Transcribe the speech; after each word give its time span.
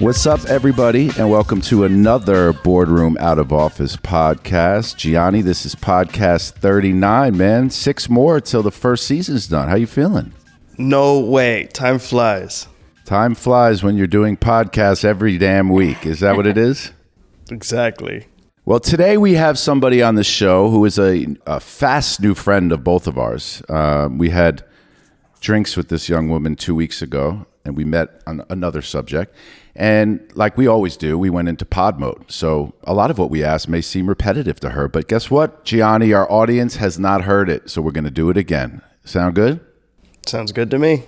What's 0.00 0.26
up, 0.26 0.42
everybody, 0.46 1.10
and 1.18 1.30
welcome 1.30 1.60
to 1.62 1.84
another 1.84 2.54
Boardroom 2.54 3.18
Out 3.20 3.38
of 3.38 3.52
Office 3.52 3.96
podcast. 3.98 4.96
Gianni, 4.96 5.42
this 5.42 5.66
is 5.66 5.74
podcast 5.74 6.52
39, 6.52 7.36
man. 7.36 7.68
Six 7.68 8.08
more 8.08 8.40
till 8.40 8.62
the 8.62 8.70
first 8.70 9.06
season's 9.06 9.46
done. 9.46 9.68
How 9.68 9.74
you 9.76 9.86
feeling? 9.86 10.32
No 10.78 11.20
way. 11.20 11.66
Time 11.74 11.98
flies. 11.98 12.66
Time 13.04 13.34
flies 13.34 13.82
when 13.82 13.98
you're 13.98 14.06
doing 14.06 14.38
podcasts 14.38 15.04
every 15.04 15.36
damn 15.36 15.68
week. 15.68 16.06
Is 16.06 16.20
that 16.20 16.34
what 16.34 16.46
it 16.46 16.56
is? 16.56 16.92
Exactly. 17.50 18.28
Well, 18.64 18.78
today 18.78 19.16
we 19.16 19.34
have 19.34 19.58
somebody 19.58 20.04
on 20.04 20.14
the 20.14 20.22
show 20.22 20.70
who 20.70 20.84
is 20.84 21.00
a, 21.00 21.26
a 21.44 21.58
fast 21.58 22.22
new 22.22 22.32
friend 22.32 22.70
of 22.70 22.84
both 22.84 23.08
of 23.08 23.18
ours. 23.18 23.60
Uh, 23.68 24.08
we 24.08 24.30
had 24.30 24.62
drinks 25.40 25.76
with 25.76 25.88
this 25.88 26.08
young 26.08 26.28
woman 26.28 26.54
two 26.54 26.76
weeks 26.76 27.02
ago, 27.02 27.46
and 27.64 27.76
we 27.76 27.84
met 27.84 28.22
on 28.26 28.44
another 28.48 28.82
subject. 28.82 29.34
And 29.76 30.20
like 30.34 30.56
we 30.56 30.66
always 30.66 30.96
do, 30.96 31.18
we 31.18 31.30
went 31.30 31.48
into 31.48 31.64
pod 31.64 31.98
mode. 31.98 32.24
So 32.30 32.74
a 32.84 32.94
lot 32.94 33.10
of 33.10 33.18
what 33.18 33.30
we 33.30 33.44
asked 33.44 33.68
may 33.68 33.80
seem 33.80 34.08
repetitive 34.08 34.58
to 34.60 34.70
her. 34.70 34.88
But 34.88 35.08
guess 35.08 35.30
what, 35.30 35.64
Gianni? 35.64 36.12
Our 36.12 36.30
audience 36.30 36.76
has 36.76 36.98
not 36.98 37.22
heard 37.22 37.48
it. 37.48 37.70
So 37.70 37.80
we're 37.80 37.92
going 37.92 38.04
to 38.04 38.10
do 38.10 38.30
it 38.30 38.36
again. 38.36 38.82
Sound 39.04 39.34
good? 39.34 39.60
Sounds 40.26 40.52
good 40.52 40.70
to 40.70 40.78
me. 40.78 41.04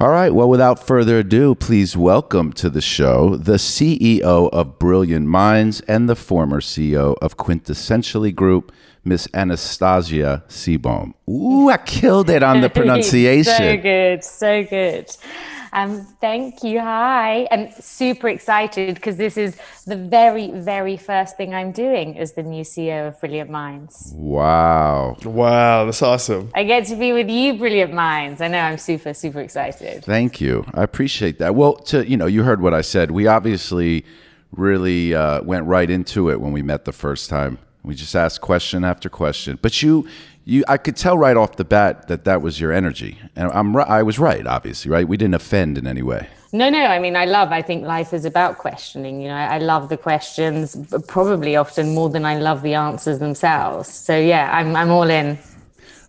All 0.00 0.08
right. 0.08 0.34
Well, 0.34 0.48
without 0.48 0.84
further 0.84 1.18
ado, 1.18 1.54
please 1.54 1.96
welcome 1.96 2.52
to 2.54 2.68
the 2.68 2.80
show 2.80 3.36
the 3.36 3.54
CEO 3.54 4.50
of 4.50 4.78
Brilliant 4.78 5.26
Minds 5.28 5.80
and 5.82 6.08
the 6.08 6.16
former 6.16 6.60
CEO 6.60 7.14
of 7.22 7.36
Quintessentially 7.36 8.34
Group, 8.34 8.72
Miss 9.04 9.28
Anastasia 9.32 10.42
Seebohm. 10.48 11.14
Ooh, 11.28 11.68
I 11.70 11.76
killed 11.76 12.30
it 12.30 12.42
on 12.42 12.62
the 12.62 12.70
pronunciation. 12.74 13.52
so 13.56 13.76
good. 13.76 14.24
So 14.24 14.64
good. 14.64 15.16
Um, 15.72 16.04
thank 16.20 16.62
you. 16.62 16.80
Hi. 16.80 17.48
I'm 17.50 17.70
super 17.80 18.28
excited 18.28 18.94
because 18.94 19.16
this 19.16 19.36
is 19.36 19.56
the 19.86 19.96
very, 19.96 20.50
very 20.50 20.96
first 20.96 21.36
thing 21.36 21.54
I'm 21.54 21.72
doing 21.72 22.18
as 22.18 22.32
the 22.32 22.42
new 22.42 22.62
CEO 22.62 23.08
of 23.08 23.20
Brilliant 23.20 23.50
Minds. 23.50 24.12
Wow. 24.14 25.16
Wow, 25.24 25.86
that's 25.86 26.02
awesome. 26.02 26.50
I 26.54 26.64
get 26.64 26.86
to 26.86 26.96
be 26.96 27.12
with 27.12 27.30
you, 27.30 27.54
Brilliant 27.54 27.94
Minds. 27.94 28.40
I 28.42 28.48
know 28.48 28.60
I'm 28.60 28.78
super, 28.78 29.14
super 29.14 29.40
excited. 29.40 30.04
Thank 30.04 30.40
you. 30.40 30.66
I 30.74 30.82
appreciate 30.82 31.38
that. 31.38 31.54
Well, 31.54 31.74
to 31.74 32.06
you 32.08 32.16
know, 32.16 32.26
you 32.26 32.42
heard 32.42 32.60
what 32.60 32.74
I 32.74 32.82
said. 32.82 33.10
We 33.10 33.26
obviously 33.26 34.04
really 34.52 35.14
uh, 35.14 35.42
went 35.42 35.66
right 35.66 35.88
into 35.88 36.30
it 36.30 36.40
when 36.40 36.52
we 36.52 36.62
met 36.62 36.84
the 36.84 36.92
first 36.92 37.30
time. 37.30 37.58
We 37.82 37.94
just 37.94 38.14
asked 38.14 38.40
question 38.40 38.84
after 38.84 39.08
question. 39.08 39.58
But 39.60 39.82
you 39.82 40.06
you 40.44 40.64
I 40.68 40.76
could 40.76 40.96
tell 40.96 41.16
right 41.16 41.36
off 41.36 41.56
the 41.56 41.64
bat 41.64 42.08
that 42.08 42.24
that 42.24 42.42
was 42.42 42.60
your 42.60 42.72
energy, 42.72 43.18
and 43.36 43.50
I'm 43.52 43.76
I 43.76 44.02
was 44.02 44.18
right, 44.18 44.46
obviously, 44.46 44.90
right? 44.90 45.06
We 45.06 45.16
didn't 45.16 45.34
offend 45.34 45.78
in 45.78 45.86
any 45.86 46.02
way. 46.02 46.28
No, 46.54 46.68
no. 46.68 46.84
I 46.84 46.98
mean, 46.98 47.16
I 47.16 47.24
love. 47.24 47.50
I 47.50 47.62
think 47.62 47.84
life 47.84 48.12
is 48.12 48.24
about 48.24 48.58
questioning. 48.58 49.22
You 49.22 49.28
know, 49.28 49.36
I 49.36 49.58
love 49.58 49.88
the 49.88 49.96
questions, 49.96 50.76
probably 51.06 51.56
often 51.56 51.94
more 51.94 52.10
than 52.10 52.26
I 52.26 52.38
love 52.38 52.62
the 52.62 52.74
answers 52.74 53.18
themselves. 53.18 53.88
So 53.88 54.18
yeah, 54.18 54.50
I'm 54.52 54.76
I'm 54.76 54.90
all 54.90 55.08
in. 55.08 55.38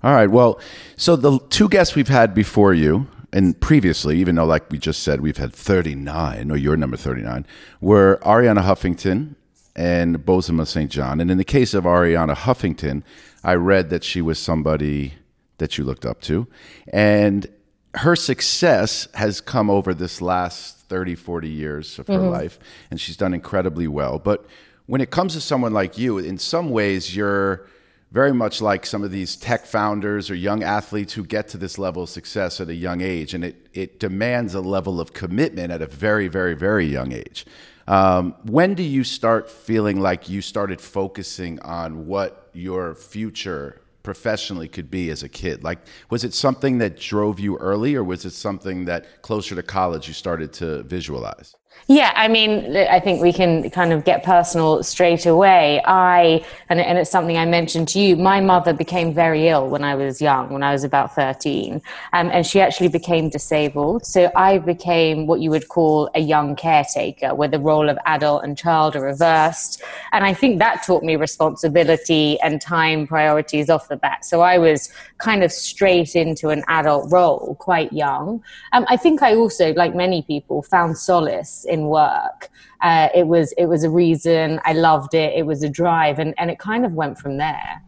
All 0.04 0.14
right. 0.14 0.30
Well, 0.30 0.60
so 0.98 1.16
the 1.16 1.40
two 1.50 1.70
guests 1.70 1.96
we've 1.96 2.10
had 2.10 2.34
before 2.34 2.74
you 2.74 3.08
and 3.32 3.60
previously, 3.60 4.20
even 4.20 4.36
though 4.36 4.46
like 4.46 4.70
we 4.70 4.78
just 4.78 5.02
said 5.02 5.22
we've 5.22 5.38
had 5.38 5.54
39, 5.54 6.52
or 6.52 6.58
you're 6.58 6.76
number 6.76 6.98
39, 6.98 7.46
were 7.80 8.20
Arianna 8.24 8.64
Huffington 8.64 9.36
and 9.76 10.20
Bozoma 10.20 10.68
St. 10.68 10.92
John. 10.92 11.20
And 11.20 11.32
in 11.32 11.38
the 11.38 11.46
case 11.46 11.74
of 11.74 11.86
Arianna 11.86 12.36
Huffington, 12.36 13.04
I 13.44 13.56
read 13.56 13.90
that 13.90 14.04
she 14.04 14.22
was 14.22 14.40
somebody 14.40 15.14
that 15.58 15.78
you 15.78 15.84
looked 15.84 16.06
up 16.06 16.22
to. 16.22 16.48
And 16.92 17.48
her 17.96 18.16
success 18.16 19.08
has 19.14 19.42
come 19.42 19.70
over 19.70 19.94
this 19.94 20.22
last 20.22 20.78
30, 20.90 21.16
40 21.16 21.50
years 21.50 22.00
of 22.00 22.08
her 22.08 22.14
mm-hmm. 22.16 22.30
life, 22.30 22.60
and 22.90 23.00
she's 23.00 23.18
done 23.18 23.34
incredibly 23.34 23.88
well. 23.88 24.20
But 24.20 24.46
when 24.86 25.02
it 25.02 25.12
comes 25.12 25.34
to 25.34 25.42
someone 25.42 25.74
like 25.74 25.98
you, 25.98 26.18
in 26.18 26.38
some 26.38 26.70
ways, 26.70 27.16
you're 27.16 27.68
very 28.12 28.34
much 28.34 28.62
like 28.62 28.86
some 28.86 29.04
of 29.04 29.12
these 29.12 29.36
tech 29.36 29.66
founders 29.66 30.30
or 30.30 30.36
young 30.36 30.62
athletes 30.62 31.14
who 31.14 31.26
get 31.26 31.48
to 31.48 31.58
this 31.58 31.80
level 31.80 32.04
of 32.04 32.10
success 32.10 32.62
at 32.62 32.70
a 32.70 32.76
young 32.76 33.02
age, 33.02 33.34
and 33.34 33.44
it, 33.44 33.68
it 33.74 34.00
demands 34.00 34.54
a 34.54 34.62
level 34.62 35.00
of 35.00 35.14
commitment 35.14 35.72
at 35.72 35.82
a 35.82 35.88
very, 35.88 36.28
very, 36.28 36.54
very 36.54 36.86
young 36.86 37.12
age. 37.12 37.46
Um, 37.88 38.36
when 38.44 38.74
do 38.76 38.84
you 38.84 39.04
start 39.04 39.50
feeling 39.50 40.00
like 40.00 40.30
you 40.30 40.42
started 40.42 40.80
focusing 40.80 41.60
on 41.62 42.08
what 42.08 42.50
your 42.54 42.96
future 42.96 43.82
professionally 44.04 44.68
could 44.68 44.90
be 44.90 45.10
as 45.10 45.24
a 45.24 45.30
kid? 45.30 45.64
Like, 45.64 45.80
was 46.10 46.24
it 46.24 46.34
something 46.34 46.78
that 46.78 46.98
drove 46.98 47.40
you 47.40 47.58
early, 47.58 47.96
or 47.96 48.04
was 48.04 48.26
it 48.26 48.32
something 48.32 48.86
that 48.86 49.22
closer 49.22 49.56
to 49.56 49.64
college 49.64 50.08
you 50.08 50.14
started 50.14 50.54
to 50.54 50.84
visualize? 50.84 51.56
Yeah, 51.88 52.14
I 52.16 52.30
mean, 52.30 52.78
I 52.78 53.02
think 53.02 53.22
we 53.22 53.34
can 53.34 53.70
kind 53.70 53.92
of 53.92 54.06
get 54.06 54.24
personal 54.24 54.84
straight 54.84 55.26
away. 55.26 55.82
I, 55.84 56.46
and, 56.70 56.80
and 56.80 56.98
it's 56.98 57.12
something 57.12 57.38
I 57.38 57.46
mentioned 57.46 57.90
to 57.90 58.00
you, 58.00 58.16
my 58.16 58.40
mother 58.40 58.72
became 58.72 59.14
very 59.14 59.50
ill 59.50 59.68
when 59.68 59.84
I 59.84 59.96
was 59.96 60.22
young, 60.22 60.50
when 60.50 60.64
I 60.64 60.72
was 60.72 60.86
about 60.86 61.14
13, 61.14 61.82
um, 62.14 62.30
and 62.32 62.48
she 62.48 62.62
actually 62.62 62.88
became 62.88 63.30
disabled. 63.30 64.06
So 64.06 64.32
I 64.34 64.60
became 64.60 65.28
what 65.28 65.42
you 65.42 65.50
would 65.50 65.68
call 65.68 66.10
a 66.16 66.22
young 66.22 66.56
caretaker, 66.56 67.36
where 67.36 67.50
the 67.50 67.60
role 67.60 67.90
of 67.90 67.98
adult 68.06 68.46
and 68.46 68.58
child 68.58 68.96
are 68.96 69.02
reversed. 69.02 69.84
And 70.14 70.24
I 70.24 70.34
think 70.34 70.60
that 70.60 70.84
taught 70.84 71.04
me 71.04 71.18
responsibility 71.18 72.40
and 72.40 72.62
time 72.62 73.08
priorities 73.08 73.70
off 73.70 73.90
the 73.90 73.98
bat. 73.98 74.24
So 74.24 74.40
I 74.40 74.58
was 74.58 74.90
kind 75.24 75.42
of 75.42 75.52
straight 75.52 76.16
into 76.16 76.50
an 76.50 76.64
adult 76.68 77.10
role 77.10 77.56
quite 77.60 77.92
young. 77.94 78.44
Um, 78.74 78.86
I 78.90 78.98
think 78.98 79.22
I 79.22 79.36
also, 79.36 79.74
like 79.74 79.96
many 79.96 80.22
people, 80.22 80.62
found 80.62 80.98
solace 80.98 81.66
in 81.68 81.88
work. 81.88 82.50
Uh, 82.82 83.08
it 83.16 83.28
was 83.28 83.54
it 83.58 83.68
was 83.68 83.86
a 83.86 83.90
reason. 83.90 84.60
I 84.66 84.74
loved 84.74 85.14
it. 85.14 85.34
It 85.34 85.46
was 85.46 85.64
a 85.64 85.70
drive, 85.70 86.20
and 86.20 86.34
and 86.38 86.52
it 86.52 86.60
kind 86.60 86.86
of 86.86 86.92
went 86.92 87.18
from 87.18 87.38
there. 87.38 87.82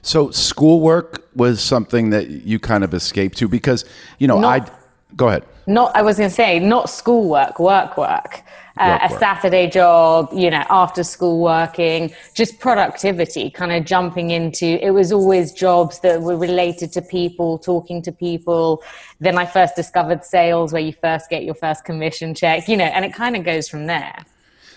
So 0.00 0.30
schoolwork 0.30 1.28
was 1.34 1.60
something 1.60 2.10
that 2.10 2.30
you 2.30 2.58
kind 2.58 2.82
of 2.82 2.94
escaped 2.94 3.36
to 3.38 3.48
because 3.48 3.84
you 4.18 4.26
know 4.26 4.42
I 4.42 4.60
go 5.16 5.28
ahead. 5.28 5.44
Not 5.66 5.94
I 5.94 6.02
was 6.02 6.16
going 6.16 6.30
to 6.30 6.34
say 6.34 6.58
not 6.58 6.88
schoolwork, 6.90 7.58
work 7.58 7.96
work. 7.96 8.42
Uh, 8.78 8.96
a 9.02 9.10
Saturday 9.18 9.68
job, 9.68 10.28
you 10.32 10.48
know, 10.50 10.64
after 10.70 11.02
school 11.02 11.40
working, 11.40 12.12
just 12.32 12.60
productivity, 12.60 13.50
kind 13.50 13.72
of 13.72 13.84
jumping 13.84 14.30
into 14.30 14.66
it 14.80 14.90
was 14.90 15.10
always 15.10 15.52
jobs 15.52 15.98
that 15.98 16.22
were 16.22 16.36
related 16.36 16.92
to 16.92 17.02
people, 17.02 17.58
talking 17.58 18.00
to 18.00 18.12
people. 18.12 18.80
Then 19.18 19.36
I 19.36 19.46
first 19.46 19.74
discovered 19.74 20.24
sales 20.24 20.72
where 20.72 20.80
you 20.80 20.92
first 20.92 21.28
get 21.28 21.42
your 21.42 21.56
first 21.56 21.84
commission 21.84 22.36
check, 22.36 22.68
you 22.68 22.76
know, 22.76 22.84
and 22.84 23.04
it 23.04 23.12
kind 23.12 23.34
of 23.34 23.42
goes 23.42 23.68
from 23.68 23.86
there. 23.86 24.24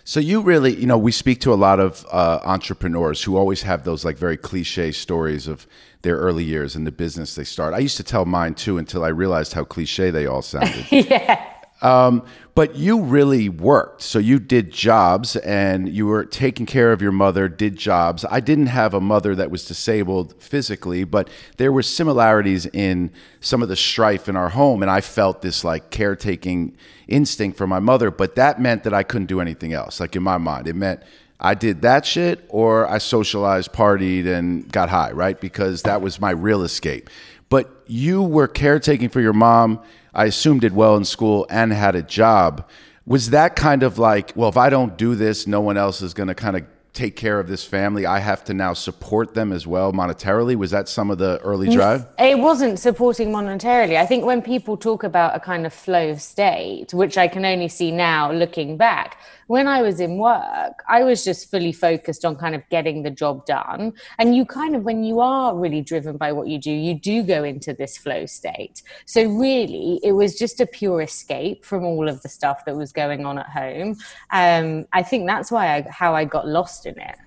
So 0.04 0.20
you 0.20 0.42
really, 0.42 0.76
you 0.76 0.88
know, 0.88 0.98
we 0.98 1.12
speak 1.12 1.42
to 1.42 1.54
a 1.54 1.56
lot 1.56 1.80
of 1.80 2.06
uh, 2.12 2.40
entrepreneurs 2.44 3.24
who 3.24 3.38
always 3.38 3.62
have 3.64 3.84
those 3.84 4.04
like 4.04 4.18
very 4.18 4.38
cliche 4.38 4.92
stories 4.92 5.48
of 5.48 5.68
their 6.02 6.18
early 6.18 6.44
years 6.44 6.76
and 6.76 6.88
the 6.88 6.92
business 6.92 7.36
they 7.36 7.44
start. 7.44 7.74
I 7.74 7.80
used 7.80 7.98
to 7.98 8.04
tell 8.04 8.26
mine 8.26 8.56
too 8.56 8.78
until 8.78 9.04
I 9.04 9.10
realized 9.10 9.54
how 9.54 9.64
cliche 9.64 10.10
they 10.10 10.26
all 10.26 10.42
sounded. 10.42 10.86
yeah. 10.92 11.51
Um, 11.82 12.24
but 12.54 12.76
you 12.76 13.02
really 13.02 13.50
worked. 13.50 14.02
So 14.02 14.20
you 14.20 14.38
did 14.38 14.72
jobs 14.72 15.36
and 15.38 15.90
you 15.90 16.06
were 16.06 16.26
taking 16.26 16.66
care 16.66 16.92
of 16.92 17.02
your 17.02 17.12
mother, 17.12 17.48
did 17.48 17.76
jobs. 17.76 18.26
I 18.30 18.40
didn't 18.40 18.68
have 18.68 18.94
a 18.94 19.02
mother 19.02 19.34
that 19.36 19.50
was 19.50 19.66
disabled 19.66 20.36
physically, 20.42 21.04
but 21.04 21.30
there 21.58 21.72
were 21.72 21.82
similarities 21.82 22.66
in 22.68 23.12
some 23.40 23.64
of 23.64 23.70
the 23.70 23.76
strife 23.76 24.28
in 24.28 24.36
our 24.36 24.50
home. 24.50 24.82
And 24.82 24.92
I 24.92 25.02
felt 25.02 25.42
this 25.42 25.64
like 25.64 25.90
caretaking 25.90 26.76
instinct 27.08 27.58
for 27.58 27.68
my 27.68 27.80
mother, 27.80 28.12
but 28.12 28.36
that 28.36 28.62
meant 28.62 28.84
that 28.84 28.94
I 28.94 29.04
couldn't 29.04 29.28
do 29.28 29.40
anything 29.42 29.74
else. 29.74 30.00
Like 30.00 30.16
in 30.16 30.24
my 30.24 30.38
mind, 30.38 30.68
it 30.68 30.76
meant 30.76 31.02
I 31.40 31.56
did 31.56 31.82
that 31.82 32.06
shit 32.06 32.46
or 32.50 32.88
I 32.88 33.00
socialized, 33.00 33.72
partied, 33.74 34.28
and 34.28 34.72
got 34.72 34.90
high, 34.90 35.12
right? 35.12 35.40
Because 35.40 35.82
that 35.84 36.02
was 36.02 36.20
my 36.20 36.32
real 36.32 36.62
escape. 36.62 37.10
But 37.50 37.84
you 37.88 38.22
were 38.22 38.48
caretaking 38.48 39.10
for 39.10 39.22
your 39.22 39.34
mom 39.34 39.82
I 40.14 40.26
assume 40.26 40.60
did 40.60 40.74
well 40.74 40.96
in 40.98 41.06
school 41.06 41.46
and 41.50 41.72
had 41.72 41.96
a 41.96 42.02
job. 42.02 42.68
Was 43.06 43.30
that 43.32 43.56
kind 43.56 43.84
of 43.84 43.98
like, 43.98 44.34
well, 44.36 44.50
if 44.50 44.58
I 44.58 44.70
don't 44.70 44.98
do 44.98 45.16
this, 45.16 45.48
no 45.48 45.62
one 45.62 45.78
else 45.78 46.02
is 46.02 46.14
going 46.14 46.28
to 46.28 46.36
kind 46.36 46.58
of 46.58 46.64
take 46.94 47.16
care 47.16 47.40
of 47.40 47.48
this 47.48 47.64
family. 47.64 48.06
I 48.06 48.20
have 48.20 48.44
to 48.46 48.54
now 48.54 48.74
support 48.74 49.34
them 49.34 49.54
as 49.54 49.66
well 49.66 49.94
monetarily. 49.94 50.56
Was 50.56 50.72
that 50.72 50.90
some 50.90 51.10
of 51.10 51.18
the 51.18 51.40
early 51.42 51.70
drive? 51.70 52.06
It 52.20 52.40
wasn't 52.40 52.80
supporting 52.80 53.30
monetarily. 53.30 53.96
I 53.96 54.06
think 54.06 54.26
when 54.26 54.42
people 54.42 54.76
talk 54.76 55.04
about 55.04 55.36
a 55.36 55.40
kind 55.40 55.66
of 55.66 55.74
flow 55.74 56.16
state, 56.16 56.94
which 56.94 57.18
I 57.18 57.28
can 57.28 57.46
only 57.46 57.70
see 57.70 57.92
now 57.92 58.32
looking 58.32 58.76
back, 58.76 59.18
when 59.52 59.68
I 59.68 59.82
was 59.82 60.00
in 60.00 60.18
work, 60.18 60.82
I 60.88 61.04
was 61.04 61.26
just 61.26 61.52
fully 61.52 61.74
focused 61.74 62.24
on 62.24 62.38
kind 62.38 62.56
of 62.56 62.62
getting 62.70 63.04
the 63.04 63.10
job 63.10 63.46
done. 63.46 63.92
And 64.18 64.34
you 64.34 64.46
kind 64.46 64.78
of, 64.78 64.84
when 64.84 65.04
you 65.04 65.20
are 65.20 65.54
really 65.54 65.82
driven 65.82 66.16
by 66.16 66.32
what 66.32 66.48
you 66.48 66.58
do, 66.58 66.72
you 66.72 66.94
do 66.94 67.22
go 67.22 67.44
into 67.44 67.74
this 67.74 67.98
flow 67.98 68.26
state. 68.26 68.82
So, 69.06 69.26
really, 69.26 70.00
it 70.04 70.14
was 70.14 70.40
just 70.40 70.62
a 70.62 70.66
pure 70.66 71.02
escape 71.02 71.66
from 71.66 71.84
all 71.84 72.08
of 72.08 72.22
the 72.22 72.30
stuff 72.30 72.64
that 72.66 72.78
was 72.78 72.94
going 72.94 73.26
on 73.26 73.40
at 73.40 73.50
home. 73.50 73.98
Um, 74.30 74.86
I 74.94 75.04
think 75.04 75.28
that's 75.28 75.52
why 75.52 75.76
I, 75.76 75.86
how 75.90 76.16
I 76.16 76.24
got 76.24 76.48
lost 76.48 76.86
in 76.86 76.98
it. 76.98 77.18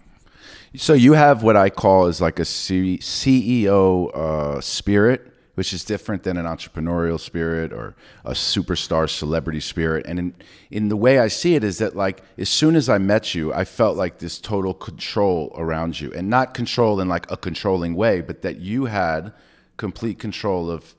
So, 0.77 0.95
you 0.95 1.13
have 1.13 1.43
what 1.43 1.57
I 1.59 1.69
call 1.69 2.07
is 2.07 2.23
like 2.23 2.39
a 2.39 2.47
C- 2.47 3.01
CEO 3.01 4.11
uh, 4.17 4.63
spirit 4.63 5.34
which 5.55 5.73
is 5.73 5.85
different 5.85 6.23
than 6.25 6.37
an 6.37 6.47
entrepreneurial 6.47 7.19
spirit 7.19 7.73
or 7.73 7.95
a 8.25 8.33
superstar 8.33 9.09
celebrity 9.09 9.61
spirit. 9.61 10.05
And 10.07 10.19
in, 10.19 10.35
in 10.71 10.89
the 10.89 10.97
way 10.97 11.19
I 11.19 11.29
see 11.29 11.55
it 11.55 11.63
is 11.63 11.79
that 11.79 11.95
like 11.95 12.23
as 12.39 12.49
soon 12.49 12.77
as 12.77 12.89
I 12.89 12.99
met 12.99 13.35
you, 13.35 13.53
I 13.53 13.65
felt 13.65 13.97
like 13.97 14.19
this 14.19 14.39
total 14.39 14.75
control 14.75 15.53
around 15.57 16.01
you, 16.01 16.13
and 16.13 16.29
not 16.29 16.55
control 16.55 17.01
in 17.01 17.09
like 17.09 17.31
a 17.31 17.37
controlling 17.37 17.95
way, 17.95 18.21
but 18.21 18.43
that 18.43 18.59
you 18.59 18.87
had 18.87 19.33
complete 19.77 20.19
control 20.19 20.71
of 20.71 20.95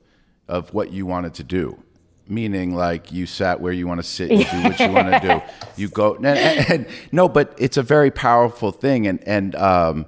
of 0.48 0.72
what 0.72 0.92
you 0.92 1.06
wanted 1.06 1.34
to 1.34 1.42
do 1.42 1.82
meaning 2.28 2.74
like 2.74 3.12
you 3.12 3.26
sat 3.26 3.60
where 3.60 3.72
you 3.72 3.86
want 3.86 3.98
to 3.98 4.02
sit, 4.02 4.30
you 4.30 4.44
do 4.44 4.62
what 4.62 4.80
you 4.80 4.90
want 4.90 5.08
to 5.08 5.20
do, 5.20 5.42
you 5.80 5.88
go. 5.88 6.14
And, 6.16 6.26
and, 6.26 6.70
and, 6.70 6.86
no, 7.12 7.28
but 7.28 7.54
it's 7.58 7.76
a 7.76 7.82
very 7.82 8.10
powerful 8.10 8.72
thing, 8.72 9.06
and 9.06 9.22
and 9.26 9.54
um, 9.54 10.06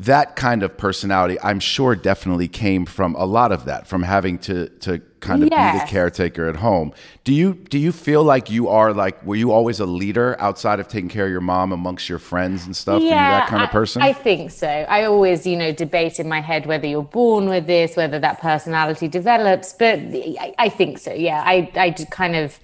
that 0.00 0.34
kind 0.34 0.62
of 0.62 0.78
personality, 0.78 1.36
I'm 1.42 1.60
sure, 1.60 1.94
definitely 1.94 2.48
came 2.48 2.86
from 2.86 3.14
a 3.16 3.26
lot 3.26 3.52
of 3.52 3.66
that, 3.66 3.86
from 3.86 4.02
having 4.02 4.38
to 4.38 4.68
to 4.80 5.00
kind 5.20 5.42
of 5.42 5.50
be 5.50 5.56
the 5.56 5.84
caretaker 5.86 6.48
at 6.48 6.56
home. 6.56 6.94
Do 7.24 7.34
you 7.34 7.52
do 7.52 7.78
you 7.78 7.92
feel 7.92 8.24
like 8.24 8.50
you 8.50 8.68
are 8.68 8.94
like 8.94 9.22
were 9.26 9.36
you 9.36 9.52
always 9.52 9.78
a 9.78 9.84
leader 9.84 10.36
outside 10.38 10.80
of 10.80 10.88
taking 10.88 11.10
care 11.10 11.26
of 11.26 11.30
your 11.30 11.42
mom 11.42 11.70
amongst 11.70 12.08
your 12.08 12.18
friends 12.18 12.64
and 12.64 12.74
stuff? 12.74 13.02
Yeah, 13.02 13.40
that 13.40 13.48
kind 13.48 13.62
of 13.62 13.70
person. 13.70 14.00
I, 14.00 14.08
I 14.08 14.12
think 14.14 14.52
so. 14.52 14.68
I 14.68 15.04
always, 15.04 15.46
you 15.46 15.56
know, 15.56 15.70
debate 15.70 16.18
in 16.18 16.28
my 16.28 16.40
head 16.40 16.64
whether 16.64 16.86
you're 16.86 17.02
born 17.02 17.50
with 17.50 17.66
this, 17.66 17.94
whether 17.94 18.18
that 18.18 18.40
personality 18.40 19.06
develops, 19.06 19.74
but 19.74 19.98
I, 19.98 20.54
I 20.56 20.68
think 20.70 20.98
so. 20.98 21.12
Yeah, 21.12 21.42
I 21.44 21.70
I 21.76 21.90
kind 22.10 22.36
of 22.36 22.58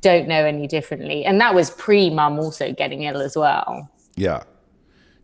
don't 0.00 0.26
know 0.26 0.44
any 0.44 0.66
differently, 0.66 1.24
and 1.24 1.40
that 1.40 1.54
was 1.54 1.70
pre 1.70 2.10
mum 2.10 2.40
also 2.40 2.72
getting 2.72 3.04
ill 3.04 3.20
as 3.20 3.36
well. 3.36 3.88
Yeah. 4.16 4.42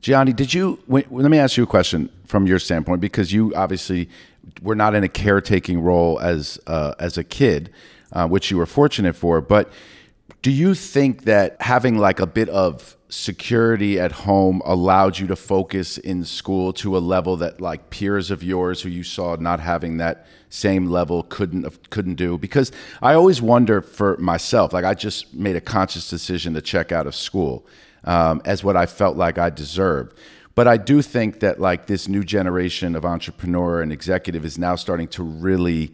Gianni, 0.06 0.32
did 0.32 0.54
you? 0.54 0.78
Let 0.86 1.10
me 1.10 1.36
ask 1.36 1.56
you 1.56 1.64
a 1.64 1.66
question 1.66 2.10
from 2.26 2.46
your 2.46 2.60
standpoint 2.60 3.00
because 3.00 3.32
you 3.32 3.52
obviously 3.56 4.08
were 4.62 4.76
not 4.76 4.94
in 4.94 5.02
a 5.02 5.08
caretaking 5.08 5.80
role 5.80 6.20
as 6.20 6.60
uh, 6.68 6.94
as 7.00 7.18
a 7.18 7.24
kid, 7.24 7.72
uh, 8.12 8.28
which 8.28 8.48
you 8.48 8.56
were 8.56 8.66
fortunate 8.66 9.16
for. 9.16 9.40
But 9.40 9.68
do 10.42 10.52
you 10.52 10.76
think 10.76 11.24
that 11.24 11.60
having 11.60 11.98
like 11.98 12.20
a 12.20 12.26
bit 12.28 12.48
of 12.50 12.96
security 13.08 13.98
at 13.98 14.12
home 14.12 14.62
allowed 14.64 15.18
you 15.18 15.26
to 15.26 15.34
focus 15.34 15.98
in 15.98 16.24
school 16.24 16.72
to 16.74 16.96
a 16.96 17.00
level 17.00 17.36
that 17.38 17.60
like 17.60 17.90
peers 17.90 18.30
of 18.30 18.44
yours 18.44 18.82
who 18.82 18.88
you 18.88 19.02
saw 19.02 19.34
not 19.34 19.58
having 19.58 19.96
that 19.96 20.24
same 20.50 20.86
level 20.86 21.24
couldn't 21.24 21.90
couldn't 21.90 22.14
do 22.14 22.38
because 22.38 22.70
I 23.02 23.14
always 23.14 23.42
wonder 23.42 23.80
for 23.82 24.16
myself 24.18 24.72
like 24.72 24.84
I 24.84 24.94
just 24.94 25.34
made 25.34 25.56
a 25.56 25.60
conscious 25.60 26.08
decision 26.08 26.54
to 26.54 26.62
check 26.62 26.92
out 26.92 27.08
of 27.08 27.14
school 27.16 27.66
um, 28.06 28.40
as 28.44 28.64
what 28.64 28.76
I 28.76 28.86
felt 28.86 29.16
like 29.16 29.38
I 29.38 29.50
deserved. 29.50 30.16
But 30.54 30.66
I 30.66 30.78
do 30.78 31.02
think 31.02 31.40
that 31.40 31.60
like 31.60 31.86
this 31.86 32.08
new 32.08 32.24
generation 32.24 32.96
of 32.96 33.04
entrepreneur 33.04 33.82
and 33.82 33.92
executive 33.92 34.44
is 34.44 34.56
now 34.58 34.74
starting 34.74 35.08
to 35.08 35.22
really 35.22 35.92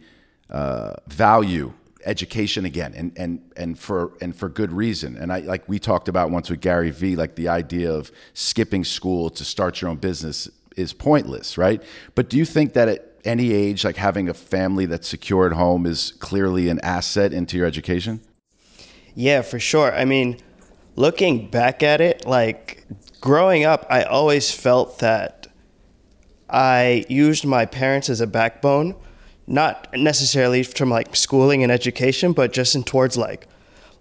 uh, 0.49 0.93
value 1.07 1.73
education 2.05 2.65
again 2.65 2.93
and 2.95 3.13
and 3.17 3.41
and 3.55 3.79
for 3.79 4.13
and 4.21 4.35
for 4.35 4.49
good 4.49 4.71
reason. 4.71 5.17
And 5.17 5.31
i 5.31 5.39
like 5.39 5.67
we 5.67 5.79
talked 5.79 6.07
about 6.07 6.31
once 6.31 6.49
with 6.49 6.59
gary 6.59 6.91
vee 6.91 7.15
like 7.15 7.35
the 7.35 7.47
idea 7.47 7.91
of 7.91 8.11
skipping 8.33 8.83
school 8.83 9.29
to 9.31 9.45
start 9.45 9.81
your 9.81 9.89
own 9.89 9.97
business 9.97 10.49
is 10.75 10.93
pointless 10.93 11.57
right? 11.57 11.81
But 12.15 12.29
do 12.29 12.37
you 12.37 12.45
think 12.45 12.73
that 12.73 12.87
at 12.87 13.13
any 13.25 13.53
age 13.53 13.85
like 13.85 13.95
having 13.95 14.27
a 14.27 14.33
family 14.33 14.85
that's 14.85 15.07
secure 15.07 15.45
at 15.45 15.53
home 15.53 15.85
is 15.85 16.11
clearly 16.19 16.67
an 16.69 16.79
asset 16.81 17.31
into 17.31 17.57
your 17.57 17.65
education? 17.65 18.21
Yeah 19.15 19.41
for 19.41 19.59
sure. 19.59 19.93
I 19.93 20.05
mean 20.05 20.39
looking 20.95 21.49
back 21.49 21.83
at 21.83 22.01
it, 22.01 22.25
like 22.25 22.85
growing 23.21 23.63
up, 23.65 23.85
I 23.89 24.03
always 24.03 24.51
felt 24.51 24.99
that 24.99 25.47
I 26.49 27.05
used 27.09 27.45
my 27.45 27.65
parents 27.65 28.09
as 28.09 28.21
a 28.21 28.27
backbone, 28.27 28.95
not 29.47 29.87
necessarily 29.93 30.63
from 30.63 30.89
like 30.89 31.15
schooling 31.15 31.63
and 31.63 31.71
education, 31.71 32.33
but 32.33 32.53
just 32.53 32.75
in 32.75 32.83
towards 32.83 33.17
like 33.17 33.47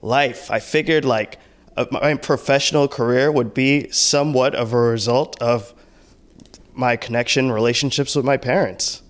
life. 0.00 0.50
I 0.50 0.60
figured 0.60 1.04
like 1.04 1.38
uh, 1.76 1.86
my 1.90 2.14
professional 2.14 2.88
career 2.88 3.32
would 3.32 3.54
be 3.54 3.90
somewhat 3.90 4.54
of 4.54 4.72
a 4.72 4.78
result 4.78 5.40
of 5.40 5.72
my 6.74 6.96
connection 6.96 7.50
relationships 7.50 8.14
with 8.14 8.24
my 8.24 8.36
parents. 8.36 9.02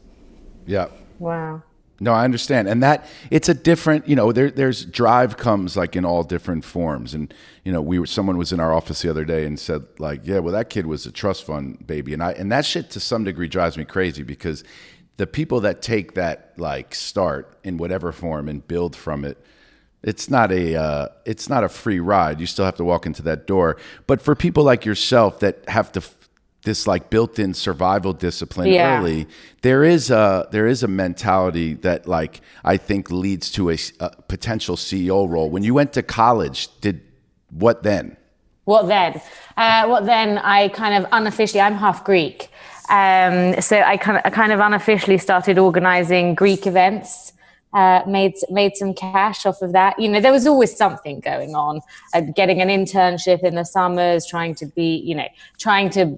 Yeah. 0.67 0.89
Wow. 1.19 1.63
No, 2.03 2.13
I 2.13 2.25
understand, 2.25 2.67
and 2.67 2.83
that 2.83 3.07
it's 3.31 3.49
a 3.49 3.55
different. 3.55 4.09
You 4.09 4.17
know, 4.17 4.33
there, 4.33 4.51
there's 4.51 4.85
drive 4.85 5.37
comes 5.37 5.77
like 5.77 5.95
in 5.95 6.05
all 6.05 6.25
different 6.25 6.65
forms, 6.65 7.15
and 7.15 7.33
you 7.63 7.71
know, 7.71 7.81
we 7.81 8.01
were 8.01 8.07
someone 8.07 8.37
was 8.37 8.53
in 8.53 8.59
our 8.59 8.73
office 8.73 9.03
the 9.03 9.09
other 9.09 9.25
day 9.25 9.47
and 9.47 9.57
said 9.57 9.85
like, 10.01 10.23
yeah, 10.25 10.41
well, 10.41 10.53
that 10.53 10.69
kid 10.69 10.85
was 10.87 11.07
a 11.07 11.13
trust 11.13 11.45
fund 11.45 11.87
baby, 11.87 12.13
and 12.13 12.21
I 12.21 12.33
and 12.33 12.51
that 12.51 12.67
shit 12.67 12.91
to 12.91 13.01
some 13.01 13.23
degree 13.23 13.47
drives 13.47 13.79
me 13.79 13.85
crazy 13.85 14.25
because 14.25 14.65
the 15.17 15.29
people 15.29 15.61
that 15.61 15.81
take 15.81 16.15
that 16.15 16.55
like 16.57 16.93
start 16.93 17.57
in 17.63 17.77
whatever 17.77 18.11
form 18.11 18.49
and 18.49 18.67
build 18.67 18.97
from 18.97 19.25
it, 19.25 19.39
it's 20.03 20.29
not 20.29 20.51
a 20.51 20.75
uh, 20.75 21.07
it's 21.25 21.49
not 21.49 21.63
a 21.63 21.69
free 21.69 22.01
ride. 22.01 22.41
You 22.41 22.47
still 22.47 22.65
have 22.65 22.77
to 22.79 22.85
walk 22.85 23.07
into 23.07 23.23
that 23.23 23.47
door. 23.47 23.77
But 24.09 24.21
for 24.21 24.35
people 24.35 24.65
like 24.65 24.85
yourself 24.85 25.39
that 25.39 25.69
have 25.69 25.93
to 25.93 26.03
this 26.65 26.87
like 26.87 27.11
built-in 27.11 27.55
survival 27.55 28.13
discipline 28.13 28.69
yeah. 28.69 28.99
early 28.99 29.27
there 29.63 29.83
is 29.85 30.11
a 30.11 30.49
there 30.53 30.67
is 30.67 30.83
a 30.83 30.89
mentality 30.89 31.75
that 31.75 32.07
like 32.07 32.41
i 32.65 32.77
think 32.77 33.11
leads 33.11 33.51
to 33.51 33.71
a, 33.71 33.79
a, 34.01 34.11
potential 34.29 34.77
ceo 34.77 35.29
role. 35.29 35.51
When 35.51 35.63
you 35.63 35.75
went 35.75 35.93
to 35.95 36.03
college 36.03 36.69
did 36.81 37.01
what 37.51 37.83
then? 37.83 38.17
What 38.65 38.87
then? 38.89 39.21
Uh, 39.57 39.87
what 39.87 40.07
then? 40.07 40.39
I 40.39 40.69
kind 40.69 40.95
of 40.95 41.11
unofficially 41.13 41.61
i'm 41.61 41.75
half 41.75 42.05
greek. 42.05 42.49
Um, 42.89 43.61
so 43.61 43.81
I 43.81 43.97
kind 43.97 44.19
of, 44.19 44.23
I 44.25 44.31
kind 44.31 44.53
of 44.53 44.61
unofficially 44.61 45.19
started 45.19 45.59
organizing 45.59 46.35
greek 46.35 46.67
events 46.67 47.33
uh, 47.75 48.03
made 48.07 48.35
made 48.51 48.77
some 48.77 48.93
cash 48.95 49.47
off 49.47 49.63
of 49.63 49.73
that. 49.73 49.99
You 49.99 50.09
know, 50.09 50.21
there 50.21 50.33
was 50.33 50.47
always 50.47 50.77
something 50.77 51.21
going 51.21 51.55
on. 51.55 51.81
Uh, 52.15 52.21
getting 52.21 52.61
an 52.61 52.69
internship 52.69 53.43
in 53.43 53.55
the 53.55 53.65
summers, 53.65 54.27
trying 54.27 54.55
to 54.57 54.67
be, 54.67 54.97
you 54.97 55.15
know, 55.15 55.29
trying 55.59 55.91
to 55.91 56.17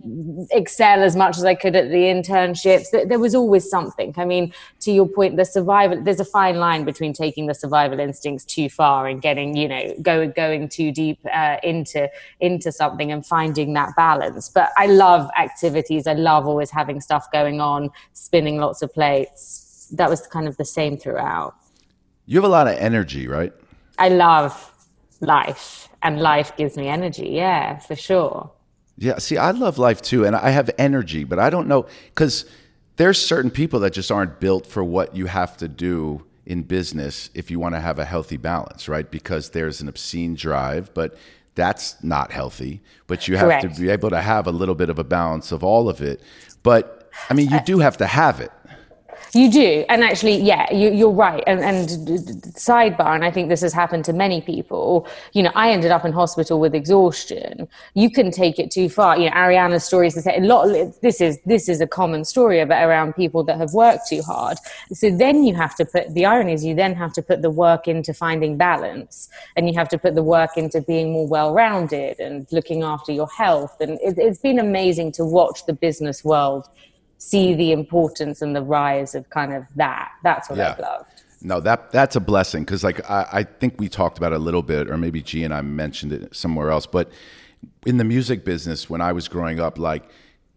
excel 0.50 1.02
as 1.02 1.14
much 1.16 1.36
as 1.36 1.44
I 1.44 1.54
could 1.54 1.76
at 1.76 1.90
the 1.90 2.04
internships. 2.04 2.86
There 2.90 3.18
was 3.18 3.34
always 3.34 3.68
something. 3.68 4.14
I 4.16 4.24
mean, 4.24 4.52
to 4.80 4.92
your 4.92 5.06
point, 5.06 5.36
the 5.36 5.44
survival. 5.44 6.02
There's 6.02 6.20
a 6.20 6.24
fine 6.24 6.56
line 6.56 6.84
between 6.84 7.12
taking 7.12 7.46
the 7.46 7.54
survival 7.54 8.00
instincts 8.00 8.44
too 8.44 8.68
far 8.68 9.06
and 9.06 9.22
getting, 9.22 9.56
you 9.56 9.68
know, 9.68 9.94
going 10.02 10.32
going 10.32 10.68
too 10.68 10.90
deep 10.90 11.20
uh, 11.32 11.56
into 11.62 12.10
into 12.40 12.72
something 12.72 13.12
and 13.12 13.24
finding 13.24 13.72
that 13.74 13.94
balance. 13.96 14.48
But 14.48 14.70
I 14.76 14.86
love 14.86 15.30
activities. 15.38 16.06
I 16.06 16.14
love 16.14 16.46
always 16.46 16.70
having 16.70 17.00
stuff 17.00 17.30
going 17.30 17.60
on, 17.60 17.90
spinning 18.12 18.58
lots 18.58 18.82
of 18.82 18.92
plates 18.92 19.63
that 19.96 20.10
was 20.10 20.26
kind 20.26 20.48
of 20.48 20.56
the 20.56 20.64
same 20.64 20.96
throughout. 20.96 21.54
You 22.26 22.38
have 22.38 22.44
a 22.44 22.52
lot 22.52 22.68
of 22.68 22.76
energy, 22.76 23.28
right? 23.28 23.52
I 23.98 24.08
love 24.08 24.72
life, 25.20 25.88
and 26.02 26.20
life 26.20 26.56
gives 26.56 26.76
me 26.76 26.88
energy. 26.88 27.28
Yeah, 27.28 27.78
for 27.78 27.96
sure. 27.96 28.50
Yeah, 28.96 29.18
see, 29.18 29.36
I 29.36 29.50
love 29.50 29.78
life 29.78 30.00
too, 30.02 30.24
and 30.24 30.36
I 30.36 30.50
have 30.50 30.70
energy, 30.78 31.24
but 31.24 31.38
I 31.38 31.50
don't 31.50 31.66
know 31.66 31.86
because 32.14 32.44
there's 32.96 33.20
certain 33.20 33.50
people 33.50 33.80
that 33.80 33.92
just 33.92 34.12
aren't 34.12 34.38
built 34.38 34.66
for 34.66 34.84
what 34.84 35.16
you 35.16 35.26
have 35.26 35.56
to 35.58 35.68
do 35.68 36.24
in 36.46 36.62
business 36.62 37.30
if 37.34 37.50
you 37.50 37.58
want 37.58 37.74
to 37.74 37.80
have 37.80 37.98
a 37.98 38.04
healthy 38.04 38.36
balance, 38.36 38.88
right? 38.88 39.10
Because 39.10 39.50
there's 39.50 39.80
an 39.80 39.88
obscene 39.88 40.34
drive, 40.34 40.92
but 40.94 41.16
that's 41.54 42.02
not 42.02 42.30
healthy. 42.30 42.82
But 43.06 43.26
you 43.26 43.36
have 43.36 43.46
Correct. 43.46 43.74
to 43.74 43.80
be 43.80 43.88
able 43.88 44.10
to 44.10 44.20
have 44.20 44.46
a 44.46 44.52
little 44.52 44.74
bit 44.74 44.90
of 44.90 44.98
a 44.98 45.04
balance 45.04 45.52
of 45.52 45.64
all 45.64 45.88
of 45.88 46.00
it. 46.00 46.20
But 46.62 47.10
I 47.30 47.34
mean, 47.34 47.50
you 47.50 47.56
uh, 47.56 47.64
do 47.64 47.78
have 47.78 47.96
to 47.98 48.06
have 48.06 48.40
it. 48.40 48.52
You 49.32 49.50
do, 49.50 49.84
and 49.88 50.04
actually, 50.04 50.36
yeah, 50.36 50.72
you, 50.72 51.08
are 51.08 51.12
right. 51.12 51.42
And, 51.46 51.60
and, 51.60 51.88
sidebar, 52.54 53.14
and 53.14 53.24
I 53.24 53.30
think 53.30 53.48
this 53.48 53.62
has 53.62 53.72
happened 53.72 54.04
to 54.04 54.12
many 54.12 54.40
people. 54.40 55.08
You 55.32 55.42
know, 55.42 55.52
I 55.54 55.70
ended 55.70 55.90
up 55.90 56.04
in 56.04 56.12
hospital 56.12 56.60
with 56.60 56.74
exhaustion. 56.74 57.68
You 57.94 58.10
can 58.10 58.30
take 58.30 58.58
it 58.58 58.70
too 58.70 58.88
far. 58.88 59.18
You 59.18 59.30
know, 59.30 59.36
Arianna's 59.36 59.84
story 59.84 60.08
is 60.08 60.26
a 60.26 60.40
lot. 60.40 60.68
This 61.02 61.20
is 61.20 61.38
this 61.46 61.68
is 61.68 61.80
a 61.80 61.86
common 61.86 62.24
story 62.24 62.60
about 62.60 62.88
around 62.88 63.14
people 63.14 63.42
that 63.44 63.58
have 63.58 63.72
worked 63.72 64.08
too 64.08 64.22
hard. 64.22 64.58
So 64.92 65.10
then 65.10 65.44
you 65.44 65.54
have 65.54 65.74
to 65.76 65.84
put 65.84 66.14
the 66.14 66.26
irony 66.26 66.52
is 66.52 66.64
you 66.64 66.74
then 66.74 66.94
have 66.94 67.12
to 67.14 67.22
put 67.22 67.42
the 67.42 67.50
work 67.50 67.88
into 67.88 68.14
finding 68.14 68.56
balance, 68.56 69.28
and 69.56 69.68
you 69.68 69.74
have 69.74 69.88
to 69.88 69.98
put 69.98 70.14
the 70.14 70.22
work 70.22 70.56
into 70.56 70.80
being 70.80 71.12
more 71.12 71.26
well-rounded 71.26 72.20
and 72.20 72.46
looking 72.52 72.82
after 72.82 73.12
your 73.12 73.28
health. 73.28 73.76
And 73.80 73.98
it, 74.00 74.14
it's 74.18 74.38
been 74.38 74.58
amazing 74.58 75.12
to 75.12 75.24
watch 75.24 75.66
the 75.66 75.72
business 75.72 76.24
world 76.24 76.68
see 77.18 77.54
the 77.54 77.72
importance 77.72 78.42
and 78.42 78.54
the 78.54 78.62
rise 78.62 79.14
of 79.14 79.28
kind 79.30 79.52
of 79.52 79.64
that. 79.76 80.12
That's 80.22 80.48
what 80.48 80.58
yeah. 80.58 80.72
I've 80.72 80.78
loved. 80.78 81.22
No, 81.42 81.60
that 81.60 81.90
that's 81.90 82.16
a 82.16 82.20
blessing 82.20 82.64
because 82.64 82.82
like 82.82 83.08
I, 83.08 83.26
I 83.32 83.42
think 83.42 83.78
we 83.78 83.88
talked 83.88 84.16
about 84.16 84.32
it 84.32 84.36
a 84.36 84.38
little 84.38 84.62
bit, 84.62 84.90
or 84.90 84.96
maybe 84.96 85.22
G 85.22 85.44
and 85.44 85.52
I 85.52 85.60
mentioned 85.60 86.12
it 86.12 86.34
somewhere 86.34 86.70
else. 86.70 86.86
But 86.86 87.10
in 87.84 87.98
the 87.98 88.04
music 88.04 88.44
business, 88.44 88.88
when 88.88 89.02
I 89.02 89.12
was 89.12 89.28
growing 89.28 89.60
up, 89.60 89.78
like 89.78 90.04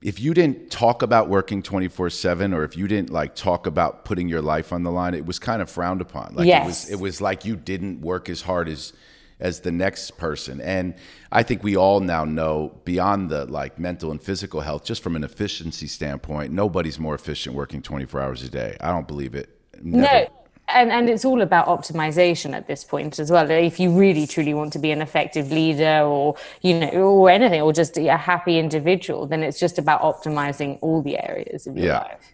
if 0.01 0.19
you 0.19 0.33
didn't 0.33 0.69
talk 0.69 1.01
about 1.01 1.27
working 1.27 1.61
24 1.63 2.09
7 2.09 2.53
or 2.53 2.63
if 2.63 2.77
you 2.77 2.87
didn't 2.87 3.09
like 3.09 3.35
talk 3.35 3.65
about 3.65 4.05
putting 4.05 4.29
your 4.29 4.41
life 4.41 4.71
on 4.71 4.83
the 4.83 4.91
line 4.91 5.13
it 5.13 5.25
was 5.25 5.39
kind 5.39 5.61
of 5.61 5.69
frowned 5.69 6.01
upon 6.01 6.35
like 6.35 6.45
yes. 6.45 6.63
it 6.63 6.67
was 6.67 6.89
it 6.91 6.99
was 6.99 7.21
like 7.21 7.45
you 7.45 7.55
didn't 7.55 8.01
work 8.01 8.29
as 8.29 8.41
hard 8.41 8.69
as 8.69 8.93
as 9.39 9.59
the 9.61 9.71
next 9.71 10.17
person. 10.17 10.59
And 10.61 10.95
I 11.31 11.43
think 11.43 11.63
we 11.63 11.75
all 11.77 11.99
now 11.99 12.25
know 12.25 12.79
beyond 12.85 13.29
the 13.29 13.45
like 13.45 13.77
mental 13.77 14.11
and 14.11 14.21
physical 14.21 14.61
health, 14.61 14.83
just 14.83 15.03
from 15.03 15.15
an 15.15 15.23
efficiency 15.23 15.87
standpoint, 15.87 16.51
nobody's 16.53 16.99
more 16.99 17.15
efficient 17.15 17.55
working 17.55 17.81
24 17.81 18.21
hours 18.21 18.43
a 18.43 18.49
day. 18.49 18.75
I 18.81 18.91
don't 18.91 19.07
believe 19.07 19.35
it 19.35 19.49
never- 19.81 20.01
No, 20.01 20.27
and 20.69 20.91
and 20.91 21.09
it's 21.09 21.23
all 21.23 21.41
about 21.41 21.67
optimization 21.67 22.53
at 22.53 22.67
this 22.67 22.83
point 22.83 23.19
as 23.19 23.31
well. 23.31 23.49
If 23.49 23.79
you 23.79 23.91
really 23.91 24.25
truly 24.27 24.53
want 24.53 24.73
to 24.73 24.79
be 24.79 24.91
an 24.91 25.01
effective 25.01 25.51
leader, 25.51 26.01
or 26.01 26.35
you 26.61 26.79
know, 26.79 26.89
or 26.89 27.29
anything, 27.29 27.61
or 27.61 27.71
just 27.73 27.97
a 27.97 28.17
happy 28.17 28.57
individual, 28.59 29.27
then 29.27 29.43
it's 29.43 29.59
just 29.59 29.77
about 29.77 30.01
optimizing 30.01 30.79
all 30.81 31.01
the 31.01 31.17
areas 31.29 31.67
of 31.67 31.77
your 31.77 31.85
Yeah. 31.87 31.99
life. 31.99 32.33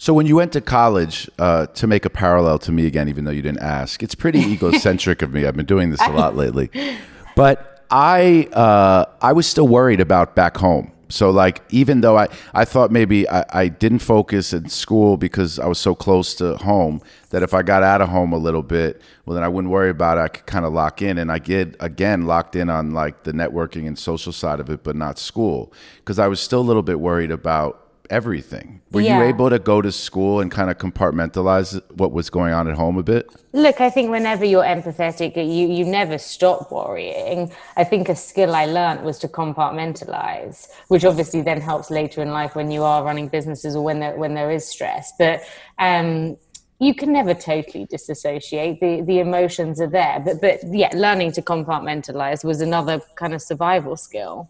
So 0.00 0.14
when 0.14 0.24
you 0.24 0.34
went 0.36 0.54
to 0.54 0.62
college, 0.62 1.28
uh, 1.38 1.66
to 1.66 1.86
make 1.86 2.06
a 2.06 2.10
parallel 2.10 2.58
to 2.60 2.72
me 2.72 2.86
again, 2.86 3.10
even 3.10 3.26
though 3.26 3.30
you 3.30 3.42
didn't 3.42 3.60
ask, 3.60 4.02
it's 4.02 4.14
pretty 4.14 4.38
egocentric 4.38 5.20
of 5.20 5.30
me. 5.30 5.44
I've 5.44 5.54
been 5.54 5.66
doing 5.66 5.90
this 5.90 6.00
a 6.00 6.08
lot 6.08 6.34
lately, 6.34 6.70
but 7.36 7.84
I 7.90 8.48
uh, 8.54 9.04
I 9.20 9.34
was 9.34 9.46
still 9.46 9.68
worried 9.68 10.00
about 10.00 10.34
back 10.34 10.56
home. 10.56 10.90
So 11.10 11.28
like 11.28 11.60
even 11.68 12.00
though 12.00 12.16
I, 12.16 12.28
I 12.54 12.64
thought 12.64 12.90
maybe 12.90 13.28
I, 13.28 13.44
I 13.50 13.68
didn't 13.68 13.98
focus 13.98 14.54
in 14.54 14.70
school 14.70 15.18
because 15.18 15.58
I 15.58 15.66
was 15.66 15.78
so 15.78 15.94
close 15.94 16.34
to 16.36 16.56
home 16.56 17.02
that 17.28 17.42
if 17.42 17.52
I 17.52 17.60
got 17.60 17.82
out 17.82 18.00
of 18.00 18.08
home 18.08 18.32
a 18.32 18.38
little 18.38 18.62
bit, 18.62 19.02
well 19.26 19.34
then 19.34 19.44
I 19.44 19.48
wouldn't 19.48 19.70
worry 19.70 19.90
about 19.90 20.16
it. 20.16 20.20
I 20.22 20.28
could 20.28 20.46
kind 20.46 20.64
of 20.64 20.72
lock 20.72 21.02
in 21.02 21.18
and 21.18 21.30
I 21.30 21.40
get 21.40 21.76
again 21.78 22.24
locked 22.24 22.56
in 22.56 22.70
on 22.70 22.92
like 22.92 23.24
the 23.24 23.32
networking 23.32 23.86
and 23.86 23.98
social 23.98 24.32
side 24.32 24.60
of 24.60 24.70
it, 24.70 24.82
but 24.82 24.96
not 24.96 25.18
school 25.18 25.74
because 25.98 26.18
I 26.18 26.26
was 26.26 26.40
still 26.40 26.60
a 26.60 26.62
little 26.62 26.82
bit 26.82 27.00
worried 27.00 27.32
about 27.32 27.79
everything. 28.10 28.80
Were 28.90 29.00
you 29.00 29.22
able 29.22 29.48
to 29.50 29.58
go 29.58 29.80
to 29.80 29.92
school 29.92 30.40
and 30.40 30.50
kind 30.50 30.70
of 30.70 30.78
compartmentalize 30.78 31.80
what 31.96 32.12
was 32.12 32.28
going 32.28 32.52
on 32.52 32.68
at 32.68 32.76
home 32.76 32.98
a 32.98 33.02
bit? 33.02 33.30
Look, 33.52 33.80
I 33.80 33.88
think 33.88 34.10
whenever 34.10 34.44
you're 34.44 34.64
empathetic, 34.64 35.36
you 35.36 35.68
you 35.68 35.84
never 35.84 36.18
stop 36.18 36.70
worrying. 36.70 37.52
I 37.76 37.84
think 37.84 38.08
a 38.08 38.16
skill 38.16 38.54
I 38.54 38.66
learned 38.66 39.04
was 39.04 39.18
to 39.20 39.28
compartmentalize, 39.28 40.68
which 40.88 41.04
obviously 41.04 41.40
then 41.40 41.60
helps 41.60 41.90
later 41.90 42.20
in 42.20 42.30
life 42.30 42.54
when 42.54 42.70
you 42.70 42.82
are 42.82 43.04
running 43.04 43.28
businesses 43.28 43.76
or 43.76 43.82
when 43.82 44.00
there 44.00 44.16
when 44.16 44.34
there 44.34 44.50
is 44.50 44.66
stress. 44.66 45.12
But 45.18 45.42
um, 45.78 46.36
you 46.80 46.94
can 46.94 47.12
never 47.12 47.34
totally 47.34 47.86
disassociate. 47.86 48.80
The 48.80 49.02
the 49.02 49.20
emotions 49.20 49.80
are 49.80 49.86
there. 50.00 50.20
But 50.20 50.40
but 50.40 50.60
yeah, 50.64 50.90
learning 50.94 51.32
to 51.32 51.42
compartmentalize 51.42 52.44
was 52.44 52.60
another 52.60 53.00
kind 53.14 53.34
of 53.34 53.40
survival 53.42 53.96
skill. 53.96 54.48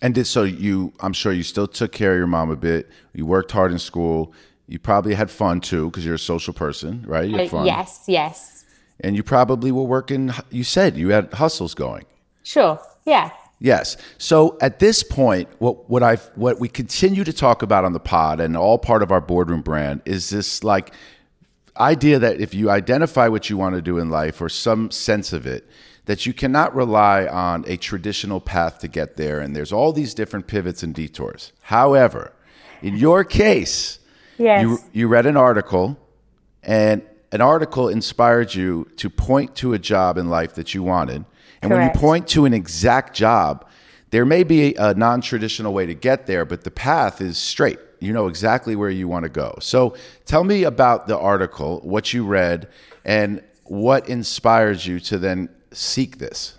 And 0.00 0.14
did 0.14 0.26
so 0.26 0.44
you 0.44 0.92
I'm 1.00 1.12
sure 1.12 1.32
you 1.32 1.42
still 1.42 1.66
took 1.66 1.92
care 1.92 2.12
of 2.12 2.18
your 2.18 2.26
mom 2.26 2.50
a 2.50 2.56
bit. 2.56 2.88
You 3.14 3.26
worked 3.26 3.50
hard 3.52 3.72
in 3.72 3.78
school. 3.78 4.32
You 4.66 4.78
probably 4.78 5.14
had 5.14 5.30
fun 5.30 5.60
too 5.60 5.86
because 5.90 6.04
you're 6.04 6.14
a 6.14 6.18
social 6.18 6.52
person, 6.54 7.04
right? 7.06 7.28
You 7.28 7.36
had 7.36 7.46
Uh, 7.46 7.50
fun. 7.50 7.66
yes, 7.66 8.04
yes, 8.06 8.64
And 9.00 9.16
you 9.16 9.22
probably 9.22 9.72
were 9.72 9.82
working 9.84 10.30
you 10.50 10.62
said 10.64 10.96
you 10.96 11.08
had 11.10 11.32
hustles 11.32 11.74
going. 11.74 12.04
sure, 12.44 12.78
yeah. 13.04 13.30
Yes. 13.60 13.96
So 14.18 14.56
at 14.60 14.78
this 14.78 15.02
point, 15.02 15.48
what 15.58 15.90
what 15.90 16.02
I 16.04 16.14
what 16.36 16.60
we 16.60 16.68
continue 16.68 17.24
to 17.24 17.32
talk 17.32 17.62
about 17.62 17.84
on 17.84 17.92
the 17.92 17.98
pod 18.00 18.38
and 18.40 18.56
all 18.56 18.78
part 18.78 19.02
of 19.02 19.10
our 19.10 19.20
boardroom 19.20 19.62
brand 19.62 20.00
is 20.04 20.30
this 20.30 20.62
like 20.62 20.92
idea 21.80 22.18
that 22.20 22.40
if 22.40 22.54
you 22.54 22.70
identify 22.70 23.26
what 23.28 23.50
you 23.50 23.56
want 23.56 23.74
to 23.74 23.82
do 23.82 23.98
in 23.98 24.10
life 24.10 24.40
or 24.40 24.48
some 24.48 24.90
sense 24.92 25.32
of 25.32 25.44
it, 25.46 25.68
that 26.08 26.24
you 26.24 26.32
cannot 26.32 26.74
rely 26.74 27.26
on 27.26 27.66
a 27.66 27.76
traditional 27.76 28.40
path 28.40 28.78
to 28.78 28.88
get 28.88 29.16
there. 29.16 29.40
And 29.40 29.54
there's 29.54 29.74
all 29.74 29.92
these 29.92 30.14
different 30.14 30.46
pivots 30.46 30.82
and 30.82 30.94
detours. 30.94 31.52
However, 31.60 32.32
in 32.80 32.96
your 32.96 33.24
case, 33.24 33.98
Yes. 34.38 34.62
you 34.62 34.78
you 34.94 35.06
read 35.06 35.26
an 35.26 35.36
article 35.36 35.98
and 36.62 37.02
an 37.30 37.42
article 37.42 37.90
inspired 37.90 38.54
you 38.54 38.88
to 38.96 39.10
point 39.10 39.54
to 39.56 39.74
a 39.74 39.78
job 39.78 40.16
in 40.16 40.30
life 40.30 40.54
that 40.54 40.72
you 40.72 40.82
wanted. 40.82 41.26
And 41.60 41.70
when 41.70 41.82
you 41.82 41.90
point 41.90 42.26
to 42.28 42.46
an 42.46 42.54
exact 42.54 43.14
job, 43.14 43.66
there 44.08 44.24
may 44.24 44.44
be 44.44 44.74
a 44.76 44.94
non 44.94 45.20
traditional 45.20 45.74
way 45.74 45.84
to 45.84 45.94
get 45.94 46.24
there, 46.24 46.46
but 46.46 46.64
the 46.64 46.70
path 46.70 47.20
is 47.20 47.36
straight. 47.36 47.80
You 48.00 48.14
know 48.14 48.28
exactly 48.28 48.76
where 48.76 48.88
you 48.88 49.08
want 49.08 49.24
to 49.24 49.28
go. 49.28 49.58
So 49.60 49.94
tell 50.24 50.42
me 50.42 50.62
about 50.62 51.06
the 51.06 51.18
article, 51.18 51.80
what 51.80 52.14
you 52.14 52.24
read, 52.24 52.68
and 53.04 53.42
what 53.64 54.08
inspires 54.08 54.86
you 54.86 55.00
to 55.00 55.18
then 55.18 55.50
seek 55.72 56.18
this. 56.18 56.54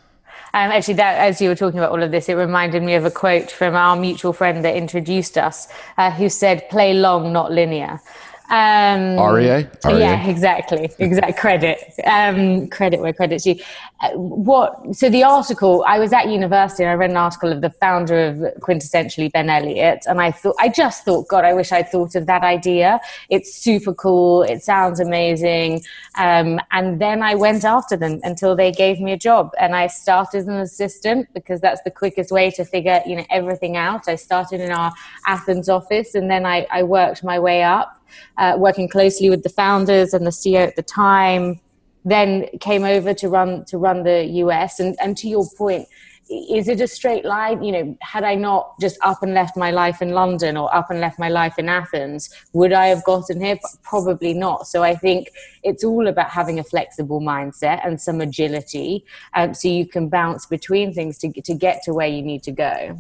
Um, 0.51 0.72
actually, 0.72 0.96
that 0.96 1.20
as 1.20 1.39
you 1.39 1.50
were 1.50 1.56
talking 1.56 1.80
about 1.80 1.92
all 1.92 2.01
of 2.01 2.10
this, 2.10 2.28
it 2.28 2.34
reminded 2.34 2.82
me 2.82 2.96
of 2.96 3.06
a 3.06 3.12
quote 3.12 3.51
from 3.51 3.75
our 3.75 3.96
mutual 3.96 4.34
friend 4.34 4.66
that 4.66 4.75
introduced 4.75 5.38
us, 5.38 5.68
uh, 5.98 6.10
who 6.10 6.28
said, 6.28 6.68
"Play 6.70 6.94
long, 6.94 7.32
not 7.32 7.51
linear." 7.51 8.01
Um, 8.50 9.20
REA? 9.20 9.68
Yeah, 9.86 10.27
exactly. 10.27 10.89
Exact 11.00 11.38
credit. 11.38 11.94
Um, 12.03 12.68
credit 12.68 13.00
where 13.00 13.13
credit's 13.13 13.44
due. 13.44 13.56
Uh, 14.01 14.10
what? 14.12 14.96
So 14.96 15.10
the 15.10 15.24
article. 15.24 15.84
I 15.88 16.00
was 16.00 16.12
at 16.13 16.29
university 16.29 16.84
and 16.84 16.91
I 16.91 16.96
read 16.96 17.12
an 17.12 17.18
article 17.18 17.51
of 17.51 17.62
the 17.62 17.70
founder 17.70 18.27
of 18.27 18.36
quintessentially 18.62 19.32
Ben 19.32 19.50
Elliott, 19.50 20.06
and 20.08 20.20
I 20.20 20.32
thought, 20.32 20.56
I 20.60 20.70
just 20.70 21.06
thought, 21.06 21.27
God, 21.27 21.46
I 21.46 21.53
wish 21.53 21.72
I'd 21.72 21.89
thought 21.89 22.15
of 22.15 22.25
that 22.25 22.41
idea. 22.41 23.00
It's 23.29 23.53
super 23.53 23.94
cool. 23.94 24.41
It 24.44 24.63
sounds 24.63 25.00
amazing. 25.00 25.84
Um, 26.18 26.60
and 26.72 27.00
then 27.00 27.22
I 27.22 27.36
went 27.36 27.63
after 27.65 27.96
them 27.96 28.20
until 28.24 28.56
they 28.56 28.72
gave 28.72 29.00
me 29.00 29.12
a 29.12 29.18
job, 29.18 29.51
and 29.60 29.75
I 29.75 29.88
started 29.88 30.39
as 30.39 30.48
an 30.48 30.58
assistant 30.58 31.27
because 31.34 31.62
that's 31.62 31.82
the 31.84 31.91
quickest 31.91 32.32
way 32.32 32.50
to 32.51 32.65
figure, 32.65 33.01
you 33.06 33.15
know, 33.15 33.25
everything 33.29 33.77
out. 33.77 34.08
I 34.08 34.15
started 34.15 34.60
in 34.60 34.72
our 34.72 34.91
Athens 35.27 35.70
office, 35.70 36.15
and 36.15 36.32
then 36.32 36.48
I, 36.48 36.65
I 36.72 36.82
worked 36.84 37.24
my 37.24 37.38
way 37.38 37.62
up 37.63 37.99
uh, 38.38 38.56
working 38.58 38.89
closely 38.89 39.30
with 39.30 39.44
the 39.44 39.50
founders 39.50 40.13
and 40.13 40.25
the 40.25 40.32
CEO 40.32 40.68
at 40.68 40.75
the 40.75 40.84
time. 40.84 41.60
Then 42.06 42.48
came 42.60 42.84
over 42.84 43.13
to 43.13 43.30
run 43.30 43.66
to 43.66 43.78
run 43.78 44.04
the 44.04 44.24
US. 44.44 44.80
And 44.80 44.96
and 45.01 45.18
to 45.18 45.28
your 45.28 45.46
point, 45.58 45.88
is 46.30 46.68
it 46.68 46.80
a 46.80 46.88
straight 46.88 47.25
line? 47.25 47.63
You 47.63 47.72
know, 47.72 47.98
had 48.01 48.24
I 48.24 48.36
not 48.36 48.80
just 48.80 48.98
up 49.01 49.24
and 49.24 49.34
left 49.34 49.58
my 49.58 49.72
life 49.72 50.01
in 50.01 50.12
London 50.12 50.58
or 50.58 50.74
up 50.74 50.92
and 50.92 51.00
left 51.00 51.18
my 51.18 51.30
life 51.30 51.58
in 51.58 51.68
Athens, 51.68 52.30
would 52.54 52.72
I 52.72 52.88
have 52.88 53.04
gotten 53.04 53.42
here? 53.42 53.58
Probably 53.84 54.34
not. 54.34 54.68
So 54.68 54.84
I 54.84 54.96
think 54.96 55.30
it's 55.63 55.84
all 55.84 56.08
about 56.08 56.30
having 56.30 56.60
a 56.60 56.63
flexible 56.63 57.20
mindset 57.20 57.86
and 57.86 58.00
some 58.00 58.22
agility, 58.22 59.06
um, 59.34 59.54
so 59.54 59.68
you 59.68 59.88
can 59.88 60.08
bounce 60.08 60.46
between 60.46 60.94
things 60.94 61.18
to 61.20 61.32
to 61.42 61.54
get 61.54 61.82
to 61.84 61.94
where 61.94 62.08
you 62.08 62.22
need 62.22 62.44
to 62.44 62.51
go. 62.51 62.98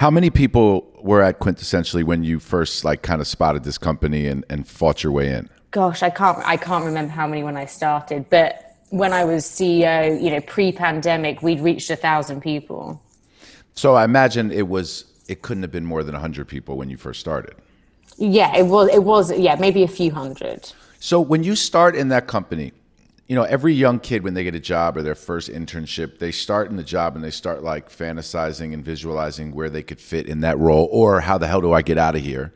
How 0.00 0.10
many 0.10 0.30
people 0.30 0.90
were 1.02 1.20
at 1.20 1.40
Quintessentially 1.40 2.04
when 2.04 2.24
you 2.24 2.40
first 2.40 2.86
like 2.86 3.02
kind 3.02 3.20
of 3.20 3.26
spotted 3.26 3.64
this 3.64 3.76
company 3.76 4.28
and, 4.28 4.46
and 4.48 4.66
fought 4.66 5.02
your 5.02 5.12
way 5.12 5.28
in? 5.34 5.50
gosh, 5.72 6.02
I 6.02 6.08
can't 6.08 6.38
I 6.38 6.56
can't 6.56 6.86
remember 6.86 7.12
how 7.12 7.26
many 7.26 7.42
when 7.42 7.58
I 7.58 7.66
started, 7.66 8.24
but 8.30 8.76
when 8.88 9.12
I 9.12 9.24
was 9.24 9.44
CEO, 9.44 10.18
you 10.18 10.30
know, 10.30 10.40
pre-pandemic, 10.40 11.42
we'd 11.42 11.60
reached 11.60 11.90
a 11.90 11.96
thousand 11.96 12.40
people. 12.40 13.02
So 13.74 13.94
I 13.94 14.04
imagine 14.04 14.50
it 14.50 14.68
was 14.68 15.04
it 15.28 15.42
couldn't 15.42 15.64
have 15.64 15.70
been 15.70 15.84
more 15.84 16.02
than 16.02 16.14
a 16.14 16.18
100 16.18 16.48
people 16.48 16.78
when 16.78 16.88
you 16.88 16.96
first 16.96 17.20
started. 17.20 17.56
Yeah, 18.16 18.56
it 18.56 18.64
was 18.64 18.88
it 18.88 19.04
was 19.04 19.30
yeah, 19.38 19.56
maybe 19.56 19.82
a 19.82 19.88
few 20.00 20.12
hundred. 20.12 20.72
So 20.98 21.20
when 21.20 21.44
you 21.44 21.54
start 21.54 21.94
in 21.94 22.08
that 22.08 22.26
company, 22.26 22.72
you 23.30 23.36
know, 23.36 23.44
every 23.44 23.72
young 23.72 24.00
kid 24.00 24.24
when 24.24 24.34
they 24.34 24.42
get 24.42 24.56
a 24.56 24.60
job 24.60 24.96
or 24.96 25.02
their 25.02 25.14
first 25.14 25.48
internship, 25.48 26.18
they 26.18 26.32
start 26.32 26.68
in 26.68 26.76
the 26.76 26.82
job 26.82 27.14
and 27.14 27.22
they 27.22 27.30
start 27.30 27.62
like 27.62 27.88
fantasizing 27.88 28.74
and 28.74 28.84
visualizing 28.84 29.54
where 29.54 29.70
they 29.70 29.84
could 29.84 30.00
fit 30.00 30.26
in 30.26 30.40
that 30.40 30.58
role 30.58 30.88
or 30.90 31.20
how 31.20 31.38
the 31.38 31.46
hell 31.46 31.60
do 31.60 31.72
I 31.72 31.80
get 31.80 31.96
out 31.96 32.16
of 32.16 32.22
here 32.22 32.52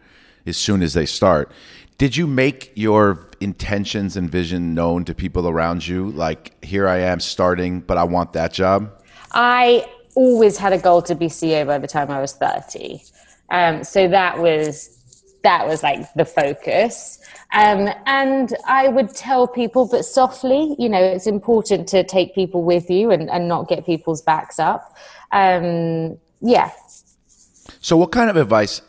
as 0.46 0.56
soon 0.56 0.82
as 0.82 0.92
they 0.92 1.06
start. 1.06 1.52
Did 1.96 2.16
you 2.16 2.26
make 2.26 2.72
your 2.74 3.28
intentions 3.40 4.16
and 4.16 4.28
vision 4.28 4.74
known 4.74 5.04
to 5.04 5.14
people 5.14 5.48
around 5.48 5.86
you 5.86 6.10
like 6.10 6.64
here 6.64 6.88
I 6.88 6.98
am 6.98 7.20
starting 7.20 7.78
but 7.78 7.96
I 7.96 8.02
want 8.02 8.32
that 8.32 8.52
job? 8.52 9.00
I 9.30 9.88
always 10.16 10.56
had 10.58 10.72
a 10.72 10.78
goal 10.78 11.02
to 11.02 11.14
be 11.14 11.26
CEO 11.26 11.64
by 11.68 11.78
the 11.78 11.86
time 11.86 12.10
I 12.10 12.20
was 12.20 12.32
30. 12.32 13.00
Um, 13.48 13.84
so 13.84 14.08
that 14.08 14.40
was 14.40 14.98
that 15.44 15.68
was 15.68 15.84
like 15.84 16.12
the 16.14 16.24
focus. 16.24 17.23
Um, 17.54 17.88
and 18.06 18.52
I 18.66 18.88
would 18.88 19.14
tell 19.14 19.46
people, 19.46 19.86
but 19.86 20.04
softly, 20.04 20.74
you 20.76 20.88
know, 20.88 21.00
it's 21.00 21.28
important 21.28 21.88
to 21.88 22.02
take 22.02 22.34
people 22.34 22.64
with 22.64 22.90
you 22.90 23.12
and, 23.12 23.30
and 23.30 23.46
not 23.46 23.68
get 23.68 23.86
people's 23.86 24.22
backs 24.22 24.58
up. 24.58 24.96
Um, 25.30 26.18
yeah. 26.40 26.72
So 27.80 27.96
what 27.96 28.10
kind 28.10 28.28
of 28.28 28.36
advice 28.36 28.82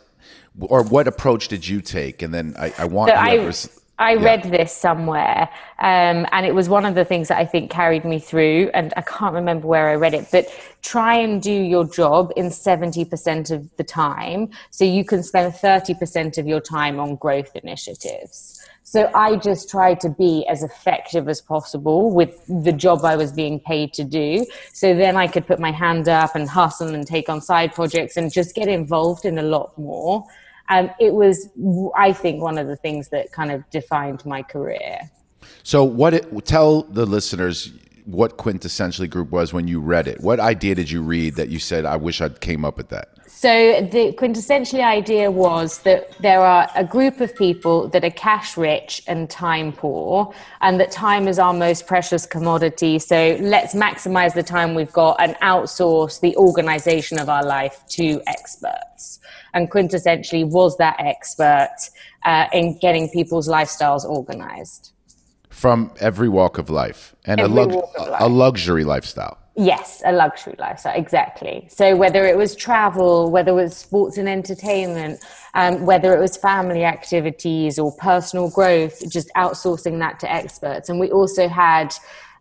or 0.58 0.82
what 0.82 1.06
approach 1.06 1.46
did 1.46 1.66
you 1.66 1.80
take? 1.80 2.22
And 2.22 2.34
then 2.34 2.54
I, 2.58 2.72
I 2.76 2.84
want 2.86 3.10
So 3.10 3.16
I, 3.16 4.10
I 4.10 4.12
yeah. 4.14 4.24
read 4.24 4.42
this 4.42 4.72
somewhere, 4.72 5.48
um, 5.78 6.26
and 6.30 6.44
it 6.44 6.54
was 6.54 6.68
one 6.68 6.84
of 6.84 6.94
the 6.94 7.04
things 7.04 7.28
that 7.28 7.38
I 7.38 7.46
think 7.46 7.70
carried 7.70 8.04
me 8.04 8.18
through. 8.18 8.70
And 8.74 8.92
I 8.96 9.00
can't 9.00 9.32
remember 9.34 9.66
where 9.66 9.88
I 9.88 9.94
read 9.94 10.12
it, 10.12 10.28
but 10.30 10.48
try 10.82 11.14
and 11.14 11.40
do 11.40 11.52
your 11.52 11.86
job 11.86 12.30
in 12.36 12.46
70% 12.46 13.50
of 13.50 13.74
the 13.76 13.84
time 13.84 14.50
so 14.70 14.84
you 14.84 15.04
can 15.04 15.22
spend 15.22 15.54
30% 15.54 16.36
of 16.36 16.46
your 16.46 16.60
time 16.60 17.00
on 17.00 17.16
growth 17.16 17.56
initiatives. 17.56 18.55
So 18.88 19.10
I 19.16 19.34
just 19.34 19.68
tried 19.68 19.98
to 20.02 20.08
be 20.08 20.46
as 20.48 20.62
effective 20.62 21.28
as 21.28 21.40
possible 21.40 22.12
with 22.14 22.40
the 22.46 22.70
job 22.70 23.04
I 23.04 23.16
was 23.16 23.32
being 23.32 23.58
paid 23.58 23.92
to 23.94 24.04
do. 24.04 24.46
So 24.72 24.94
then 24.94 25.16
I 25.16 25.26
could 25.26 25.44
put 25.44 25.58
my 25.58 25.72
hand 25.72 26.08
up 26.08 26.36
and 26.36 26.48
hustle 26.48 26.94
and 26.94 27.04
take 27.04 27.28
on 27.28 27.40
side 27.40 27.74
projects 27.74 28.16
and 28.16 28.32
just 28.32 28.54
get 28.54 28.68
involved 28.68 29.24
in 29.24 29.38
a 29.38 29.42
lot 29.42 29.76
more. 29.76 30.24
Um, 30.68 30.88
it 31.00 31.14
was, 31.14 31.48
I 31.96 32.12
think, 32.12 32.40
one 32.40 32.58
of 32.58 32.68
the 32.68 32.76
things 32.76 33.08
that 33.08 33.32
kind 33.32 33.50
of 33.50 33.68
defined 33.70 34.24
my 34.24 34.44
career. 34.44 35.00
So, 35.64 35.82
what 35.82 36.14
it, 36.14 36.46
tell 36.46 36.82
the 36.82 37.06
listeners 37.06 37.72
what 38.04 38.38
quintessentially 38.38 39.10
group 39.10 39.30
was 39.30 39.52
when 39.52 39.66
you 39.66 39.80
read 39.80 40.06
it. 40.06 40.20
What 40.20 40.38
idea 40.38 40.76
did 40.76 40.92
you 40.92 41.02
read 41.02 41.34
that 41.34 41.48
you 41.48 41.58
said, 41.58 41.86
"I 41.86 41.96
wish 41.96 42.20
I'd 42.20 42.40
came 42.40 42.64
up 42.64 42.76
with 42.76 42.90
that"? 42.90 43.15
So 43.28 43.82
the 43.90 44.12
quintessential 44.12 44.82
idea 44.82 45.30
was 45.30 45.78
that 45.78 46.16
there 46.20 46.40
are 46.40 46.70
a 46.76 46.84
group 46.84 47.20
of 47.20 47.34
people 47.34 47.88
that 47.88 48.04
are 48.04 48.10
cash 48.10 48.56
rich 48.56 49.02
and 49.08 49.28
time 49.28 49.72
poor, 49.72 50.32
and 50.60 50.78
that 50.78 50.92
time 50.92 51.26
is 51.26 51.38
our 51.38 51.52
most 51.52 51.86
precious 51.86 52.24
commodity. 52.24 52.98
So 53.00 53.36
let's 53.40 53.74
maximize 53.74 54.32
the 54.32 54.44
time 54.44 54.74
we've 54.74 54.92
got 54.92 55.20
and 55.20 55.34
outsource 55.36 56.20
the 56.20 56.36
organization 56.36 57.18
of 57.18 57.28
our 57.28 57.44
life 57.44 57.84
to 57.90 58.22
experts. 58.26 59.18
And 59.54 59.70
quintessentially 59.70 60.48
was 60.48 60.76
that 60.76 60.96
expert 61.00 61.76
uh, 62.24 62.46
in 62.52 62.78
getting 62.78 63.08
people's 63.08 63.48
lifestyles 63.48 64.04
organized. 64.04 64.92
From 65.56 65.90
every 66.00 66.28
walk 66.28 66.58
of 66.58 66.68
life 66.68 67.16
and 67.24 67.40
a, 67.40 67.48
lux- 67.48 67.74
life. 67.74 68.20
a 68.20 68.28
luxury 68.28 68.84
lifestyle. 68.84 69.38
Yes, 69.54 70.02
a 70.04 70.12
luxury 70.12 70.54
lifestyle, 70.58 70.94
exactly. 70.94 71.66
So 71.70 71.96
whether 71.96 72.26
it 72.26 72.36
was 72.36 72.54
travel, 72.54 73.30
whether 73.30 73.52
it 73.52 73.54
was 73.54 73.74
sports 73.74 74.18
and 74.18 74.28
entertainment, 74.28 75.24
um, 75.54 75.86
whether 75.86 76.14
it 76.14 76.20
was 76.20 76.36
family 76.36 76.84
activities 76.84 77.78
or 77.78 77.90
personal 77.96 78.50
growth, 78.50 79.10
just 79.10 79.30
outsourcing 79.34 79.98
that 80.00 80.20
to 80.20 80.30
experts. 80.30 80.90
And 80.90 81.00
we 81.00 81.10
also 81.10 81.48
had 81.48 81.94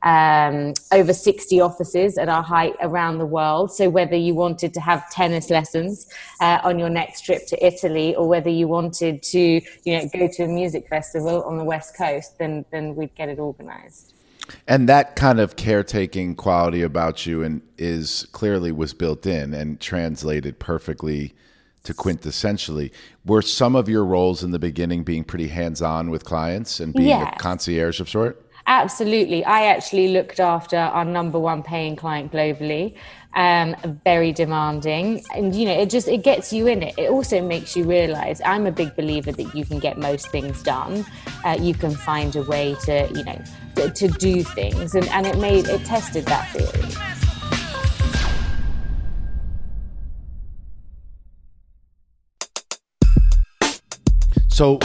um, 0.06 0.74
over 0.92 1.12
60 1.12 1.60
offices 1.60 2.18
at 2.18 2.30
our 2.30 2.44
height 2.44 2.76
around 2.80 3.18
the 3.18 3.26
world. 3.26 3.74
So 3.74 3.90
whether 3.90 4.16
you 4.16 4.36
wanted 4.36 4.74
to 4.76 4.80
have 4.80 5.10
tennis 5.12 5.50
lessons 5.50 6.08
uh, 6.40 6.60
on 6.64 6.80
your 6.80 6.90
next 6.90 7.26
trip 7.26 7.48
to 7.48 7.66
Italy, 7.66 8.16
or 8.16 8.28
whether 8.28 8.50
you 8.50 8.68
wanted 8.68 9.24
to, 9.24 9.40
you 9.40 9.98
know, 9.98 10.08
go 10.14 10.30
to 10.32 10.44
a 10.44 10.48
music 10.48 10.88
festival 10.88 11.44
on 11.44 11.58
the 11.58 11.64
West 11.64 11.98
Coast, 11.98 12.38
then 12.38 12.64
then 12.72 12.96
we'd 12.96 13.14
get 13.16 13.30
it 13.30 13.40
organized 13.40 14.14
and 14.68 14.88
that 14.88 15.16
kind 15.16 15.40
of 15.40 15.56
caretaking 15.56 16.36
quality 16.36 16.84
about 16.84 17.26
you 17.26 17.42
and 17.42 17.62
is 17.78 18.28
clearly 18.32 18.72
was 18.72 18.94
built 18.94 19.26
in 19.26 19.56
and 19.56 19.80
translated 19.80 20.60
perfectly 20.60 21.34
to 21.84 21.94
quintessentially 21.94 22.92
were 23.26 23.42
some 23.42 23.76
of 23.76 23.88
your 23.88 24.04
roles 24.06 24.44
in 24.44 24.52
the 24.52 24.60
beginning 24.60 25.04
being 25.04 25.24
pretty 25.24 25.48
hands-on 25.48 26.10
with 26.10 26.26
clients 26.26 26.80
and 26.80 26.94
being 26.94 27.10
yes. 27.10 27.34
a 27.36 27.40
concierge 27.40 28.00
of 28.00 28.10
sort 28.10 28.45
Absolutely. 28.67 29.45
I 29.45 29.65
actually 29.65 30.07
looked 30.07 30.39
after 30.39 30.77
our 30.77 31.05
number 31.05 31.38
one 31.38 31.62
paying 31.62 31.95
client 31.95 32.31
globally. 32.31 32.95
Um, 33.36 33.75
very 34.05 34.31
demanding. 34.31 35.22
And, 35.36 35.53
you 35.53 35.65
know, 35.65 35.74
it 35.79 35.89
just, 35.89 36.07
it 36.07 36.24
gets 36.24 36.51
you 36.53 36.67
in 36.67 36.81
it. 36.81 36.95
It 36.98 37.12
also 37.12 37.45
makes 37.45 37.75
you 37.75 37.84
realize 37.84 38.41
I'm 38.45 38.65
a 38.65 38.72
big 38.72 38.95
believer 38.95 39.31
that 39.34 39.53
you 39.53 39.65
can 39.65 39.77
get 39.77 39.98
most 39.98 40.29
things 40.29 40.63
done. 40.63 41.05
Uh, 41.43 41.57
you 41.60 41.74
can 41.74 41.93
find 41.93 42.36
a 42.38 42.43
way 42.43 42.75
to, 42.86 43.12
you 43.13 43.24
know, 43.25 43.39
to, 43.75 43.91
to 43.91 44.07
do 44.07 44.41
things. 44.41 44.95
And, 44.95 45.07
and 45.10 45.27
it 45.27 45.38
made, 45.38 45.67
it 45.67 45.86
tested 45.86 46.25
that 46.25 46.50
theory. 46.51 46.91
So 54.48 54.79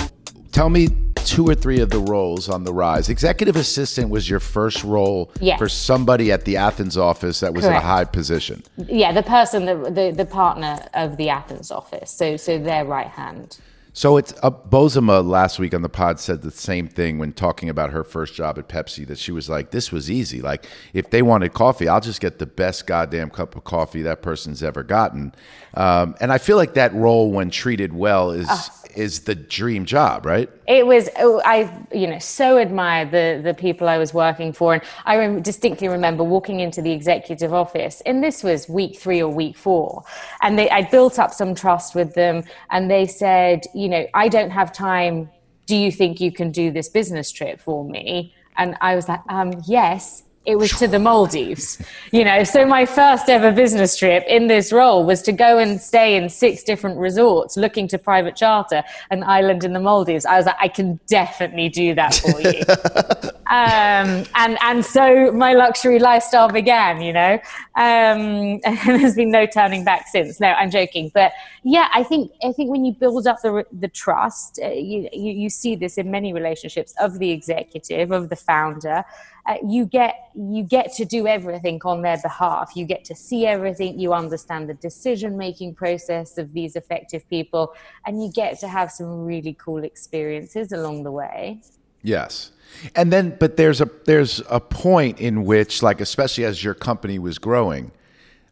tell 0.50 0.68
me 0.68 0.88
two 1.26 1.46
or 1.46 1.54
three 1.54 1.80
of 1.80 1.90
the 1.90 1.98
roles 1.98 2.48
on 2.48 2.64
the 2.64 2.72
rise. 2.72 3.08
Executive 3.08 3.56
assistant 3.56 4.10
was 4.10 4.28
your 4.28 4.40
first 4.40 4.84
role 4.84 5.30
yes. 5.40 5.58
for 5.58 5.68
somebody 5.68 6.32
at 6.32 6.44
the 6.44 6.56
Athens 6.56 6.96
office 6.96 7.40
that 7.40 7.54
was 7.54 7.64
Correct. 7.64 7.82
in 7.82 7.82
a 7.82 7.86
high 7.86 8.04
position. 8.04 8.62
Yeah, 8.76 9.12
the 9.12 9.22
person, 9.22 9.66
the, 9.66 9.90
the, 9.90 10.12
the 10.16 10.24
partner 10.24 10.78
of 10.94 11.16
the 11.16 11.28
Athens 11.28 11.70
office. 11.70 12.10
So 12.10 12.36
so 12.36 12.58
their 12.58 12.84
right 12.84 13.06
hand. 13.06 13.58
So 13.92 14.16
it's 14.16 14.32
uh, 14.42 14.50
Bozoma 14.50 15.26
last 15.26 15.58
week 15.58 15.74
on 15.74 15.82
the 15.82 15.88
pod 15.88 16.20
said 16.20 16.42
the 16.42 16.50
same 16.52 16.86
thing 16.86 17.18
when 17.18 17.32
talking 17.32 17.68
about 17.68 17.90
her 17.90 18.04
first 18.04 18.34
job 18.34 18.56
at 18.56 18.68
Pepsi 18.68 19.06
that 19.08 19.18
she 19.18 19.32
was 19.32 19.48
like, 19.48 19.72
"This 19.72 19.90
was 19.90 20.10
easy. 20.10 20.40
Like 20.40 20.66
if 20.92 21.10
they 21.10 21.22
wanted 21.22 21.52
coffee, 21.54 21.88
I'll 21.88 22.00
just 22.00 22.20
get 22.20 22.38
the 22.38 22.46
best 22.46 22.86
goddamn 22.86 23.30
cup 23.30 23.56
of 23.56 23.64
coffee 23.64 24.02
that 24.02 24.22
person's 24.22 24.62
ever 24.62 24.84
gotten." 24.84 25.34
Um, 25.74 26.14
and 26.20 26.32
I 26.32 26.38
feel 26.38 26.56
like 26.56 26.74
that 26.74 26.94
role, 26.94 27.32
when 27.32 27.50
treated 27.50 27.92
well, 27.92 28.30
is 28.30 28.48
uh, 28.48 28.58
is 28.96 29.20
the 29.20 29.34
dream 29.34 29.84
job, 29.84 30.26
right? 30.26 30.50
It 30.66 30.86
was. 30.86 31.08
Oh, 31.18 31.40
I, 31.44 31.70
you 31.92 32.06
know, 32.06 32.18
so 32.18 32.58
admired 32.58 33.10
the 33.10 33.40
the 33.42 33.54
people 33.54 33.88
I 33.88 33.98
was 33.98 34.12
working 34.12 34.52
for, 34.52 34.74
and 34.74 34.82
I 35.04 35.40
distinctly 35.40 35.88
remember 35.88 36.24
walking 36.24 36.60
into 36.60 36.82
the 36.82 36.92
executive 36.92 37.52
office, 37.52 38.02
and 38.06 38.22
this 38.22 38.42
was 38.42 38.68
week 38.68 38.98
three 38.98 39.22
or 39.22 39.28
week 39.28 39.56
four, 39.56 40.04
and 40.42 40.58
they 40.58 40.70
I 40.70 40.82
built 40.82 41.18
up 41.18 41.32
some 41.32 41.54
trust 41.54 41.94
with 41.94 42.14
them, 42.14 42.44
and 42.70 42.90
they 42.90 43.06
said, 43.06 43.64
you 43.74 43.88
know, 43.88 44.06
I 44.14 44.28
don't 44.28 44.50
have 44.50 44.72
time. 44.72 45.30
Do 45.66 45.76
you 45.76 45.92
think 45.92 46.20
you 46.20 46.32
can 46.32 46.50
do 46.50 46.70
this 46.72 46.88
business 46.88 47.30
trip 47.30 47.60
for 47.60 47.84
me? 47.84 48.34
And 48.56 48.76
I 48.80 48.96
was 48.96 49.08
like, 49.08 49.20
um, 49.28 49.52
yes 49.66 50.24
it 50.50 50.58
was 50.58 50.70
to 50.78 50.88
the 50.88 50.98
Maldives, 50.98 51.80
you 52.10 52.24
know. 52.24 52.44
So 52.44 52.66
my 52.66 52.84
first 52.84 53.28
ever 53.28 53.52
business 53.52 53.96
trip 53.96 54.24
in 54.26 54.48
this 54.48 54.72
role 54.72 55.04
was 55.04 55.22
to 55.22 55.32
go 55.32 55.58
and 55.58 55.80
stay 55.80 56.16
in 56.16 56.28
six 56.28 56.62
different 56.62 56.98
resorts, 56.98 57.56
looking 57.56 57.86
to 57.88 57.98
private 57.98 58.36
charter 58.36 58.82
an 59.10 59.22
island 59.22 59.64
in 59.64 59.72
the 59.72 59.80
Maldives. 59.80 60.26
I 60.26 60.36
was 60.36 60.46
like, 60.46 60.56
I 60.60 60.68
can 60.68 60.98
definitely 61.06 61.68
do 61.68 61.94
that 61.94 62.14
for 62.14 62.40
you. 62.40 62.60
um, 63.46 64.24
and 64.34 64.58
and 64.62 64.84
so 64.84 65.30
my 65.32 65.52
luxury 65.52 65.98
lifestyle 65.98 66.48
began, 66.48 67.00
you 67.00 67.12
know. 67.12 67.34
Um, 67.76 68.60
and 68.64 68.78
there's 68.84 69.14
been 69.14 69.30
no 69.30 69.46
turning 69.46 69.84
back 69.84 70.08
since. 70.08 70.40
No, 70.40 70.48
I'm 70.48 70.70
joking, 70.70 71.10
but 71.14 71.32
yeah, 71.62 71.88
I 71.94 72.02
think 72.02 72.32
I 72.42 72.52
think 72.52 72.70
when 72.70 72.84
you 72.84 72.92
build 72.92 73.26
up 73.26 73.40
the 73.42 73.64
the 73.72 73.88
trust, 73.88 74.58
uh, 74.62 74.68
you, 74.68 75.08
you 75.12 75.32
you 75.32 75.50
see 75.50 75.76
this 75.76 75.98
in 75.98 76.10
many 76.10 76.32
relationships 76.32 76.94
of 76.98 77.18
the 77.18 77.30
executive, 77.30 78.10
of 78.10 78.28
the 78.28 78.36
founder 78.36 79.04
uh, 79.46 79.56
you 79.66 79.86
get 79.86 80.30
you 80.34 80.62
get 80.62 80.92
to 80.94 81.04
do 81.04 81.26
everything 81.26 81.80
on 81.84 82.02
their 82.02 82.18
behalf. 82.18 82.72
You 82.74 82.84
get 82.84 83.04
to 83.06 83.14
see 83.14 83.46
everything. 83.46 83.98
You 83.98 84.12
understand 84.12 84.68
the 84.68 84.74
decision 84.74 85.36
making 85.36 85.74
process 85.74 86.38
of 86.38 86.52
these 86.52 86.76
effective 86.76 87.28
people. 87.28 87.74
And 88.06 88.22
you 88.22 88.30
get 88.30 88.58
to 88.60 88.68
have 88.68 88.90
some 88.90 89.24
really 89.24 89.54
cool 89.54 89.84
experiences 89.84 90.72
along 90.72 91.04
the 91.04 91.12
way. 91.12 91.60
Yes. 92.02 92.52
And 92.94 93.12
then 93.12 93.36
but 93.38 93.56
there's 93.56 93.80
a 93.80 93.90
there's 94.04 94.42
a 94.48 94.60
point 94.60 95.20
in 95.20 95.44
which 95.44 95.82
like 95.82 96.00
especially 96.00 96.44
as 96.44 96.62
your 96.62 96.74
company 96.74 97.18
was 97.18 97.38
growing 97.38 97.92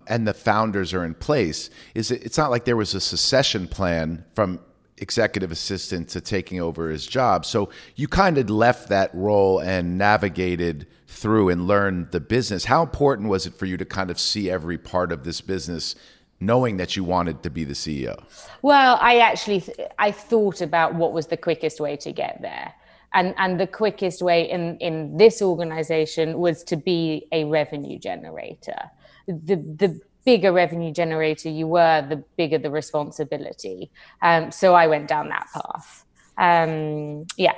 and 0.06 0.26
the 0.26 0.34
founders 0.34 0.92
are 0.94 1.04
in 1.04 1.14
place 1.14 1.70
is 1.94 2.10
it, 2.10 2.24
it's 2.24 2.38
not 2.38 2.50
like 2.50 2.64
there 2.64 2.76
was 2.76 2.94
a 2.94 3.00
succession 3.00 3.68
plan 3.68 4.24
from 4.34 4.58
executive 5.00 5.52
assistant 5.52 6.08
to 6.10 6.20
taking 6.20 6.60
over 6.60 6.90
his 6.90 7.06
job. 7.06 7.44
So 7.44 7.70
you 7.96 8.08
kind 8.08 8.38
of 8.38 8.50
left 8.50 8.88
that 8.88 9.14
role 9.14 9.60
and 9.60 9.98
navigated 9.98 10.86
through 11.06 11.48
and 11.48 11.66
learned 11.66 12.10
the 12.10 12.20
business. 12.20 12.64
How 12.64 12.82
important 12.82 13.28
was 13.28 13.46
it 13.46 13.54
for 13.54 13.66
you 13.66 13.76
to 13.76 13.84
kind 13.84 14.10
of 14.10 14.20
see 14.20 14.50
every 14.50 14.78
part 14.78 15.10
of 15.12 15.24
this 15.24 15.40
business 15.40 15.94
knowing 16.40 16.76
that 16.76 16.96
you 16.96 17.04
wanted 17.04 17.42
to 17.42 17.50
be 17.50 17.64
the 17.64 17.74
CEO? 17.74 18.22
Well, 18.62 18.98
I 19.00 19.18
actually 19.18 19.64
I 19.98 20.10
thought 20.10 20.60
about 20.60 20.94
what 20.94 21.12
was 21.12 21.26
the 21.26 21.36
quickest 21.36 21.80
way 21.80 21.96
to 21.96 22.12
get 22.12 22.40
there. 22.42 22.74
And 23.14 23.34
and 23.38 23.58
the 23.58 23.66
quickest 23.66 24.22
way 24.22 24.48
in 24.48 24.76
in 24.78 25.16
this 25.16 25.40
organization 25.40 26.38
was 26.38 26.62
to 26.64 26.76
be 26.76 27.26
a 27.32 27.44
revenue 27.44 27.98
generator. 27.98 28.78
The 29.26 29.56
the 29.56 30.00
bigger 30.28 30.52
revenue 30.52 30.92
generator 30.92 31.48
you 31.48 31.66
were, 31.66 32.06
the 32.06 32.16
bigger 32.36 32.58
the 32.58 32.70
responsibility. 32.70 33.90
Um, 34.20 34.52
so 34.52 34.74
I 34.74 34.86
went 34.86 35.08
down 35.08 35.30
that 35.30 35.46
path. 35.54 36.04
Um, 36.36 37.26
yeah. 37.38 37.54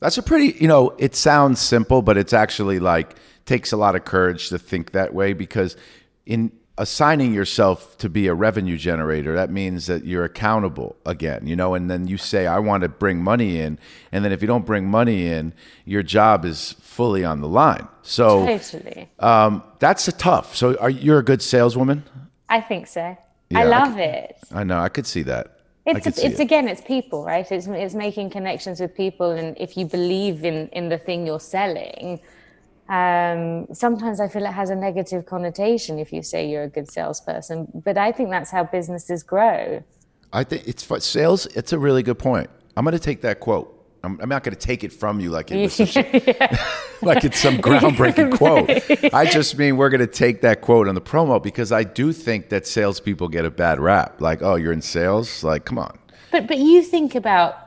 That's 0.00 0.18
a 0.18 0.22
pretty, 0.22 0.54
you 0.60 0.68
know, 0.68 0.94
it 0.98 1.14
sounds 1.14 1.60
simple, 1.60 2.02
but 2.02 2.18
it's 2.18 2.34
actually 2.34 2.78
like 2.78 3.16
takes 3.46 3.72
a 3.72 3.78
lot 3.78 3.96
of 3.96 4.04
courage 4.04 4.50
to 4.50 4.58
think 4.58 4.90
that 4.90 5.14
way 5.14 5.32
because 5.32 5.78
in 6.26 6.52
assigning 6.76 7.32
yourself 7.32 7.96
to 7.98 8.08
be 8.08 8.26
a 8.26 8.34
revenue 8.34 8.76
generator 8.76 9.34
that 9.36 9.48
means 9.48 9.86
that 9.86 10.04
you're 10.04 10.24
accountable 10.24 10.96
again 11.06 11.46
you 11.46 11.54
know 11.54 11.74
and 11.74 11.88
then 11.88 12.08
you 12.08 12.16
say 12.16 12.48
i 12.48 12.58
want 12.58 12.82
to 12.82 12.88
bring 12.88 13.22
money 13.22 13.60
in 13.60 13.78
and 14.10 14.24
then 14.24 14.32
if 14.32 14.42
you 14.42 14.48
don't 14.48 14.66
bring 14.66 14.84
money 14.84 15.26
in 15.26 15.52
your 15.84 16.02
job 16.02 16.44
is 16.44 16.74
fully 16.94 17.24
on 17.24 17.40
the 17.40 17.48
line. 17.48 17.88
So 18.02 18.46
totally. 18.46 19.08
um, 19.18 19.62
that's 19.78 20.06
a 20.08 20.12
tough 20.12 20.54
so 20.54 20.76
are 20.76 20.90
you're 20.90 21.18
a 21.18 21.24
good 21.24 21.42
saleswoman? 21.42 22.04
I 22.48 22.60
think 22.60 22.86
so. 22.86 23.16
Yeah, 23.50 23.60
i 23.60 23.64
love 23.64 23.96
I 23.96 24.02
it. 24.02 24.38
I 24.52 24.64
know 24.64 24.78
i 24.78 24.88
could 24.88 25.06
see 25.06 25.22
that. 25.22 25.58
It's 25.86 26.06
a, 26.06 26.10
it's 26.26 26.40
it. 26.40 26.40
again 26.40 26.68
it's 26.68 26.80
people 26.80 27.24
right? 27.24 27.50
It's 27.50 27.66
it's 27.66 27.94
making 27.94 28.30
connections 28.30 28.80
with 28.80 28.94
people 28.94 29.30
and 29.30 29.56
if 29.58 29.76
you 29.76 29.86
believe 29.86 30.44
in 30.44 30.68
in 30.68 30.88
the 30.88 30.98
thing 30.98 31.26
you're 31.26 31.46
selling 31.58 32.20
um, 32.88 33.66
sometimes 33.72 34.20
I 34.20 34.28
feel 34.28 34.44
it 34.44 34.52
has 34.52 34.70
a 34.70 34.76
negative 34.76 35.24
connotation 35.26 35.98
if 35.98 36.12
you 36.12 36.22
say 36.22 36.48
you're 36.48 36.64
a 36.64 36.68
good 36.68 36.90
salesperson, 36.90 37.68
but 37.74 37.96
I 37.96 38.12
think 38.12 38.30
that's 38.30 38.50
how 38.50 38.64
businesses 38.64 39.22
grow. 39.22 39.82
I 40.32 40.44
think 40.44 40.68
it's 40.68 40.86
sales. 41.06 41.46
It's 41.46 41.72
a 41.72 41.78
really 41.78 42.02
good 42.02 42.18
point. 42.18 42.50
I'm 42.76 42.84
going 42.84 42.92
to 42.92 42.98
take 42.98 43.22
that 43.22 43.40
quote. 43.40 43.70
I'm, 44.02 44.20
I'm 44.20 44.28
not 44.28 44.42
going 44.42 44.54
to 44.54 44.60
take 44.60 44.84
it 44.84 44.92
from 44.92 45.18
you 45.18 45.30
like 45.30 45.50
it 45.50 45.62
was 45.62 45.78
like 47.02 47.24
it's 47.24 47.38
some 47.38 47.56
groundbreaking 47.56 48.36
quote. 48.36 49.14
I 49.14 49.24
just 49.24 49.56
mean 49.56 49.78
we're 49.78 49.88
going 49.88 50.00
to 50.00 50.06
take 50.06 50.42
that 50.42 50.60
quote 50.60 50.88
on 50.88 50.94
the 50.94 51.00
promo 51.00 51.42
because 51.42 51.72
I 51.72 51.84
do 51.84 52.12
think 52.12 52.50
that 52.50 52.66
salespeople 52.66 53.28
get 53.28 53.46
a 53.46 53.50
bad 53.50 53.80
rap. 53.80 54.20
Like, 54.20 54.42
oh, 54.42 54.56
you're 54.56 54.72
in 54.72 54.82
sales. 54.82 55.42
Like, 55.42 55.64
come 55.64 55.78
on. 55.78 55.98
But 56.30 56.48
but 56.48 56.58
you 56.58 56.82
think 56.82 57.14
about 57.14 57.63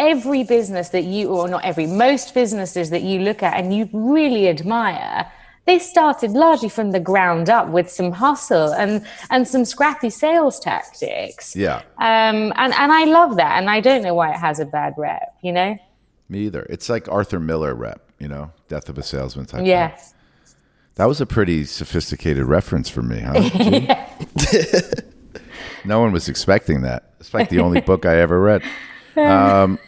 every 0.00 0.42
business 0.42 0.88
that 0.88 1.04
you, 1.04 1.28
or 1.28 1.46
not 1.46 1.64
every, 1.64 1.86
most 1.86 2.34
businesses 2.34 2.90
that 2.90 3.02
you 3.02 3.20
look 3.20 3.42
at 3.42 3.56
and 3.56 3.76
you 3.76 3.88
really 3.92 4.48
admire, 4.48 5.30
they 5.66 5.78
started 5.78 6.32
largely 6.32 6.68
from 6.68 6.90
the 6.90 6.98
ground 6.98 7.48
up 7.48 7.68
with 7.68 7.88
some 7.88 8.10
hustle 8.10 8.72
and 8.72 9.06
and 9.30 9.46
some 9.46 9.64
scrappy 9.64 10.10
sales 10.10 10.58
tactics. 10.58 11.54
Yeah. 11.54 11.82
Um, 11.98 12.52
and 12.56 12.72
and 12.74 12.90
I 12.90 13.04
love 13.04 13.36
that, 13.36 13.58
and 13.58 13.70
I 13.70 13.80
don't 13.80 14.02
know 14.02 14.14
why 14.14 14.32
it 14.32 14.38
has 14.38 14.58
a 14.58 14.64
bad 14.64 14.94
rep. 14.96 15.36
You 15.42 15.52
know. 15.52 15.78
Me 16.28 16.40
either. 16.46 16.66
It's 16.70 16.88
like 16.88 17.08
Arthur 17.08 17.40
Miller 17.40 17.74
rep, 17.74 18.00
you 18.18 18.28
know, 18.28 18.52
Death 18.68 18.88
of 18.88 18.98
a 18.98 19.02
Salesman 19.02 19.46
type. 19.46 19.66
Yeah. 19.66 19.88
Thing. 19.88 20.14
That 20.94 21.06
was 21.06 21.20
a 21.20 21.26
pretty 21.26 21.64
sophisticated 21.64 22.44
reference 22.44 22.88
for 22.88 23.02
me, 23.02 23.20
huh? 23.20 23.34
no 25.84 26.00
one 26.00 26.12
was 26.12 26.28
expecting 26.28 26.82
that. 26.82 27.14
It's 27.20 27.34
like 27.34 27.48
the 27.48 27.60
only 27.60 27.80
book 27.80 28.06
I 28.06 28.18
ever 28.20 28.40
read. 28.40 28.62
Um, 29.16 29.78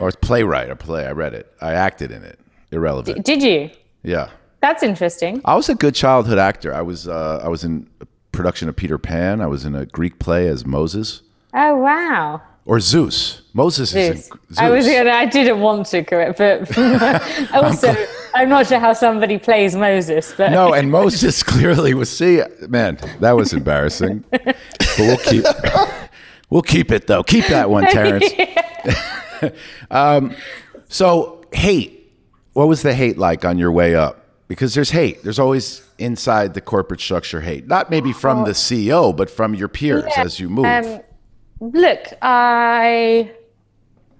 or 0.00 0.08
it's 0.08 0.16
playwright, 0.20 0.70
a 0.70 0.76
play. 0.76 1.06
I 1.06 1.12
read 1.12 1.34
it. 1.34 1.52
I 1.60 1.72
acted 1.72 2.10
in 2.10 2.22
it. 2.22 2.38
Irrelevant. 2.72 3.24
Did 3.24 3.42
you? 3.42 3.70
Yeah. 4.02 4.30
That's 4.60 4.82
interesting. 4.82 5.40
I 5.44 5.54
was 5.54 5.68
a 5.68 5.74
good 5.74 5.94
childhood 5.94 6.38
actor. 6.38 6.74
I 6.74 6.82
was 6.82 7.06
uh, 7.06 7.40
I 7.42 7.48
was 7.48 7.62
in 7.64 7.88
a 8.00 8.06
production 8.32 8.68
of 8.68 8.76
Peter 8.76 8.98
Pan. 8.98 9.40
I 9.40 9.46
was 9.46 9.64
in 9.64 9.74
a 9.74 9.86
Greek 9.86 10.18
play 10.18 10.48
as 10.48 10.64
Moses 10.66 11.22
Oh 11.54 11.76
wow. 11.76 12.42
or 12.64 12.80
Zeus. 12.80 13.42
Moses 13.54 13.94
is 13.94 13.96
in 13.96 14.16
Zeus. 14.16 14.28
Zeus. 14.48 14.58
I 14.58 14.70
was 14.70 14.86
gonna. 14.86 15.10
I 15.10 15.26
didn't 15.26 15.60
want 15.60 15.86
to 15.88 16.02
correct, 16.04 16.38
but 16.38 16.76
also 17.54 17.94
I'm 18.34 18.48
not 18.48 18.66
sure 18.66 18.78
how 18.80 18.92
somebody 18.92 19.38
plays 19.38 19.76
Moses. 19.76 20.34
But 20.36 20.50
no, 20.50 20.72
and 20.74 20.90
Moses 20.90 21.42
clearly 21.52 21.94
was. 21.94 22.10
See, 22.10 22.42
man, 22.68 22.98
that 23.20 23.32
was 23.32 23.52
embarrassing. 23.52 24.24
but 24.30 24.56
we'll 24.98 25.16
keep 25.18 25.44
we'll 26.50 26.62
keep 26.62 26.90
it 26.90 27.06
though. 27.06 27.22
Keep 27.22 27.46
that 27.46 27.70
one, 27.70 27.84
Terrence. 27.86 28.24
um, 29.90 30.34
so 30.88 31.44
hate. 31.52 32.12
What 32.52 32.68
was 32.68 32.82
the 32.82 32.94
hate 32.94 33.18
like 33.18 33.44
on 33.44 33.58
your 33.58 33.72
way 33.72 33.94
up? 33.94 34.24
Because 34.48 34.74
there's 34.74 34.90
hate. 34.90 35.22
There's 35.22 35.38
always 35.38 35.82
inside 35.98 36.54
the 36.54 36.60
corporate 36.60 37.00
structure 37.00 37.40
hate. 37.40 37.66
Not 37.66 37.90
maybe 37.90 38.12
from 38.12 38.44
the 38.44 38.52
CEO, 38.52 39.14
but 39.14 39.28
from 39.28 39.54
your 39.54 39.68
peers 39.68 40.04
Yeah, 40.16 40.22
as 40.22 40.38
you 40.38 40.48
move. 40.48 40.66
um, 40.66 41.00
look, 41.60 42.06
I. 42.22 43.32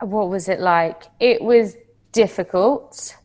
What 0.01 0.29
was 0.29 0.49
it 0.49 0.61
like? 0.61 1.05
It 1.21 1.41
was 1.41 1.77
difficult. 2.13 3.17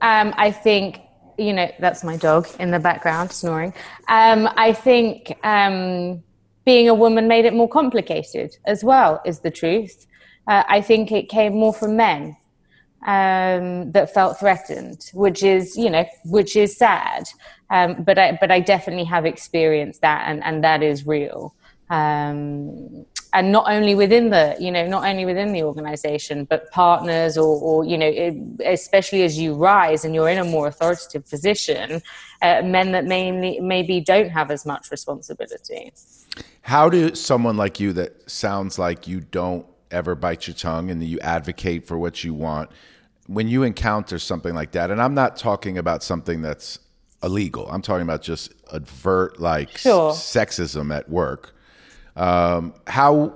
Um, 0.00 0.32
I 0.36 0.50
think 0.50 1.00
you 1.36 1.52
know 1.52 1.70
that's 1.80 2.04
my 2.04 2.16
dog 2.16 2.46
in 2.58 2.70
the 2.70 2.78
background 2.78 3.32
snoring. 3.32 3.74
Um, 4.08 4.48
I 4.56 4.72
think 4.72 5.36
um, 5.44 6.22
being 6.64 6.88
a 6.88 6.94
woman 6.94 7.28
made 7.28 7.44
it 7.44 7.52
more 7.52 7.68
complicated 7.68 8.56
as 8.64 8.84
well. 8.84 9.20
Is 9.26 9.40
the 9.40 9.50
truth. 9.50 10.06
Uh, 10.46 10.62
I 10.68 10.80
think 10.80 11.12
it 11.12 11.28
came 11.28 11.54
more 11.54 11.72
from 11.72 11.96
men 11.96 12.36
um, 13.06 13.92
that 13.92 14.12
felt 14.12 14.38
threatened, 14.38 15.10
which 15.12 15.42
is 15.42 15.76
you 15.76 15.90
know 15.90 16.06
which 16.24 16.56
is 16.56 16.76
sad. 16.76 17.24
Um, 17.70 18.02
but 18.02 18.18
I 18.18 18.38
but 18.40 18.50
I 18.50 18.60
definitely 18.60 19.04
have 19.04 19.26
experienced 19.26 20.00
that, 20.00 20.24
and 20.26 20.42
and 20.44 20.64
that 20.64 20.82
is 20.82 21.06
real. 21.06 21.54
Um, 21.90 23.06
and 23.34 23.50
not 23.50 23.68
only 23.68 23.94
within 23.94 24.30
the 24.30 24.56
you 24.58 24.70
know 24.70 24.86
not 24.86 25.04
only 25.04 25.26
within 25.26 25.52
the 25.52 25.62
organization 25.62 26.44
but 26.44 26.70
partners 26.70 27.36
or, 27.36 27.60
or 27.60 27.84
you 27.84 27.98
know 27.98 28.06
it, 28.06 28.34
especially 28.64 29.22
as 29.22 29.36
you 29.38 29.54
rise 29.54 30.04
and 30.04 30.14
you're 30.14 30.28
in 30.28 30.38
a 30.38 30.44
more 30.44 30.68
authoritative 30.68 31.28
position 31.28 32.00
uh, 32.42 32.62
men 32.62 32.92
that 32.92 33.04
mainly 33.04 33.60
maybe 33.60 34.00
don't 34.00 34.30
have 34.30 34.50
as 34.50 34.64
much 34.64 34.90
responsibility 34.90 35.92
How 36.62 36.88
do 36.88 37.14
someone 37.14 37.56
like 37.56 37.80
you 37.80 37.92
that 37.94 38.30
sounds 38.30 38.78
like 38.78 39.06
you 39.06 39.20
don't 39.20 39.66
ever 39.94 40.14
bite 40.14 40.46
your 40.46 40.54
tongue 40.54 40.90
and 40.90 41.02
you 41.02 41.18
advocate 41.20 41.86
for 41.86 41.96
what 41.98 42.22
you 42.24 42.34
want, 42.34 42.70
when 43.26 43.48
you 43.48 43.62
encounter 43.62 44.18
something 44.18 44.54
like 44.54 44.72
that, 44.72 44.90
and 44.90 45.00
I'm 45.00 45.14
not 45.14 45.36
talking 45.36 45.78
about 45.78 46.02
something 46.02 46.42
that's 46.42 46.78
illegal, 47.22 47.66
I'm 47.70 47.80
talking 47.80 48.02
about 48.02 48.20
just 48.20 48.52
avert 48.70 49.40
like 49.40 49.78
Sure. 49.78 50.12
sexism 50.12 50.94
at 50.94 51.08
work. 51.08 51.54
Um, 52.16 52.74
how 52.86 53.32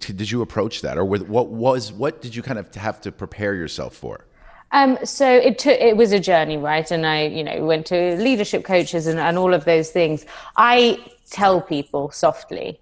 t- 0.00 0.12
did 0.12 0.30
you 0.30 0.40
approach 0.42 0.82
that, 0.82 0.96
or 0.96 1.04
what 1.04 1.48
was 1.48 1.92
what 1.92 2.22
did 2.22 2.34
you 2.36 2.42
kind 2.42 2.58
of 2.58 2.72
have 2.74 3.00
to 3.02 3.10
prepare 3.12 3.54
yourself 3.54 3.94
for? 3.96 4.24
Um, 4.72 4.98
so 5.04 5.28
it 5.30 5.58
took 5.58 5.78
it 5.78 5.96
was 5.96 6.12
a 6.12 6.20
journey, 6.20 6.56
right? 6.56 6.90
And 6.90 7.06
I, 7.06 7.26
you 7.26 7.44
know, 7.44 7.64
went 7.64 7.86
to 7.86 8.16
leadership 8.16 8.64
coaches 8.64 9.06
and, 9.06 9.18
and 9.20 9.36
all 9.36 9.52
of 9.54 9.64
those 9.64 9.90
things. 9.90 10.26
I 10.56 10.98
tell 11.30 11.60
people 11.60 12.10
softly 12.10 12.80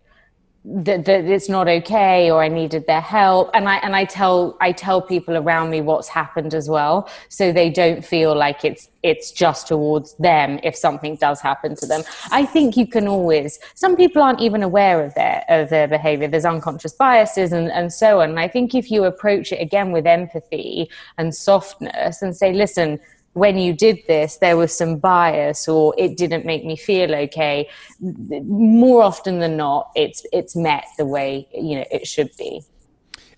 that, 0.65 1.05
that 1.07 1.25
it's 1.25 1.49
not 1.49 1.67
okay 1.67 2.31
or 2.31 2.43
I 2.43 2.49
needed 2.49 2.87
their 2.87 3.01
help. 3.01 3.51
And 3.53 3.69
I 3.69 3.77
and 3.77 3.97
I 3.97 4.05
tell 4.05 4.57
I 4.61 4.71
tell 4.73 5.03
people 5.03 5.37
around 5.37 5.71
me 5.71 5.81
what's 5.81 6.09
happened 6.09 6.55
as 6.55 6.69
well. 6.69 7.11
So 7.29 7.53
they 7.53 7.69
don't 7.69 8.05
feel 8.05 8.37
like 8.37 8.65
it's 8.65 8.89
it's 9.03 9.33
just 9.33 9.67
towards 9.67 10.15
them 10.15 10.61
if 10.63 10.77
something 10.77 11.17
does 11.17 11.41
happen 11.41 11.75
to 11.77 11.87
them. 11.87 12.03
I 12.31 12.47
think 12.47 12.77
you 12.77 12.87
can 12.87 13.09
always 13.09 13.59
some 13.75 13.97
people 13.97 14.23
aren't 14.23 14.41
even 14.41 14.63
aware 14.63 15.05
of 15.05 15.15
their 15.15 15.45
of 15.49 15.69
their 15.69 15.89
behavior. 15.89 16.29
There's 16.29 16.45
unconscious 16.45 16.93
biases 16.93 17.53
and, 17.53 17.71
and 17.73 17.93
so 17.93 18.21
on. 18.21 18.31
And 18.31 18.41
I 18.41 18.47
think 18.47 18.75
if 18.75 18.91
you 18.91 19.05
approach 19.05 19.51
it 19.51 19.61
again 19.61 19.91
with 19.91 20.07
empathy 20.07 20.89
and 21.19 21.35
softness 21.35 22.23
and 22.23 22.37
say, 22.37 22.53
listen, 22.53 23.01
when 23.35 23.57
you 23.57 23.73
did 23.73 23.99
this, 24.07 24.37
there 24.37 24.57
was 24.57 24.77
some 24.77 24.99
bias 24.99 25.67
or 25.69 25.95
it 25.97 26.17
didn't 26.17 26.45
make 26.45 26.65
me 26.65 26.77
feel 26.77 27.15
okay. 27.15 27.69
More 28.01 29.03
often 29.03 29.39
than 29.39 29.57
not, 29.57 29.91
it's 29.95 30.25
it's 30.33 30.55
met 30.55 30.85
the 30.99 31.07
way 31.07 31.49
you 31.55 31.77
know 31.77 31.85
it 31.91 32.07
should 32.07 32.31
be. 32.37 32.63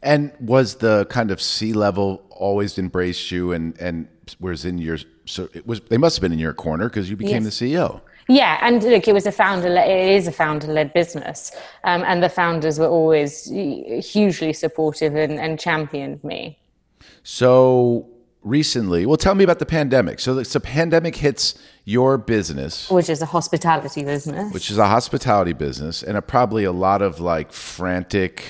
And 0.02 0.33
was 0.40 0.76
the 0.76 1.07
kind 1.07 1.30
of 1.30 1.40
C 1.40 1.72
level 1.72 2.24
always 2.30 2.78
embraced 2.78 3.30
you 3.30 3.52
and 3.52 3.78
and 3.80 4.09
was 4.40 4.64
in 4.64 4.78
your 4.78 4.98
so 5.26 5.48
it 5.54 5.66
was 5.66 5.80
they 5.83 5.98
must 5.98 6.16
have 6.16 6.22
been 6.22 6.33
in 6.33 6.38
your 6.38 6.54
corner 6.54 6.88
because 6.88 7.09
you 7.09 7.16
became 7.16 7.44
Yes. 7.44 7.59
the 7.59 7.72
CEO. 7.72 8.00
Yeah, 8.26 8.59
and 8.62 8.83
look, 8.83 9.07
it 9.07 9.12
was 9.12 9.26
a 9.26 9.33
founder. 9.33 9.68
It 9.68 10.11
is 10.12 10.26
a 10.26 10.33
founder-led 10.33 10.94
business, 10.94 11.52
um, 11.85 12.02
and 12.07 12.22
the 12.22 12.30
founders 12.30 12.78
were 12.78 12.87
always 12.88 13.44
hugely 13.44 14.54
supportive 14.54 15.14
and, 15.14 15.38
and 15.38 15.61
championed 15.61 16.24
me. 16.24 16.59
So 17.22 18.09
recently, 18.44 19.07
well, 19.07 19.16
tell 19.16 19.35
me 19.35 19.42
about 19.42 19.59
the 19.59 19.66
pandemic. 19.66 20.20
So 20.20 20.35
the 20.35 20.44
so 20.44 20.61
pandemic 20.61 21.16
hits 21.16 21.59
your 21.85 22.16
business, 22.18 22.88
Which 22.90 23.11
is 23.11 23.20
a 23.22 23.26
hospitality 23.26 24.04
business. 24.04 24.52
which 24.52 24.70
is 24.70 24.78
a 24.78 24.87
hospitality 24.87 25.52
business, 25.52 26.02
and 26.02 26.16
a, 26.16 26.22
probably 26.22 26.64
a 26.64 26.72
lot 26.72 27.02
of 27.02 27.20
like 27.20 27.52
frantic 27.52 28.44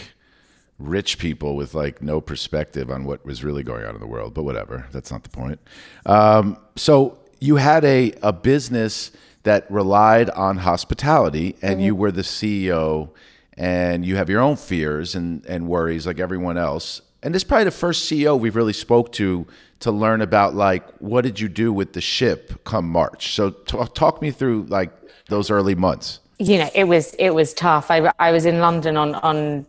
rich 0.79 1.19
people 1.19 1.55
with 1.57 1.75
like 1.75 2.03
no 2.03 2.21
perspective 2.21 2.91
on 2.91 3.05
what 3.05 3.25
was 3.25 3.45
really 3.45 3.63
going 3.63 3.85
on 3.87 3.95
in 3.95 4.01
the 4.01 4.07
world. 4.07 4.35
But 4.35 4.43
whatever, 4.43 4.87
that's 4.93 5.11
not 5.11 5.23
the 5.23 5.31
point. 5.31 5.61
Um, 6.05 6.59
so 6.77 7.19
you 7.41 7.57
had 7.57 7.85
a 7.85 8.13
a 8.23 8.33
business 8.33 9.13
that 9.45 9.71
relied 9.71 10.31
on 10.31 10.59
hospitality, 10.59 11.57
and 11.63 11.83
you 11.83 11.95
were 11.95 12.11
the 12.11 12.23
CEO, 12.23 13.11
and 13.57 14.05
you 14.05 14.17
have 14.17 14.29
your 14.29 14.41
own 14.41 14.57
fears 14.57 15.15
and 15.15 15.47
and 15.47 15.69
worries 15.69 16.07
like 16.07 16.19
everyone 16.19 16.59
else. 16.59 17.01
And 17.23 17.35
this 17.35 17.41
is 17.41 17.45
probably 17.45 17.65
the 17.65 17.71
first 17.71 18.11
CEO 18.11 18.39
we've 18.39 18.57
really 18.57 18.75
spoke 18.75 19.11
to 19.13 19.47
to 19.85 19.93
learn 19.93 20.23
about 20.23 20.55
like 20.55 20.83
what 20.99 21.23
did 21.25 21.39
you 21.39 21.49
do 21.49 21.71
with 21.71 21.93
the 21.93 22.01
ship 22.01 22.65
come 22.65 22.89
March. 22.89 23.35
So 23.35 23.51
talk, 23.51 23.95
talk 23.95 24.23
me 24.23 24.31
through 24.31 24.65
like 24.71 24.91
those 25.29 25.51
early 25.51 25.75
months. 25.75 26.21
you 26.39 26.59
know, 26.59 26.71
it 26.75 26.85
was 26.85 27.15
it 27.19 27.31
was 27.31 27.55
tough. 27.55 27.91
I, 27.91 28.13
I 28.19 28.33
was 28.33 28.47
in 28.47 28.61
London 28.61 28.97
on 28.97 29.15
on 29.17 29.67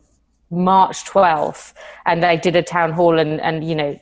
March 0.49 1.05
twelfth, 1.05 1.73
and 2.05 2.25
I 2.25 2.35
did 2.35 2.55
a 2.55 2.63
town 2.63 2.91
hall, 2.91 3.19
and 3.19 3.41
and 3.41 3.67
you 3.67 3.75
know, 3.75 3.99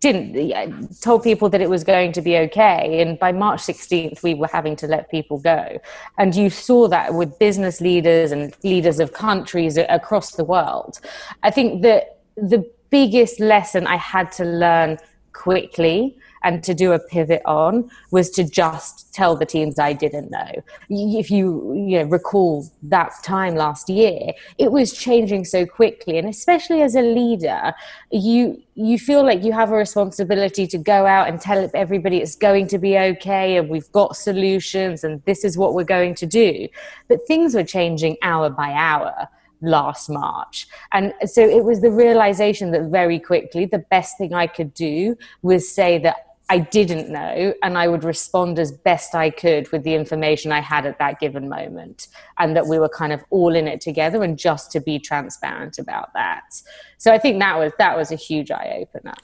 didn't 0.00 1.00
told 1.00 1.22
people 1.22 1.48
that 1.50 1.60
it 1.60 1.70
was 1.70 1.84
going 1.84 2.12
to 2.12 2.22
be 2.22 2.36
okay, 2.38 3.00
and 3.00 3.18
by 3.18 3.32
March 3.32 3.60
sixteenth, 3.60 4.22
we 4.22 4.34
were 4.34 4.48
having 4.48 4.76
to 4.76 4.86
let 4.86 5.10
people 5.10 5.38
go, 5.38 5.78
and 6.18 6.34
you 6.34 6.50
saw 6.50 6.88
that 6.88 7.14
with 7.14 7.38
business 7.38 7.80
leaders 7.80 8.32
and 8.32 8.54
leaders 8.64 8.98
of 9.00 9.12
countries 9.12 9.78
across 9.78 10.32
the 10.32 10.44
world. 10.44 11.00
I 11.42 11.50
think 11.50 11.82
that 11.82 12.18
the 12.36 12.68
biggest 12.90 13.40
lesson 13.40 13.86
I 13.86 13.96
had 13.96 14.30
to 14.32 14.44
learn 14.44 14.98
quickly 15.32 16.16
and 16.44 16.62
to 16.64 16.74
do 16.74 16.92
a 16.92 16.98
pivot 16.98 17.42
on 17.44 17.90
was 18.10 18.30
to 18.30 18.44
just 18.44 19.12
tell 19.14 19.36
the 19.36 19.46
teams 19.46 19.78
I 19.78 19.92
didn't 19.92 20.30
know. 20.30 20.50
If 20.88 21.30
you, 21.30 21.72
you 21.72 21.98
know, 21.98 22.04
recall 22.04 22.66
that 22.82 23.12
time 23.22 23.54
last 23.54 23.88
year, 23.88 24.32
it 24.58 24.72
was 24.72 24.92
changing 24.92 25.44
so 25.44 25.64
quickly, 25.66 26.18
and 26.18 26.28
especially 26.28 26.82
as 26.82 26.94
a 26.94 27.02
leader, 27.02 27.72
you 28.10 28.62
you 28.74 28.98
feel 28.98 29.22
like 29.22 29.44
you 29.44 29.52
have 29.52 29.70
a 29.70 29.76
responsibility 29.76 30.66
to 30.66 30.78
go 30.78 31.04
out 31.04 31.28
and 31.28 31.38
tell 31.38 31.70
everybody 31.74 32.18
it's 32.18 32.36
going 32.36 32.66
to 32.68 32.78
be 32.78 32.98
okay, 32.98 33.56
and 33.56 33.68
we've 33.68 33.90
got 33.92 34.16
solutions, 34.16 35.04
and 35.04 35.22
this 35.24 35.44
is 35.44 35.58
what 35.58 35.74
we're 35.74 35.84
going 35.84 36.14
to 36.16 36.26
do. 36.26 36.68
But 37.08 37.26
things 37.26 37.54
were 37.54 37.64
changing 37.64 38.16
hour 38.22 38.50
by 38.50 38.72
hour 38.72 39.28
last 39.62 40.10
March. 40.10 40.66
And 40.92 41.14
so 41.24 41.42
it 41.42 41.64
was 41.64 41.80
the 41.80 41.90
realization 41.90 42.72
that 42.72 42.90
very 42.90 43.18
quickly 43.18 43.64
the 43.64 43.78
best 43.78 44.18
thing 44.18 44.34
I 44.34 44.46
could 44.46 44.74
do 44.74 45.16
was 45.42 45.72
say 45.72 45.98
that 45.98 46.16
I 46.48 46.58
didn't 46.58 47.08
know 47.08 47.54
and 47.62 47.78
I 47.78 47.88
would 47.88 48.04
respond 48.04 48.58
as 48.58 48.72
best 48.72 49.14
I 49.14 49.30
could 49.30 49.72
with 49.72 49.84
the 49.84 49.94
information 49.94 50.52
I 50.52 50.60
had 50.60 50.84
at 50.84 50.98
that 50.98 51.18
given 51.18 51.48
moment. 51.48 52.08
And 52.38 52.54
that 52.56 52.66
we 52.66 52.78
were 52.78 52.90
kind 52.90 53.12
of 53.12 53.24
all 53.30 53.54
in 53.54 53.66
it 53.66 53.80
together 53.80 54.22
and 54.22 54.38
just 54.38 54.70
to 54.72 54.80
be 54.80 54.98
transparent 54.98 55.78
about 55.78 56.12
that. 56.12 56.60
So 56.98 57.12
I 57.12 57.18
think 57.18 57.38
that 57.38 57.58
was 57.58 57.72
that 57.78 57.96
was 57.96 58.12
a 58.12 58.16
huge 58.16 58.50
eye 58.50 58.80
opener. 58.82 59.14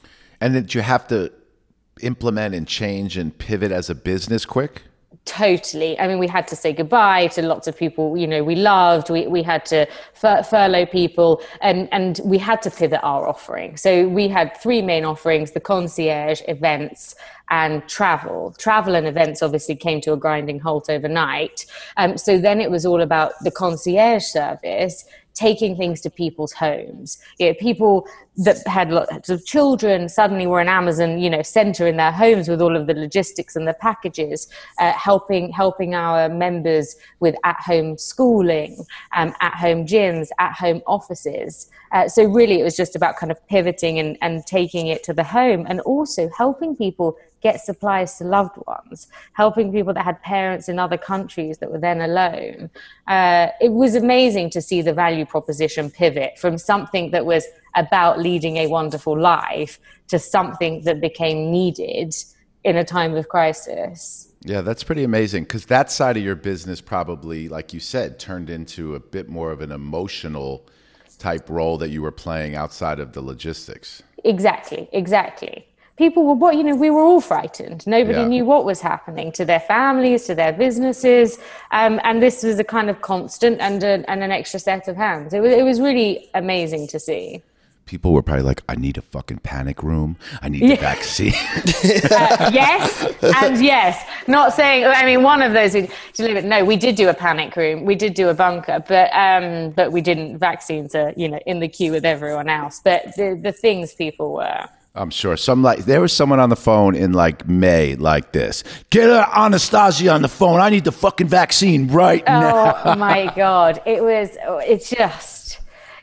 And 0.41 0.55
did 0.55 0.75
you 0.75 0.81
have 0.81 1.07
to 1.09 1.31
implement 2.01 2.55
and 2.55 2.67
change 2.67 3.17
and 3.19 3.37
pivot 3.37 3.73
as 3.73 3.91
a 3.91 3.95
business 3.95 4.47
quick? 4.47 4.83
Totally. 5.25 5.99
I 6.01 6.09
mean, 6.09 6.19
we 6.19 6.27
had 6.27 6.49
to 6.49 6.57
say 6.57 6.73
goodbye 6.73 7.27
to 7.29 7.43
lots 7.43 7.67
of 7.67 7.77
people, 7.77 8.17
you 8.17 8.27
know, 8.27 8.43
we 8.43 8.55
loved, 8.55 9.11
we, 9.11 9.27
we 9.27 9.43
had 9.43 9.65
to 9.67 9.87
fur- 10.15 10.43
furlough 10.43 10.87
people 10.87 11.43
and, 11.61 11.87
and 11.93 12.19
we 12.25 12.39
had 12.39 12.63
to 12.63 12.71
pivot 12.71 13.01
our 13.03 13.29
offering. 13.29 13.77
So 13.77 14.09
we 14.09 14.29
had 14.29 14.57
three 14.57 14.81
main 14.81 15.05
offerings, 15.05 15.51
the 15.51 15.61
concierge, 15.61 16.41
events, 16.49 17.15
and 17.51 17.87
travel. 17.89 18.55
Travel 18.59 18.95
and 18.95 19.07
events 19.07 19.43
obviously 19.43 19.77
came 19.77 20.01
to 20.03 20.15
a 20.15 20.17
grinding 20.17 20.61
halt 20.61 20.89
overnight. 20.89 21.67
Um, 21.99 22.17
so 22.17 22.39
then 22.39 22.61
it 22.61 22.71
was 22.71 22.87
all 22.87 23.03
about 23.03 23.33
the 23.43 23.51
concierge 23.51 24.25
service 24.25 25.05
taking 25.39 25.77
things 25.77 26.01
to 26.03 26.11
people's 26.11 26.53
homes. 26.53 27.19
You 27.39 27.47
know, 27.47 27.55
people 27.55 28.07
that 28.47 28.59
had 28.67 28.91
lots 28.91 29.29
of 29.29 29.45
children 29.45 30.09
suddenly 30.09 30.47
were 30.47 30.61
an 30.61 30.69
Amazon, 30.69 31.19
you 31.19 31.31
know, 31.31 31.43
center 31.43 31.87
in 31.87 31.97
their 31.97 32.13
homes 32.13 32.49
with 32.49 32.61
all 32.61 32.77
of 32.77 32.87
the 32.87 32.95
logistics 32.95 33.57
and 33.57 33.67
the 33.67 33.75
packages, 33.75 34.49
uh, 34.79 34.93
helping 34.93 35.45
helping 35.53 35.95
our 35.95 36.29
members 36.29 36.97
with 37.21 37.35
at-home 37.45 37.97
schooling, 37.97 38.73
um, 39.17 39.33
at-home 39.41 39.87
gyms, 39.87 40.29
at-home 40.39 40.83
offices. 40.87 41.71
Uh, 41.93 42.07
so 42.09 42.25
really, 42.25 42.61
it 42.61 42.65
was 42.65 42.77
just 42.77 42.95
about 42.97 43.17
kind 43.17 43.33
of 43.33 43.39
pivoting 43.49 43.99
and, 43.99 44.19
and 44.21 44.45
taking 44.47 44.89
it 44.89 45.03
to 45.03 45.13
the 45.15 45.25
home, 45.25 45.67
and 45.69 45.81
also 45.81 46.29
helping 46.37 46.77
people 46.77 47.17
get 47.41 47.61
supplies 47.61 48.19
to 48.19 48.25
loved 48.25 48.57
ones, 48.67 49.09
helping 49.33 49.73
people 49.73 49.95
that 49.95 50.05
had 50.05 50.21
parents 50.23 50.69
in 50.69 50.79
other 50.79 50.99
countries 50.99 51.59
that 51.59 51.71
were 51.71 51.79
then 51.79 52.01
alone. 52.01 52.71
Uh, 53.07 53.49
it 53.61 53.73
was 53.73 53.95
amazing 53.95 54.51
to 54.51 54.61
see 54.61 54.83
the 54.83 54.93
value 54.93 55.25
proposition 55.25 55.91
pivot 55.91 56.39
from 56.39 56.59
something 56.59 57.11
that 57.11 57.25
was 57.25 57.47
about 57.77 58.19
leading 58.19 58.57
a 58.57 58.67
wonderful 58.67 59.19
life 59.19 59.79
to 60.09 60.19
something 60.19 60.83
that 60.83 61.01
became 61.01 61.51
needed 61.51 62.15
in 62.65 62.77
a 62.77 62.85
time 62.85 63.15
of 63.15 63.29
crisis. 63.29 64.33
Yeah, 64.43 64.61
that's 64.61 64.85
pretty 64.85 65.05
amazing 65.05 65.45
because 65.45 65.67
that 65.67 65.91
side 65.91 66.17
of 66.17 66.23
your 66.23 66.37
business 66.37 66.81
probably, 66.81 67.49
like 67.49 67.73
you 67.73 67.81
said, 67.81 68.19
turned 68.19 68.51
into 68.51 68.95
a 68.95 69.01
bit 69.01 69.29
more 69.29 69.53
of 69.53 69.61
an 69.61 69.73
emotional 69.73 70.67
type 71.19 71.49
role 71.49 71.79
that 71.79 71.91
you 71.91 72.03
were 72.03 72.13
playing 72.13 72.55
outside 72.55 73.01
of 73.01 73.13
the 73.13 73.21
logistics. 73.21 74.03
Exactly, 74.25 74.89
exactly 74.93 75.67
people 75.99 76.25
were 76.25 76.35
what 76.35 76.57
you 76.57 76.65
know 76.65 76.75
we 76.75 76.91
were 76.91 77.03
all 77.03 77.21
frightened 77.21 77.87
nobody 77.87 78.21
yeah. 78.21 78.27
knew 78.27 78.45
what 78.45 78.65
was 78.65 78.81
happening 78.81 79.31
to 79.33 79.45
their 79.45 79.61
families 79.61 80.25
to 80.25 80.35
their 80.35 80.53
businesses 80.53 81.39
um, 81.73 82.01
and 82.05 82.23
this 82.23 82.43
was 82.43 82.59
a 82.59 82.65
kind 82.65 82.89
of 82.89 83.03
constant 83.03 83.61
and, 83.61 83.83
a, 83.83 84.09
and 84.11 84.23
an 84.23 84.31
extra 84.31 84.61
set 84.61 84.89
of 84.89 84.97
hands 84.97 85.35
it 85.35 85.41
was, 85.41 85.53
it 85.53 85.65
was 85.65 85.81
really 85.81 86.31
amazing 86.35 86.87
to 86.87 86.99
see 86.99 87.43
people 87.89 88.13
were 88.13 88.23
probably 88.23 88.45
like, 88.45 88.63
I 88.69 88.77
need 88.77 88.99
a 88.99 89.03
fucking 89.03 89.39
panic 89.39 89.83
room. 89.83 90.17
I 90.43 90.49
need 90.51 90.63
yeah. 90.63 90.77
the 90.77 90.77
vaccine. 90.77 91.33
uh, 92.11 92.51
yes, 92.53 93.03
and 93.23 93.65
yes. 93.65 94.05
Not 94.29 94.53
saying, 94.53 94.85
I 94.85 95.05
mean, 95.05 95.23
one 95.23 95.43
of 95.43 95.55
those, 95.55 95.75
no, 96.19 96.65
we 96.65 96.77
did 96.77 96.95
do 96.95 97.09
a 97.09 97.15
panic 97.15 97.57
room. 97.57 97.85
We 97.85 97.97
did 97.97 98.15
do 98.15 98.29
a 98.29 98.35
bunker, 98.35 98.85
but, 98.87 99.11
um, 99.15 99.71
but 99.71 99.91
we 99.91 100.03
didn't. 100.03 100.39
Vaccines 100.39 100.95
are, 100.95 101.13
you 101.17 101.29
know, 101.29 101.41
in 101.47 101.59
the 101.59 101.69
queue 101.69 101.91
with 101.91 102.05
everyone 102.05 102.49
else. 102.49 102.81
But 102.85 103.17
the, 103.17 103.41
the 103.43 103.53
things 103.53 103.95
people 103.95 104.35
were 104.35 104.69
I'm 104.99 105.11
sure 105.11 105.37
some 105.37 105.63
like 105.63 105.85
there 105.85 106.01
was 106.01 106.13
someone 106.13 106.41
on 106.41 106.51
the 106.51 106.57
phone 106.57 106.97
in 106.97 107.13
like 107.13 107.47
May 107.49 107.95
like 107.95 108.33
this. 108.33 108.65
Get 108.91 109.09
Anastasia 109.09 110.11
on 110.11 110.23
the 110.23 110.29
phone. 110.29 110.61
I 110.61 110.71
need 110.71 110.85
the 110.85 110.93
fucking 110.93 111.29
vaccine 111.29 111.87
right 111.87 112.25
oh, 112.27 112.41
now. 112.41 112.83
Oh 112.85 112.97
my 112.97 113.33
god, 113.37 113.81
it 113.87 114.03
was. 114.03 114.31
It's 114.67 114.91
just 114.91 115.48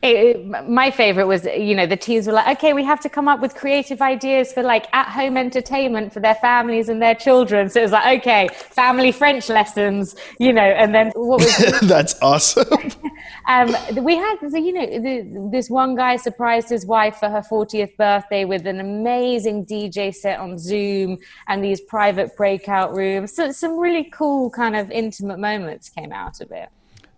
it, 0.02 0.68
my 0.68 0.92
favorite 0.92 1.28
was, 1.28 1.46
you 1.46 1.76
know, 1.76 1.86
the 1.86 1.98
teams 1.98 2.28
were 2.28 2.34
like, 2.34 2.58
okay, 2.58 2.74
we 2.74 2.84
have 2.84 3.00
to 3.02 3.10
come 3.10 3.28
up 3.28 3.40
with 3.40 3.56
creative 3.56 4.02
ideas 4.02 4.52
for 4.54 4.64
like 4.64 4.88
at 4.94 5.08
home 5.08 5.38
entertainment 5.38 6.14
for 6.14 6.20
their 6.20 6.36
families 6.36 6.90
and 6.90 7.02
their 7.02 7.16
children. 7.16 7.70
So 7.70 7.80
it 7.80 7.84
was 7.84 7.92
like, 7.92 8.20
okay, 8.20 8.50
family 8.54 9.12
French 9.12 9.50
lessons, 9.50 10.16
you 10.40 10.54
know, 10.54 10.62
and 10.62 10.94
then 10.94 11.12
what 11.16 11.42
was 11.42 11.80
that's 11.82 12.22
awesome. 12.22 12.68
um, 13.48 13.76
we 14.04 14.16
had, 14.16 14.38
you 14.42 14.74
know, 14.74 14.86
the, 14.86 15.50
this 15.52 15.70
one 15.70 15.96
guy 15.96 16.18
surprised 16.18 16.70
his 16.70 16.86
wife 16.86 17.18
for 17.18 17.30
her 17.30 17.42
40th 17.42 17.96
birthday 17.98 18.46
with 18.46 18.68
an 18.68 18.80
amazing 18.80 19.66
DJ 19.66 20.14
set 20.14 20.40
on 20.40 20.58
Zoom 20.58 21.18
and 21.48 21.64
these 21.64 21.82
private 21.82 22.36
breakout 22.36 22.94
rooms. 22.96 23.34
So 23.34 23.52
some 23.52 23.78
really 23.78 24.10
cool 24.12 24.50
kind 24.50 24.76
of 24.76 24.92
intimate 24.92 25.40
moments 25.40 25.90
came 25.90 26.12
out 26.12 26.42
of 26.42 26.52
it 26.52 26.70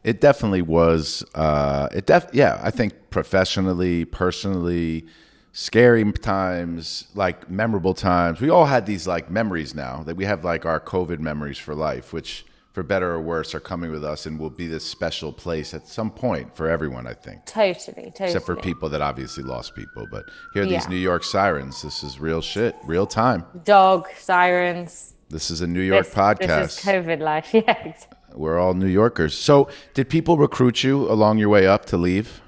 it 0.03 0.21
definitely 0.21 0.61
was. 0.61 1.23
Uh, 1.35 1.89
it 1.93 2.05
def 2.05 2.27
yeah. 2.33 2.59
I 2.63 2.71
think 2.71 2.93
professionally, 3.09 4.05
personally, 4.05 5.05
scary 5.51 6.11
times, 6.11 7.07
like 7.15 7.49
memorable 7.49 7.93
times. 7.93 8.39
We 8.39 8.49
all 8.49 8.65
had 8.65 8.85
these 8.85 9.07
like 9.07 9.31
memories 9.31 9.73
now 9.73 10.03
that 10.03 10.15
we 10.15 10.25
have 10.25 10.43
like 10.43 10.65
our 10.65 10.79
COVID 10.79 11.19
memories 11.19 11.57
for 11.57 11.75
life, 11.75 12.13
which 12.13 12.45
for 12.77 12.83
better 12.83 13.09
or 13.11 13.19
worse 13.19 13.55
are 13.55 13.59
coming 13.59 13.89
with 13.89 14.03
us 14.03 14.27
and 14.27 14.39
will 14.39 14.51
be 14.51 14.67
this 14.67 14.85
special 14.85 15.33
place 15.33 15.73
at 15.73 15.87
some 15.87 16.11
point 16.11 16.55
for 16.55 16.69
everyone. 16.69 17.07
I 17.07 17.15
think 17.15 17.43
totally, 17.45 18.11
totally. 18.11 18.27
Except 18.27 18.45
for 18.45 18.55
people 18.55 18.87
that 18.89 19.01
obviously 19.01 19.43
lost 19.43 19.73
people, 19.73 20.05
but 20.11 20.25
here 20.53 20.63
yeah. 20.63 20.77
these 20.77 20.87
New 20.87 20.95
York 20.95 21.23
sirens. 21.23 21.81
This 21.81 22.03
is 22.03 22.19
real 22.19 22.39
shit, 22.39 22.75
real 22.83 23.07
time. 23.07 23.45
Dog 23.63 24.07
sirens. 24.15 25.15
This 25.29 25.49
is 25.49 25.61
a 25.61 25.67
New 25.67 25.81
York 25.81 26.05
this, 26.05 26.13
podcast. 26.13 26.37
This 26.61 26.77
is 26.77 26.85
COVID 26.85 27.19
life. 27.19 27.51
Yeah. 27.53 27.93
We're 28.37 28.59
all 28.59 28.73
New 28.73 28.87
Yorkers. 28.87 29.37
So, 29.37 29.69
did 29.93 30.09
people 30.09 30.37
recruit 30.37 30.83
you 30.83 31.09
along 31.11 31.37
your 31.37 31.49
way 31.49 31.67
up 31.67 31.85
to 31.85 31.97
leave? 31.97 32.41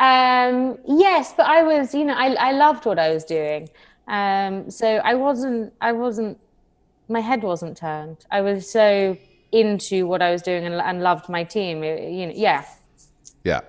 Um, 0.00 0.78
yes, 0.86 1.34
but 1.36 1.46
I 1.46 1.62
was, 1.62 1.94
you 1.94 2.04
know, 2.04 2.14
I, 2.14 2.32
I 2.34 2.52
loved 2.52 2.86
what 2.86 2.98
I 2.98 3.12
was 3.12 3.24
doing. 3.24 3.68
Um, 4.08 4.70
so 4.70 4.96
I 4.96 5.14
wasn't, 5.14 5.74
I 5.80 5.92
wasn't, 5.92 6.38
my 7.08 7.20
head 7.20 7.42
wasn't 7.42 7.76
turned. 7.76 8.24
I 8.30 8.40
was 8.40 8.68
so 8.70 9.16
into 9.52 10.06
what 10.06 10.22
I 10.22 10.30
was 10.30 10.42
doing 10.42 10.64
and, 10.64 10.74
and 10.74 11.02
loved 11.02 11.28
my 11.28 11.44
team. 11.44 11.84
You 11.84 12.26
know, 12.26 12.32
yeah. 12.34 12.64
Yeah. 13.44 13.60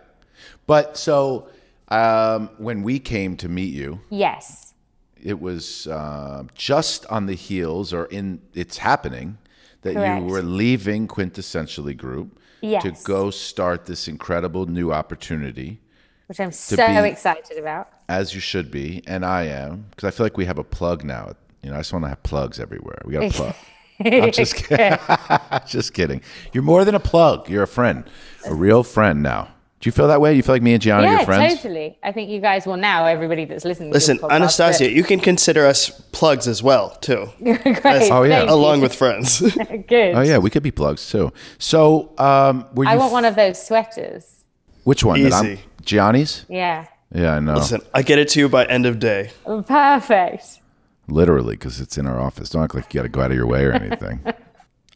But 0.67 0.97
so 0.97 1.49
um, 1.89 2.49
when 2.57 2.81
we 2.81 2.99
came 2.99 3.35
to 3.37 3.49
meet 3.49 3.73
you, 3.73 3.99
yes, 4.09 4.73
it 5.21 5.39
was 5.39 5.87
uh, 5.87 6.43
just 6.55 7.05
on 7.07 7.25
the 7.25 7.35
heels 7.35 7.93
or 7.93 8.05
in 8.05 8.41
it's 8.53 8.77
happening 8.77 9.37
that 9.81 9.95
Correct. 9.95 10.21
you 10.21 10.27
were 10.27 10.41
leaving 10.41 11.07
Quintessentially 11.07 11.95
Group 11.97 12.39
yes. 12.61 12.83
to 12.83 12.91
go 13.03 13.31
start 13.31 13.85
this 13.85 14.07
incredible 14.07 14.65
new 14.65 14.91
opportunity. 14.93 15.79
Which 16.27 16.39
I'm 16.39 16.51
so 16.51 16.75
be, 16.75 17.09
excited 17.09 17.57
about. 17.57 17.89
As 18.07 18.33
you 18.33 18.39
should 18.39 18.71
be, 18.71 19.03
and 19.05 19.25
I 19.25 19.43
am, 19.43 19.87
because 19.89 20.07
I 20.07 20.11
feel 20.11 20.25
like 20.25 20.37
we 20.37 20.45
have 20.45 20.57
a 20.57 20.63
plug 20.63 21.03
now. 21.03 21.33
You 21.61 21.71
know, 21.71 21.75
I 21.75 21.79
just 21.79 21.93
want 21.93 22.05
to 22.05 22.09
have 22.09 22.23
plugs 22.23 22.59
everywhere. 22.59 23.01
We 23.05 23.13
got 23.13 23.23
a 23.23 23.29
plug. 23.31 23.55
I'm 23.99 24.31
just 24.31 24.55
kidding. 24.67 24.97
just 25.67 25.93
kidding. 25.93 26.21
You're 26.53 26.63
more 26.63 26.85
than 26.85 26.95
a 26.95 26.99
plug. 26.99 27.49
You're 27.49 27.63
a 27.63 27.67
friend, 27.67 28.05
a 28.45 28.53
real 28.53 28.83
friend 28.83 29.21
now. 29.21 29.49
Do 29.81 29.87
you 29.87 29.91
feel 29.91 30.07
that 30.09 30.21
way? 30.21 30.31
Do 30.31 30.37
You 30.37 30.43
feel 30.43 30.53
like 30.53 30.61
me 30.61 30.73
and 30.73 30.81
Gianni 30.81 31.07
yeah, 31.07 31.09
are 31.09 31.17
your 31.17 31.25
friends? 31.25 31.55
totally. 31.55 31.97
I 32.03 32.11
think 32.11 32.29
you 32.29 32.39
guys 32.39 32.67
will 32.67 32.77
now. 32.77 33.07
Everybody 33.07 33.45
that's 33.45 33.65
listening. 33.65 33.91
Listen, 33.91 34.19
podcast, 34.19 34.31
Anastasia, 34.31 34.83
but... 34.83 34.93
you 34.93 35.03
can 35.03 35.19
consider 35.19 35.65
us 35.65 35.89
plugs 36.11 36.47
as 36.47 36.61
well 36.61 36.91
too. 37.01 37.27
Great. 37.43 37.85
As, 37.85 38.11
oh 38.11 38.21
yeah, 38.21 38.43
along 38.43 38.81
with 38.81 38.93
friends. 38.93 39.39
Good. 39.87 40.15
Oh 40.15 40.21
yeah, 40.21 40.37
we 40.37 40.51
could 40.51 40.61
be 40.61 40.69
plugs 40.69 41.09
too. 41.09 41.33
So, 41.57 42.13
um, 42.19 42.67
were 42.75 42.83
you? 42.83 42.91
I 42.91 42.95
want 42.95 43.07
f- 43.07 43.13
one 43.13 43.25
of 43.25 43.35
those 43.35 43.65
sweaters. 43.65 44.43
Which 44.83 45.03
one? 45.03 45.19
Easy. 45.19 45.61
Gianni's. 45.83 46.45
Yeah. 46.47 46.85
Yeah, 47.13 47.33
I 47.33 47.39
know. 47.39 47.55
Listen, 47.55 47.81
I 47.93 48.03
get 48.03 48.19
it 48.19 48.29
to 48.29 48.39
you 48.39 48.49
by 48.49 48.65
end 48.65 48.85
of 48.85 48.99
day. 48.99 49.31
Perfect. 49.45 50.59
Literally, 51.07 51.55
because 51.55 51.81
it's 51.81 51.97
in 51.97 52.05
our 52.05 52.19
office. 52.19 52.51
Don't 52.51 52.63
act 52.63 52.75
like 52.75 52.93
you 52.93 52.99
got 52.99 53.03
to 53.03 53.09
go 53.09 53.21
out 53.21 53.31
of 53.31 53.37
your 53.37 53.47
way 53.47 53.65
or 53.65 53.73
anything. 53.73 54.21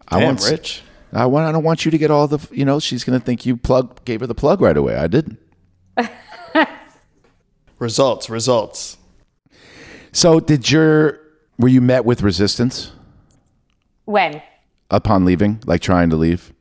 I 0.08 0.24
want 0.24 0.42
rich. 0.50 0.84
I 1.16 1.26
want. 1.28 1.48
I 1.48 1.52
don't 1.54 1.64
want 1.64 1.86
you 1.86 1.92
to 1.92 1.98
get 1.98 2.12
all 2.12 2.28
the. 2.28 2.46
You 2.52 2.66
know, 2.66 2.80
she's 2.80 3.04
going 3.06 3.18
to 3.18 3.26
think 3.26 3.46
you 3.46 3.56
plug 3.56 4.04
gave 4.04 4.20
her 4.20 4.28
the 4.28 4.36
plug 4.36 4.60
right 4.60 4.76
away. 4.76 4.96
I 4.96 5.08
didn't. 5.08 5.40
results. 7.80 8.30
Results. 8.30 8.98
So, 10.12 10.42
did 10.42 10.70
your 10.70 11.22
were 11.58 11.70
you 11.70 11.80
met 11.80 12.04
with 12.04 12.22
resistance? 12.22 12.92
When? 14.04 14.42
Upon 14.92 15.26
leaving, 15.26 15.64
like 15.66 15.82
trying 15.82 16.10
to 16.10 16.18
leave. 16.18 16.54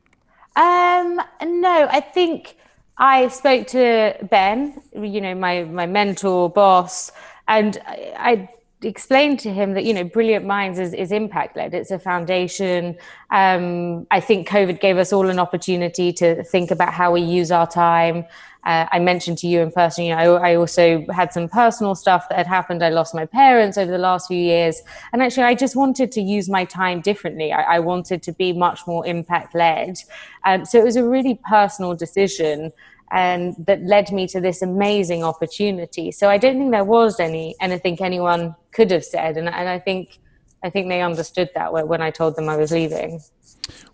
Um. 0.55 1.21
No, 1.43 1.87
I 1.91 1.99
think 1.99 2.55
I 2.97 3.27
spoke 3.27 3.67
to 3.67 4.15
Ben. 4.31 4.81
You 4.93 5.19
know, 5.19 5.35
my 5.35 5.65
my 5.65 5.85
mentor, 5.85 6.49
boss, 6.49 7.11
and 7.49 7.77
I, 7.85 8.13
I 8.17 8.49
explained 8.85 9.39
to 9.39 9.53
him 9.53 9.73
that 9.73 9.83
you 9.83 9.93
know 9.93 10.03
brilliant 10.03 10.45
minds 10.45 10.79
is, 10.79 10.93
is 10.93 11.11
impact 11.11 11.57
led 11.57 11.73
it's 11.73 11.91
a 11.91 11.99
foundation. 11.99 12.97
Um, 13.31 14.05
i 14.11 14.19
think 14.19 14.47
covid 14.47 14.79
gave 14.79 14.97
us 14.97 15.11
all 15.11 15.29
an 15.29 15.39
opportunity 15.39 16.13
to 16.13 16.43
think 16.43 16.71
about 16.71 16.93
how 16.93 17.11
we 17.11 17.21
use 17.21 17.51
our 17.51 17.67
time. 17.67 18.25
Uh, 18.63 18.87
i 18.91 18.97
mentioned 18.97 19.37
to 19.37 19.47
you 19.47 19.59
in 19.61 19.71
person 19.71 20.05
you 20.05 20.15
know 20.15 20.37
I, 20.37 20.51
I, 20.51 20.55
also 20.55 21.05
had 21.13 21.31
some 21.31 21.47
personal 21.47 21.93
stuff 21.93 22.27
that 22.29 22.37
had 22.37 22.47
happened. 22.47 22.83
I 22.83 22.89
lost 22.89 23.13
my 23.13 23.25
parents 23.25 23.77
over 23.77 23.91
the 23.91 23.99
last 23.99 24.27
few 24.27 24.39
years. 24.39 24.81
And 25.11 25.21
actually 25.21 25.43
i 25.43 25.55
just 25.55 25.75
wanted 25.75 26.11
to 26.13 26.21
use 26.21 26.49
my 26.49 26.65
time 26.65 27.01
differently. 27.01 27.51
I, 27.51 27.75
I 27.75 27.79
wanted 27.79 28.23
to 28.23 28.31
be 28.31 28.53
much 28.53 28.79
more 28.87 29.05
impact 29.05 29.53
led 29.53 29.97
um, 30.45 30.65
so 30.65 30.79
it 30.79 30.85
was 30.85 30.95
a 30.95 31.03
really 31.03 31.39
personal 31.47 31.93
decision 31.95 32.71
and 33.11 33.55
that 33.67 33.81
led 33.83 34.11
me 34.11 34.27
to 34.27 34.41
this 34.41 34.61
amazing 34.61 35.23
opportunity. 35.23 36.11
So 36.11 36.29
I 36.29 36.37
don't 36.37 36.57
think 36.57 36.71
there 36.71 36.83
was 36.83 37.19
any 37.19 37.55
anything 37.61 38.01
anyone 38.01 38.55
could 38.71 38.91
have 38.91 39.05
said, 39.05 39.37
and, 39.37 39.47
and 39.47 39.69
I 39.69 39.79
think 39.79 40.19
I 40.63 40.69
think 40.69 40.89
they 40.89 41.01
understood 41.01 41.49
that 41.55 41.71
when 41.71 42.01
I 42.01 42.11
told 42.11 42.35
them 42.35 42.49
I 42.49 42.57
was 42.57 42.71
leaving. 42.71 43.21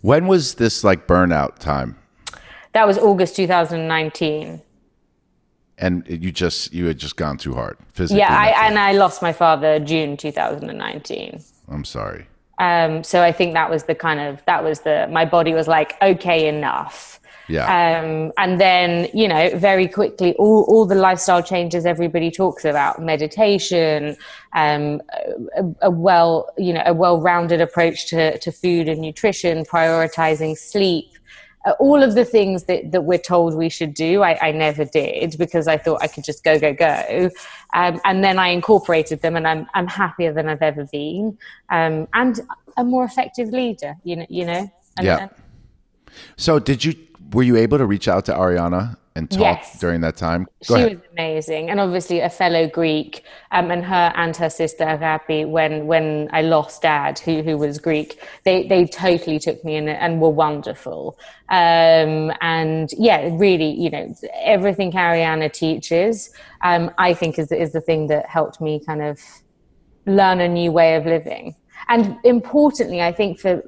When 0.00 0.26
was 0.26 0.54
this 0.54 0.82
like 0.84 1.06
burnout 1.06 1.58
time? 1.58 1.96
That 2.72 2.86
was 2.86 2.98
August 2.98 3.36
2019. 3.36 4.62
And 5.78 6.06
you 6.08 6.32
just 6.32 6.72
you 6.72 6.86
had 6.86 6.98
just 6.98 7.16
gone 7.16 7.36
too 7.36 7.54
hard 7.54 7.76
physically. 7.92 8.20
Yeah, 8.20 8.34
I, 8.34 8.66
and 8.66 8.78
I 8.78 8.92
lost 8.92 9.20
my 9.20 9.32
father 9.32 9.80
June 9.80 10.16
2019. 10.16 11.42
I'm 11.68 11.84
sorry. 11.84 12.26
Um, 12.58 13.02
so 13.02 13.22
I 13.22 13.32
think 13.32 13.54
that 13.54 13.68
was 13.68 13.84
the 13.84 13.94
kind 13.94 14.20
of 14.20 14.42
that 14.46 14.62
was 14.62 14.80
the 14.80 15.08
my 15.10 15.24
body 15.24 15.52
was 15.54 15.68
like 15.68 16.00
okay 16.00 16.48
enough. 16.48 17.20
Yeah. 17.52 17.66
Um, 17.66 18.32
and 18.38 18.60
then 18.60 19.08
you 19.12 19.28
know 19.28 19.50
very 19.56 19.86
quickly 19.86 20.34
all 20.36 20.64
all 20.68 20.86
the 20.86 20.94
lifestyle 20.94 21.42
changes 21.42 21.84
everybody 21.84 22.30
talks 22.30 22.64
about 22.64 23.02
meditation, 23.02 24.16
um, 24.54 25.02
a, 25.56 25.64
a 25.82 25.90
well 25.90 26.48
you 26.56 26.72
know 26.72 26.82
a 26.86 26.94
well 26.94 27.20
rounded 27.20 27.60
approach 27.60 28.06
to 28.06 28.38
to 28.38 28.50
food 28.50 28.88
and 28.88 29.00
nutrition, 29.00 29.64
prioritizing 29.64 30.56
sleep 30.56 31.12
uh, 31.64 31.72
all 31.78 32.02
of 32.02 32.14
the 32.14 32.24
things 32.24 32.64
that, 32.64 32.90
that 32.90 33.02
we're 33.02 33.18
told 33.18 33.54
we 33.54 33.68
should 33.68 33.94
do, 33.94 34.22
I, 34.22 34.48
I, 34.48 34.50
never 34.50 34.84
did 34.84 35.36
because 35.38 35.68
I 35.68 35.76
thought 35.76 36.02
I 36.02 36.08
could 36.08 36.24
just 36.24 36.42
go, 36.42 36.58
go, 36.58 36.74
go. 36.74 37.30
Um, 37.72 38.00
and 38.04 38.24
then 38.24 38.36
I 38.36 38.48
incorporated 38.48 39.22
them 39.22 39.36
and 39.36 39.46
I'm, 39.46 39.68
I'm 39.74 39.86
happier 39.86 40.32
than 40.32 40.48
I've 40.48 40.62
ever 40.62 40.86
been 40.90 41.38
um, 41.70 42.08
and 42.14 42.40
a 42.76 42.82
more 42.82 43.04
effective 43.04 43.50
leader, 43.50 43.94
you 44.02 44.16
know. 44.16 44.26
You 44.28 44.44
know? 44.44 44.72
And, 44.96 45.06
yeah. 45.06 45.18
And, 45.18 45.30
so 46.36 46.58
did 46.58 46.84
you, 46.84 46.94
were 47.32 47.42
you 47.42 47.56
able 47.56 47.78
to 47.78 47.86
reach 47.86 48.08
out 48.08 48.24
to 48.26 48.32
Arianna 48.32 48.96
and 49.14 49.30
talk 49.30 49.40
yes. 49.40 49.78
during 49.78 50.00
that 50.00 50.16
time? 50.16 50.46
Go 50.66 50.76
she 50.76 50.82
ahead. 50.82 50.96
was 50.96 51.08
amazing, 51.12 51.70
and 51.70 51.80
obviously 51.80 52.20
a 52.20 52.30
fellow 52.30 52.68
Greek, 52.68 53.24
um, 53.50 53.70
and 53.70 53.84
her 53.84 54.12
and 54.16 54.36
her 54.36 54.50
sister 54.50 54.84
Agapi. 54.84 55.48
When 55.48 55.86
when 55.86 56.28
I 56.32 56.42
lost 56.42 56.82
Dad, 56.82 57.18
who 57.18 57.42
who 57.42 57.56
was 57.58 57.78
Greek, 57.78 58.22
they 58.44 58.66
they 58.66 58.86
totally 58.86 59.38
took 59.38 59.64
me 59.64 59.76
in 59.76 59.88
and 59.88 60.20
were 60.20 60.30
wonderful. 60.30 61.18
Um, 61.48 62.32
and 62.40 62.90
yeah, 62.96 63.28
really, 63.32 63.70
you 63.70 63.90
know, 63.90 64.14
everything 64.40 64.92
Arianna 64.92 65.52
teaches, 65.52 66.30
um, 66.62 66.90
I 66.98 67.14
think 67.14 67.38
is 67.38 67.52
is 67.52 67.72
the 67.72 67.80
thing 67.80 68.06
that 68.08 68.26
helped 68.26 68.60
me 68.60 68.82
kind 68.84 69.02
of 69.02 69.20
learn 70.06 70.40
a 70.40 70.48
new 70.48 70.72
way 70.72 70.96
of 70.96 71.06
living. 71.06 71.54
And 71.88 72.16
importantly, 72.24 73.02
I 73.02 73.12
think 73.12 73.40
for 73.40 73.62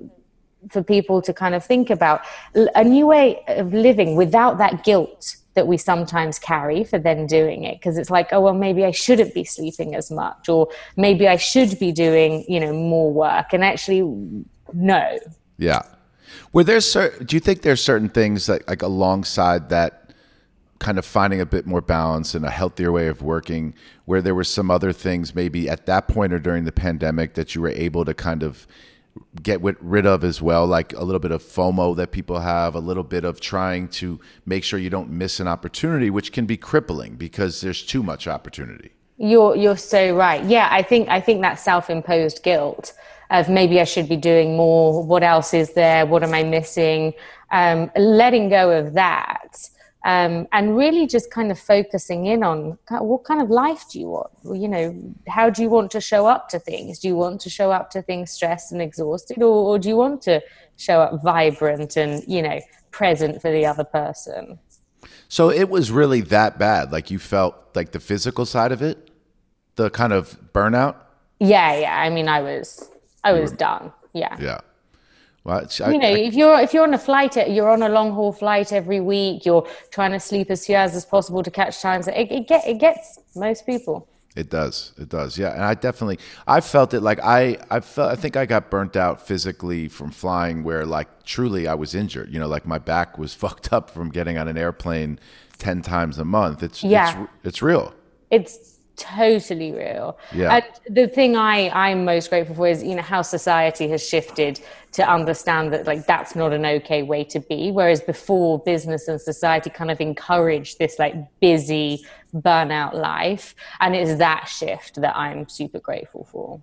for 0.70 0.83
people 0.83 1.22
to 1.22 1.33
kind 1.33 1.55
of 1.55 1.64
think 1.64 1.90
about 1.90 2.22
a 2.55 2.85
new 2.85 3.07
way 3.07 3.42
of 3.48 3.72
living 3.72 4.16
without 4.16 4.59
that 4.59 4.85
guilt 4.85 5.37
that 5.55 5.66
we 5.66 5.77
sometimes 5.77 6.38
carry 6.38 6.85
for 6.85 6.98
then 6.98 7.27
doing 7.27 7.64
it. 7.64 7.79
Because 7.79 7.96
it's 7.96 8.11
like 8.11 8.29
oh 8.33 8.40
well 8.40 8.55
maybe 8.55 8.85
i 8.85 8.90
shouldn't 8.90 9.35
be 9.35 9.44
sleeping 9.44 9.94
as 9.94 10.11
much 10.11 10.48
or 10.48 10.68
maybe 10.96 11.29
i 11.29 11.37
should 11.37 11.79
be 11.79 11.92
doing 11.92 12.44
you 12.48 12.61
know 12.61 12.72
more 12.72 13.12
work. 13.12 13.53
And 13.53 13.64
actually 13.64 14.03
no. 14.72 15.18
Yeah. 15.59 15.83
Were 16.53 16.64
there 16.64 16.81
certain 16.81 17.27
do 17.27 17.37
you 17.37 17.40
think 17.40 17.62
there's 17.62 17.83
certain 17.83 18.09
things 18.09 18.46
that 18.46 18.66
like 18.68 18.83
alongside 18.83 19.68
that 19.70 20.05
kind 20.81 20.98
of 20.98 21.05
finding 21.07 21.40
a 21.40 21.46
bit 21.46 21.66
more 21.66 21.81
balance 21.81 22.35
and 22.35 22.44
a 22.44 22.50
healthier 22.50 22.90
way 22.90 23.07
of 23.07 23.22
working 23.22 23.74
where 24.05 24.20
there 24.20 24.35
were 24.35 24.44
some 24.44 24.70
other 24.70 24.92
things 24.92 25.35
maybe 25.35 25.68
at 25.68 25.87
that 25.87 26.09
point 26.09 26.33
or 26.33 26.38
during 26.38 26.64
the 26.64 26.72
pandemic 26.72 27.35
that 27.35 27.55
you 27.55 27.61
were 27.61 27.70
able 27.70 28.05
to 28.05 28.12
kind 28.12 28.42
of 28.42 28.66
get 29.42 29.61
rid 29.62 30.07
of 30.07 30.24
as 30.24 30.40
well, 30.42 30.66
like 30.66 30.92
a 30.92 31.05
little 31.05 31.20
bit 31.20 31.31
of 31.31 31.42
FOMO 31.42 31.96
that 31.96 32.11
people 32.11 32.40
have, 32.40 32.74
a 32.74 32.81
little 32.81 33.03
bit 33.03 33.24
of 33.24 33.40
trying 33.40 33.88
to 33.88 34.20
make 34.46 34.64
sure 34.64 34.79
you 34.79 34.90
don't 34.90 35.11
miss 35.11 35.40
an 35.40 35.48
opportunity, 35.48 36.11
which 36.11 36.33
can 36.33 36.46
be 36.46 36.57
crippling 36.57 37.16
because 37.16 37.61
there's 37.61 37.83
too 37.83 38.03
much 38.03 38.27
opportunity. 38.27 38.90
You're 39.16 39.55
you're 39.55 39.77
so 39.77 40.16
right. 40.16 40.44
Yeah, 40.44 40.68
I 40.70 40.83
think 40.83 41.09
I 41.09 41.20
think 41.20 41.42
that 41.42 41.61
self-imposed 41.61 42.42
guilt 42.42 42.94
of 43.31 43.48
maybe 43.48 43.81
I 43.81 43.85
should 43.85 44.09
be 44.09 44.16
doing 44.16 44.57
more. 44.57 45.05
What 45.05 45.22
else 45.22 45.55
is 45.55 45.72
there? 45.74 46.05
What 46.07 46.22
am 46.22 46.35
I 46.35 46.42
missing? 46.42 47.12
Um, 47.50 47.90
letting 47.96 48.48
go 48.48 48.70
of 48.72 48.94
that 48.94 49.68
um, 50.05 50.47
and 50.53 50.77
really 50.77 51.07
just 51.07 51.31
kind 51.31 51.51
of 51.51 51.59
focusing 51.59 52.27
in 52.27 52.43
on 52.43 52.79
what 52.90 53.25
kind 53.25 53.40
of 53.40 53.51
life 53.51 53.85
do 53.90 53.99
you 53.99 54.09
want? 54.09 54.31
You 54.45 54.69
know, 54.69 55.14
how 55.29 55.49
do 55.51 55.62
you 55.62 55.71
want 55.71 55.90
to 55.93 56.01
show 56.01 56.27
up 56.27 56.49
to 56.51 56.59
things? 56.59 56.99
Do 56.99 57.09
you 57.09 57.17
want 57.17 57.40
to 57.40 57.51
show 57.51 57.73
up 57.73 57.90
to 57.93 58.03
things 58.03 58.31
stressed 58.31 58.71
and 58.73 58.83
exhausted, 58.83 59.38
or, 59.38 59.75
or 59.75 59.79
do 59.79 59.88
you 59.88 59.97
want 59.97 60.21
to 60.23 60.43
show 60.77 61.01
up 61.01 61.23
vibrant 61.23 61.97
and 61.97 62.23
you 62.29 62.43
know 62.43 62.61
present 62.90 63.40
for 63.40 63.51
the 63.51 63.64
other 63.64 63.85
person? 63.85 64.59
So 65.29 65.51
it 65.51 65.69
was 65.69 65.90
really 65.90 66.21
that 66.23 66.59
bad. 66.59 66.93
Like 66.93 67.11
you 67.11 67.19
felt 67.19 67.57
like 67.75 67.93
the 67.93 68.01
physical 68.01 68.47
side 68.47 68.73
of 68.73 68.83
it, 68.83 69.11
the 69.77 69.90
kind 69.90 70.12
of 70.12 70.38
burnout. 70.53 70.97
Yeah, 71.40 71.77
yeah. 71.79 71.99
I 71.99 72.11
mean, 72.11 72.29
I 72.29 72.40
was, 72.40 72.88
I 73.25 73.33
was 73.33 73.53
done. 73.53 73.93
Yeah. 74.12 74.37
Yeah. 74.40 74.61
Well, 75.45 75.69
I, 75.81 75.91
you 75.91 75.99
know, 75.99 76.09
I, 76.09 76.19
if 76.19 76.35
you're 76.35 76.59
if 76.59 76.73
you're 76.73 76.85
on 76.85 76.95
a 76.95 76.99
flight, 76.99 77.37
you're 77.51 77.69
on 77.69 77.83
a 77.83 77.89
long 77.91 78.13
haul 78.13 78.33
flight 78.33 78.73
every 78.73 79.01
week. 79.01 79.45
You're 79.45 79.69
trying 79.91 80.13
to 80.13 80.21
sleep 80.21 80.51
as 80.51 80.65
few 80.65 80.75
hours 80.75 80.95
as 80.95 81.05
possible 81.05 81.43
to 81.43 81.51
catch 81.51 81.83
times. 81.83 82.09
It, 82.09 82.33
it 82.33 82.49
get 82.49 82.67
it 82.67 82.79
gets 82.79 83.19
most 83.37 83.67
people. 83.67 84.09
It 84.35 84.51
does. 84.51 84.93
It 84.99 85.11
does. 85.11 85.39
Yeah, 85.39 85.53
and 85.53 85.63
I 85.63 85.75
definitely 85.75 86.19
I 86.47 86.61
felt 86.61 86.95
it 86.95 87.03
like 87.03 87.21
I 87.23 87.59
I 87.71 87.81
felt 87.81 88.11
I 88.11 88.17
think 88.17 88.37
I 88.37 88.47
got 88.47 88.71
burnt 88.71 88.97
out 88.97 89.25
physically 89.25 89.87
from 89.87 90.11
flying 90.11 90.65
where 90.65 90.87
like 90.87 91.25
truly 91.25 91.69
I 91.69 91.75
was 91.75 91.95
injured. 91.95 92.33
You 92.33 92.41
know, 92.41 92.49
like 92.49 92.67
my 92.67 92.79
back 92.79 93.19
was 93.19 93.35
fucked 93.43 93.71
up 93.71 93.91
from 93.91 94.09
getting 94.09 94.39
on 94.39 94.49
an 94.49 94.57
airplane 94.57 95.21
10 95.59 95.83
times 95.83 96.19
a 96.19 96.25
month. 96.25 96.63
It's 96.63 96.83
yeah. 96.83 97.23
it's 97.23 97.31
it's 97.45 97.63
real. 97.63 97.93
It's 98.31 98.74
totally 98.97 99.73
real. 99.73 100.19
Yeah. 100.33 100.57
And 100.57 100.97
the 100.97 101.09
thing 101.09 101.37
I, 101.37 101.71
I'm 101.71 102.05
most 102.05 102.31
grateful 102.31 102.55
for 102.55 102.69
is, 102.69 102.83
you 102.83 102.95
know, 102.95 103.03
how 103.03 103.23
society 103.23 103.89
has 103.89 104.07
shifted 104.07 104.61
to 104.93 105.09
understand 105.09 105.73
that 105.73 105.87
like 105.87 106.07
that's 106.07 106.35
not 106.35 106.53
an 106.53 106.65
okay 106.65 107.03
way 107.03 107.25
to 107.25 107.41
be. 107.41 107.71
Whereas 107.71 108.01
before 108.01 108.59
business 108.61 109.09
and 109.09 109.21
society 109.21 109.71
kind 109.71 109.91
of 109.91 110.01
encouraged 110.01 110.79
this 110.79 110.99
like 110.99 111.15
busy 111.41 112.05
burnout 112.35 112.95
life. 112.95 113.55
And 113.81 113.95
it's 113.95 114.19
that 114.19 114.49
shift 114.49 115.01
that 115.01 115.17
I'm 115.17 115.49
super 115.49 115.81
grateful 115.81 116.25
for. 116.31 116.61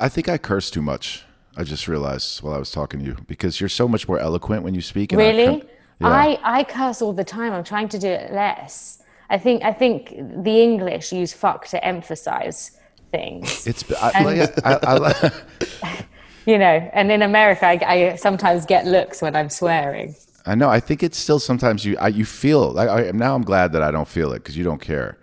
I 0.00 0.08
think 0.08 0.28
I 0.28 0.38
curse 0.38 0.70
too 0.70 0.82
much. 0.82 1.24
I 1.56 1.62
just 1.62 1.86
realized 1.86 2.42
while 2.42 2.54
I 2.54 2.58
was 2.58 2.70
talking 2.70 3.00
to 3.00 3.06
you 3.06 3.16
because 3.28 3.60
you're 3.60 3.68
so 3.68 3.86
much 3.86 4.08
more 4.08 4.18
eloquent 4.18 4.64
when 4.64 4.74
you 4.74 4.80
speak. 4.80 5.12
really? 5.12 5.46
I, 5.46 5.54
yeah. 6.00 6.08
I, 6.08 6.58
I 6.58 6.64
curse 6.64 7.00
all 7.00 7.12
the 7.12 7.24
time. 7.24 7.52
I'm 7.52 7.64
trying 7.64 7.88
to 7.90 7.98
do 7.98 8.08
it 8.08 8.32
less. 8.32 9.03
I 9.30 9.38
think 9.38 9.62
I 9.64 9.72
think 9.72 10.14
the 10.44 10.62
English 10.62 11.12
use 11.12 11.32
fuck 11.32 11.66
to 11.68 11.84
emphasize 11.84 12.78
things. 13.10 13.66
It's 13.66 13.84
I, 13.92 14.10
and, 14.10 14.52
I, 14.64 14.78
I, 14.82 16.04
you 16.46 16.58
know, 16.58 16.90
and 16.92 17.10
in 17.10 17.22
America, 17.22 17.66
I, 17.66 18.16
sometimes 18.16 18.66
get 18.66 18.86
looks 18.86 19.22
when 19.22 19.34
I'm 19.36 19.48
swearing. 19.48 20.14
I 20.46 20.54
know. 20.54 20.68
I 20.68 20.80
think 20.80 21.02
it's 21.02 21.16
still 21.16 21.38
sometimes 21.38 21.84
you 21.84 21.96
you 22.12 22.24
feel 22.24 22.72
like 22.72 23.14
now. 23.14 23.34
I'm 23.34 23.44
glad 23.44 23.72
that 23.72 23.82
I 23.82 23.90
don't 23.90 24.08
feel 24.08 24.32
it 24.32 24.40
because 24.40 24.56
you 24.56 24.64
don't 24.64 24.80
care. 24.80 25.16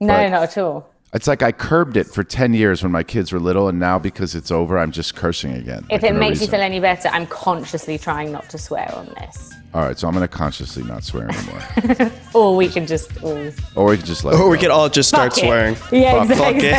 No, 0.00 0.14
but 0.14 0.28
not 0.30 0.42
at 0.44 0.58
all. 0.58 0.91
It's 1.14 1.26
like 1.26 1.42
I 1.42 1.52
curbed 1.52 1.98
it 1.98 2.06
for 2.06 2.24
10 2.24 2.54
years 2.54 2.82
when 2.82 2.90
my 2.90 3.02
kids 3.02 3.32
were 3.32 3.38
little, 3.38 3.68
and 3.68 3.78
now 3.78 3.98
because 3.98 4.34
it's 4.34 4.50
over, 4.50 4.78
I'm 4.78 4.92
just 4.92 5.14
cursing 5.14 5.52
again. 5.52 5.84
If 5.90 6.04
it 6.04 6.14
makes 6.14 6.40
you 6.40 6.46
feel 6.46 6.62
any 6.62 6.80
better, 6.80 7.08
I'm 7.08 7.26
consciously 7.26 7.98
trying 7.98 8.32
not 8.32 8.48
to 8.48 8.56
swear 8.56 8.90
on 8.94 9.08
this. 9.18 9.52
All 9.74 9.82
right, 9.82 9.98
so 9.98 10.08
I'm 10.08 10.14
gonna 10.14 10.26
consciously 10.26 10.82
not 10.84 11.04
swear 11.04 11.28
anymore. 11.30 12.10
or 12.34 12.56
we 12.56 12.66
can 12.68 12.86
just. 12.86 13.10
Or, 13.22 13.52
or 13.74 13.90
we 13.90 13.98
can 13.98 14.06
just 14.06 14.24
let. 14.24 14.40
Or 14.40 14.48
we 14.48 14.56
can 14.56 14.70
all 14.70 14.88
just 14.88 15.10
start 15.10 15.34
fuck 15.34 15.44
swearing. 15.44 15.74
It. 15.74 15.82
Yeah, 15.92 16.24
fuck, 16.24 16.54
exactly. 16.54 16.70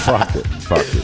Fuck 0.00 0.34
it. 0.34 0.46
fuck 0.64 0.84
it. 0.84 0.92
Fuck 0.92 0.94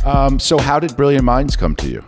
it. 0.00 0.06
Um, 0.06 0.40
so, 0.40 0.58
how 0.58 0.80
did 0.80 0.96
Brilliant 0.96 1.24
Minds 1.24 1.54
come 1.56 1.76
to 1.76 1.88
you? 1.88 2.04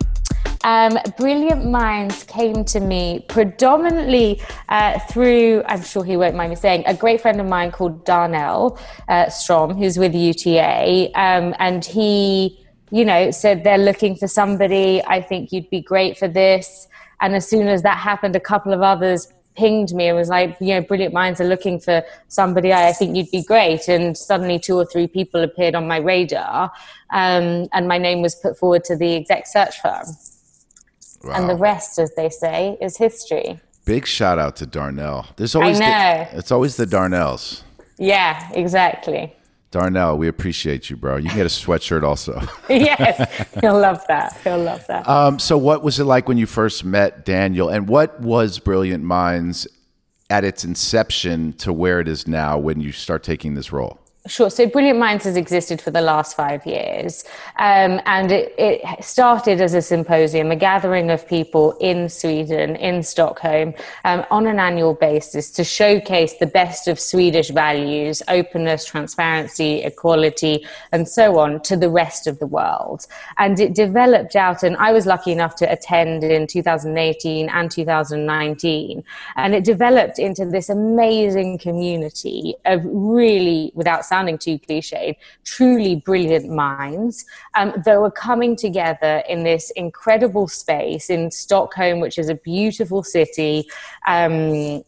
Um, 0.67 0.99
brilliant 1.17 1.65
minds 1.65 2.25
came 2.25 2.65
to 2.65 2.81
me 2.81 3.25
predominantly 3.29 4.43
uh, 4.69 4.99
through, 4.99 5.63
I'm 5.67 5.83
sure 5.83 6.03
he 6.03 6.17
won't 6.17 6.35
mind 6.35 6.51
me 6.51 6.57
saying, 6.57 6.83
a 6.87 6.95
great 6.95 7.21
friend 7.21 7.41
of 7.41 7.47
mine 7.47 7.71
called 7.71 8.05
Darnell 8.05 8.77
uh, 9.09 9.29
Strom, 9.29 9.77
who's 9.77 9.97
with 9.97 10.13
UTA. 10.13 11.13
Um, 11.15 11.55
and 11.61 11.85
he, 11.85 12.67
you 12.91 13.05
know, 13.05 13.31
said 13.31 13.63
they're 13.63 13.79
looking 13.79 14.17
for 14.17 14.27
somebody. 14.27 15.01
I 15.05 15.23
think 15.23 15.53
you'd 15.53 15.71
be 15.71 15.81
great 15.81 16.19
for 16.19 16.27
this. 16.27 16.89
And 17.21 17.37
as 17.37 17.49
soon 17.49 17.69
as 17.69 17.83
that 17.83 17.99
happened, 17.99 18.35
a 18.35 18.41
couple 18.41 18.73
of 18.73 18.83
others 18.83 19.33
pinged 19.55 19.95
me 19.95 20.09
and 20.09 20.19
was 20.19 20.29
like, 20.29 20.57
you 20.61 20.75
know, 20.75 20.81
Brilliant 20.81 21.15
Minds 21.15 21.41
are 21.41 21.47
looking 21.47 21.79
for 21.79 22.03
somebody. 22.27 22.73
I 22.73 22.93
think 22.93 23.17
you'd 23.17 23.31
be 23.31 23.45
great. 23.45 23.87
And 23.87 24.19
suddenly 24.19 24.59
two 24.59 24.77
or 24.77 24.85
three 24.85 25.07
people 25.07 25.45
appeared 25.45 25.77
on 25.77 25.87
my 25.87 25.99
radar. 25.99 26.73
Um, 27.11 27.69
and 27.73 27.87
my 27.87 27.99
name 27.99 28.21
was 28.21 28.35
put 28.35 28.59
forward 28.59 28.83
to 28.87 28.97
the 28.97 29.15
exec 29.15 29.47
search 29.47 29.81
firm. 29.81 30.07
Wow. 31.27 31.35
And 31.35 31.49
the 31.49 31.57
rest, 31.57 31.99
as 31.99 32.15
they 32.15 32.31
say, 32.31 32.79
is 32.81 32.97
history. 32.97 33.61
Big 33.85 34.07
shout 34.07 34.39
out 34.39 34.57
to 34.57 34.67
Darnell. 34.67 35.27
There's 35.37 35.55
always 35.55 35.79
the, 35.79 36.29
it's 36.33 36.51
always 36.51 36.77
the 36.77 36.87
Darnells. 36.87 37.63
Yeah, 37.99 38.51
exactly. 38.53 39.33
Darnell, 39.71 40.17
we 40.17 40.29
appreciate 40.29 40.89
you, 40.89 40.97
bro. 40.97 41.17
You 41.17 41.29
can 41.29 41.39
get 41.39 41.47
a 41.47 41.51
sweatshirt 41.51 42.03
also. 42.03 42.41
yes, 42.69 43.49
he'll 43.61 43.79
love 43.79 44.03
that. 44.09 44.37
He'll 44.43 44.59
love 44.59 44.87
that. 44.87 45.09
Um, 45.09 45.39
so, 45.39 45.59
what 45.59 45.83
was 45.83 45.99
it 45.99 46.05
like 46.05 46.29
when 46.29 46.39
you 46.39 46.47
first 46.47 46.85
met 46.85 47.25
Daniel, 47.25 47.69
and 47.69 47.89
what 47.89 48.21
was 48.21 48.59
Brilliant 48.59 49.05
Minds 49.05 49.67
at 50.31 50.45
its 50.45 50.65
inception 50.65 51.53
to 51.55 51.73
where 51.73 52.01
it 52.01 52.09
is 52.09 52.27
now 52.27 52.59
when 52.59 52.81
you 52.81 52.93
start 52.93 53.23
taking 53.23 53.55
this 53.55 53.73
role? 53.73 54.01
Sure. 54.27 54.51
So 54.51 54.67
Brilliant 54.67 54.99
Minds 54.99 55.25
has 55.25 55.37
existed 55.37 55.81
for 55.81 55.93
the 55.93 56.01
last 56.01 56.37
five 56.37 56.67
years. 56.67 57.25
Um, 57.59 58.01
and 58.07 58.33
it, 58.33 58.55
it, 58.59 59.05
started 59.05 59.61
as 59.61 59.75
a 59.75 59.83
symposium, 59.83 60.51
a 60.51 60.57
gathering 60.57 61.11
of 61.11 61.29
people 61.29 61.77
in 61.81 62.09
Sweden, 62.09 62.75
in 62.77 63.03
Stockholm, 63.03 63.75
um, 64.05 64.25
on 64.31 64.47
an 64.47 64.59
annual 64.59 64.95
basis 64.95 65.51
to 65.53 65.65
showcase 65.65 66.35
the 66.35 66.47
best 66.47 66.89
of 66.89 66.99
Swedish 66.99 67.51
values, 67.51 68.23
openness, 68.27 68.85
transparency, 68.85 69.83
equality, 69.83 70.67
and 70.93 71.07
so 71.07 71.39
on 71.39 71.61
to 71.63 71.77
the 71.77 71.91
rest 71.91 72.27
of 72.27 72.39
the 72.41 72.47
world. 72.47 73.07
And 73.39 73.61
it 73.61 73.75
developed 73.75 74.35
out, 74.35 74.63
and 74.63 74.77
I 74.79 74.93
was 74.93 75.07
lucky 75.07 75.31
enough 75.31 75.55
to 75.57 75.71
attend 75.71 76.25
in 76.25 76.47
2018 76.47 77.49
and 77.49 77.71
2019. 77.71 79.05
And 79.37 79.55
it 79.55 79.63
developed 79.63 80.19
into 80.19 80.47
this 80.47 80.69
amazing 80.69 81.59
community 81.59 82.55
of 82.65 82.81
really, 82.85 83.71
without 83.75 84.05
sounding 84.17 84.39
too 84.39 84.59
cliched, 84.59 85.17
truly 85.45 85.97
brilliant 85.97 86.49
minds 86.49 87.25
um, 87.55 87.73
that 87.85 88.01
were 88.01 88.11
coming 88.11 88.57
together 88.57 89.23
in 89.29 89.45
this 89.45 89.71
incredible 89.73 90.49
space 90.49 91.11
in 91.11 91.31
Stockholm, 91.31 92.01
which 92.01 92.19
is 92.19 92.29
a 92.29 92.35
beautiful 92.35 93.03
city. 93.03 93.69
Um, 94.07 94.83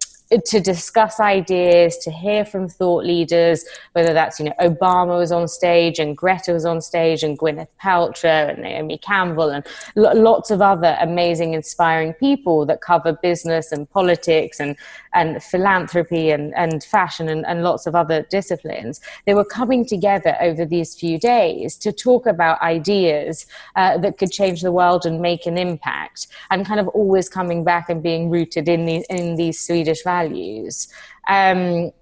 to 0.44 0.60
discuss 0.60 1.20
ideas, 1.20 1.96
to 1.96 2.10
hear 2.10 2.44
from 2.44 2.68
thought 2.68 3.02
leaders, 3.02 3.64
whether 3.94 4.12
that's, 4.12 4.38
you 4.38 4.44
know, 4.44 4.52
Obama 4.60 5.16
was 5.18 5.32
on 5.32 5.48
stage 5.48 5.98
and 5.98 6.14
Greta 6.14 6.52
was 6.52 6.66
on 6.66 6.82
stage 6.82 7.22
and 7.22 7.38
Gwyneth 7.38 7.68
Paltrow 7.82 8.50
and 8.50 8.58
Naomi 8.58 8.98
Campbell 8.98 9.48
and 9.48 9.66
lots 9.96 10.50
of 10.50 10.60
other 10.60 10.98
amazing, 11.00 11.54
inspiring 11.54 12.12
people 12.12 12.66
that 12.66 12.82
cover 12.82 13.14
business 13.14 13.72
and 13.72 13.88
politics 13.90 14.60
and, 14.60 14.76
and 15.14 15.42
philanthropy 15.42 16.30
and, 16.30 16.54
and 16.54 16.84
fashion 16.84 17.28
and, 17.28 17.46
and 17.46 17.62
lots 17.62 17.86
of 17.86 17.94
other 17.94 18.22
disciplines. 18.30 19.00
They 19.26 19.34
were 19.34 19.44
coming 19.44 19.86
together 19.86 20.36
over 20.40 20.64
these 20.64 20.94
few 20.94 21.18
days 21.18 21.76
to 21.78 21.92
talk 21.92 22.26
about 22.26 22.60
ideas 22.62 23.46
uh, 23.76 23.98
that 23.98 24.18
could 24.18 24.30
change 24.30 24.62
the 24.62 24.72
world 24.72 25.06
and 25.06 25.20
make 25.20 25.46
an 25.46 25.58
impact 25.58 26.28
and 26.50 26.66
kind 26.66 26.80
of 26.80 26.88
always 26.88 27.28
coming 27.28 27.64
back 27.64 27.88
and 27.88 28.02
being 28.02 28.30
rooted 28.30 28.68
in, 28.68 28.84
the, 28.84 29.04
in 29.10 29.36
these 29.36 29.58
Swedish 29.58 30.02
values. 30.02 30.88
Um, 31.28 31.92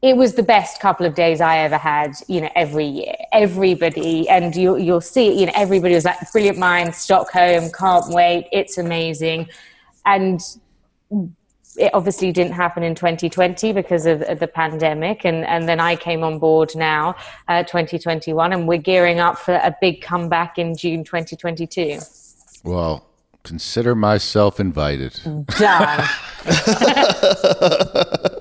it 0.00 0.16
was 0.16 0.34
the 0.34 0.44
best 0.44 0.80
couple 0.80 1.04
of 1.06 1.14
days 1.14 1.40
I 1.40 1.58
ever 1.58 1.76
had, 1.76 2.12
you 2.28 2.40
know, 2.40 2.50
every 2.54 2.86
year. 2.86 3.16
Everybody, 3.32 4.28
and 4.28 4.54
you, 4.54 4.76
you'll 4.76 5.00
see, 5.00 5.40
you 5.40 5.46
know, 5.46 5.52
everybody 5.56 5.94
was 5.94 6.04
like, 6.04 6.18
brilliant 6.30 6.56
mind, 6.58 6.94
Stockholm, 6.94 7.70
can't 7.72 8.08
wait, 8.14 8.46
it's 8.52 8.78
amazing. 8.78 9.48
And 10.06 10.40
it 11.78 11.94
obviously 11.94 12.32
didn't 12.32 12.52
happen 12.52 12.82
in 12.82 12.94
2020 12.94 13.72
because 13.72 14.06
of 14.06 14.20
the 14.20 14.48
pandemic. 14.48 15.24
And, 15.24 15.44
and 15.46 15.68
then 15.68 15.80
I 15.80 15.96
came 15.96 16.24
on 16.24 16.38
board 16.38 16.72
now, 16.74 17.14
uh, 17.48 17.62
2021, 17.62 18.52
and 18.52 18.68
we're 18.68 18.78
gearing 18.78 19.20
up 19.20 19.38
for 19.38 19.54
a 19.54 19.74
big 19.80 20.02
comeback 20.02 20.58
in 20.58 20.76
June 20.76 21.04
2022. 21.04 21.98
Well, 22.64 23.06
consider 23.44 23.94
myself 23.94 24.60
invited. 24.60 25.20
Done. 25.24 26.04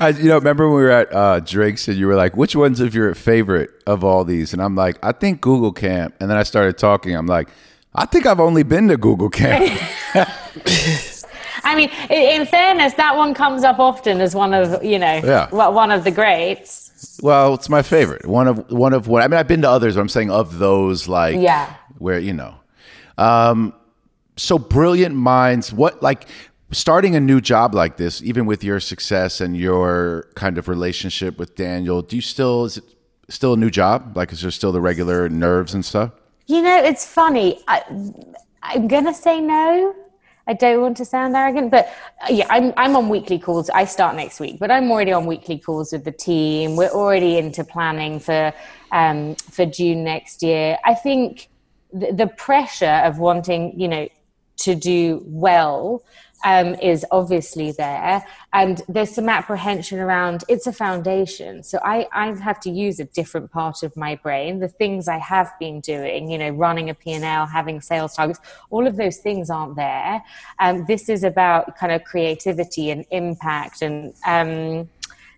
I, 0.00 0.08
you 0.08 0.28
know, 0.28 0.34
remember 0.34 0.66
when 0.66 0.76
we 0.76 0.82
were 0.82 0.90
at 0.90 1.14
uh, 1.14 1.40
drinks 1.40 1.86
and 1.86 1.96
you 1.96 2.08
were 2.08 2.16
like, 2.16 2.36
"Which 2.36 2.56
one's 2.56 2.80
of 2.80 2.92
your 2.92 3.14
favorite 3.14 3.70
of 3.86 4.02
all 4.02 4.24
these?" 4.24 4.52
And 4.52 4.60
I'm 4.60 4.74
like, 4.74 4.98
"I 5.00 5.12
think 5.12 5.40
Google 5.40 5.72
Camp." 5.72 6.16
And 6.18 6.28
then 6.28 6.36
I 6.36 6.42
started 6.42 6.76
talking. 6.76 7.14
I'm 7.14 7.26
like, 7.26 7.48
"I 7.94 8.06
think 8.06 8.26
I've 8.26 8.40
only 8.40 8.64
been 8.64 8.88
to 8.88 8.96
Google 8.96 9.30
Camp." 9.30 9.80
I 11.64 11.74
mean, 11.74 11.90
in 12.10 12.46
fairness, 12.46 12.94
that 12.94 13.16
one 13.16 13.34
comes 13.34 13.64
up 13.64 13.78
often 13.78 14.20
as 14.20 14.34
one 14.34 14.54
of 14.54 14.82
you 14.84 14.98
know, 14.98 15.20
yeah. 15.24 15.48
one 15.50 15.90
of 15.90 16.04
the 16.04 16.10
greats. 16.10 17.20
Well, 17.22 17.54
it's 17.54 17.68
my 17.68 17.82
favorite. 17.82 18.26
One 18.26 18.48
of 18.48 18.70
one 18.70 18.92
of 18.92 19.08
what 19.08 19.22
I 19.22 19.28
mean. 19.28 19.38
I've 19.38 19.48
been 19.48 19.62
to 19.62 19.70
others. 19.70 19.94
But 19.94 20.02
I'm 20.02 20.08
saying 20.08 20.30
of 20.30 20.58
those, 20.58 21.08
like 21.08 21.36
yeah, 21.38 21.74
where 21.98 22.18
you 22.18 22.32
know. 22.32 22.54
Um, 23.18 23.74
so 24.36 24.58
brilliant 24.58 25.14
minds. 25.14 25.72
What 25.72 26.02
like 26.02 26.26
starting 26.70 27.14
a 27.14 27.20
new 27.20 27.40
job 27.40 27.74
like 27.74 27.96
this, 27.96 28.22
even 28.22 28.46
with 28.46 28.64
your 28.64 28.80
success 28.80 29.40
and 29.40 29.56
your 29.56 30.28
kind 30.34 30.58
of 30.58 30.68
relationship 30.68 31.38
with 31.38 31.54
Daniel, 31.54 32.02
do 32.02 32.16
you 32.16 32.22
still 32.22 32.64
is 32.64 32.78
it 32.78 32.84
still 33.28 33.54
a 33.54 33.56
new 33.56 33.70
job? 33.70 34.16
Like, 34.16 34.32
is 34.32 34.42
there 34.42 34.50
still 34.50 34.72
the 34.72 34.80
regular 34.80 35.28
nerves 35.28 35.74
and 35.74 35.84
stuff? 35.84 36.12
You 36.46 36.62
know, 36.62 36.76
it's 36.76 37.06
funny. 37.06 37.62
I, 37.68 37.82
I'm 38.62 38.88
gonna 38.88 39.14
say 39.14 39.40
no. 39.40 39.94
I 40.46 40.54
don't 40.54 40.80
want 40.80 40.96
to 40.96 41.04
sound 41.04 41.36
arrogant, 41.36 41.70
but 41.70 41.92
uh, 42.22 42.32
yeah, 42.32 42.46
I'm 42.50 42.72
I'm 42.76 42.96
on 42.96 43.08
weekly 43.08 43.38
calls. 43.38 43.70
I 43.70 43.84
start 43.84 44.16
next 44.16 44.40
week, 44.40 44.58
but 44.58 44.70
I'm 44.70 44.90
already 44.90 45.12
on 45.12 45.26
weekly 45.26 45.58
calls 45.58 45.92
with 45.92 46.04
the 46.04 46.12
team. 46.12 46.76
We're 46.76 46.90
already 46.90 47.38
into 47.38 47.64
planning 47.64 48.18
for 48.18 48.52
um, 48.90 49.36
for 49.36 49.66
June 49.66 50.04
next 50.04 50.42
year. 50.42 50.78
I 50.84 50.94
think 50.94 51.48
the, 51.92 52.12
the 52.12 52.26
pressure 52.26 53.02
of 53.04 53.18
wanting, 53.18 53.78
you 53.78 53.88
know, 53.88 54.08
to 54.58 54.74
do 54.74 55.22
well 55.26 56.02
um, 56.44 56.74
is 56.76 57.04
obviously 57.10 57.72
there. 57.72 58.24
And 58.52 58.82
there's 58.88 59.14
some 59.14 59.28
apprehension 59.28 59.98
around 59.98 60.44
it's 60.48 60.66
a 60.66 60.72
foundation. 60.72 61.62
So 61.62 61.78
I, 61.84 62.06
I 62.12 62.34
have 62.34 62.60
to 62.60 62.70
use 62.70 63.00
a 63.00 63.04
different 63.04 63.50
part 63.50 63.82
of 63.82 63.96
my 63.96 64.16
brain. 64.16 64.58
The 64.58 64.68
things 64.68 65.08
I 65.08 65.18
have 65.18 65.52
been 65.58 65.80
doing, 65.80 66.30
you 66.30 66.38
know, 66.38 66.50
running 66.50 66.90
a 66.90 66.94
P&L, 66.94 67.46
having 67.46 67.80
sales 67.80 68.14
targets, 68.14 68.40
all 68.70 68.86
of 68.86 68.96
those 68.96 69.18
things 69.18 69.50
aren't 69.50 69.76
there. 69.76 70.22
Um, 70.58 70.84
this 70.86 71.08
is 71.08 71.24
about 71.24 71.76
kind 71.76 71.92
of 71.92 72.04
creativity 72.04 72.90
and 72.90 73.04
impact 73.10 73.82
and 73.82 74.14
um, 74.26 74.88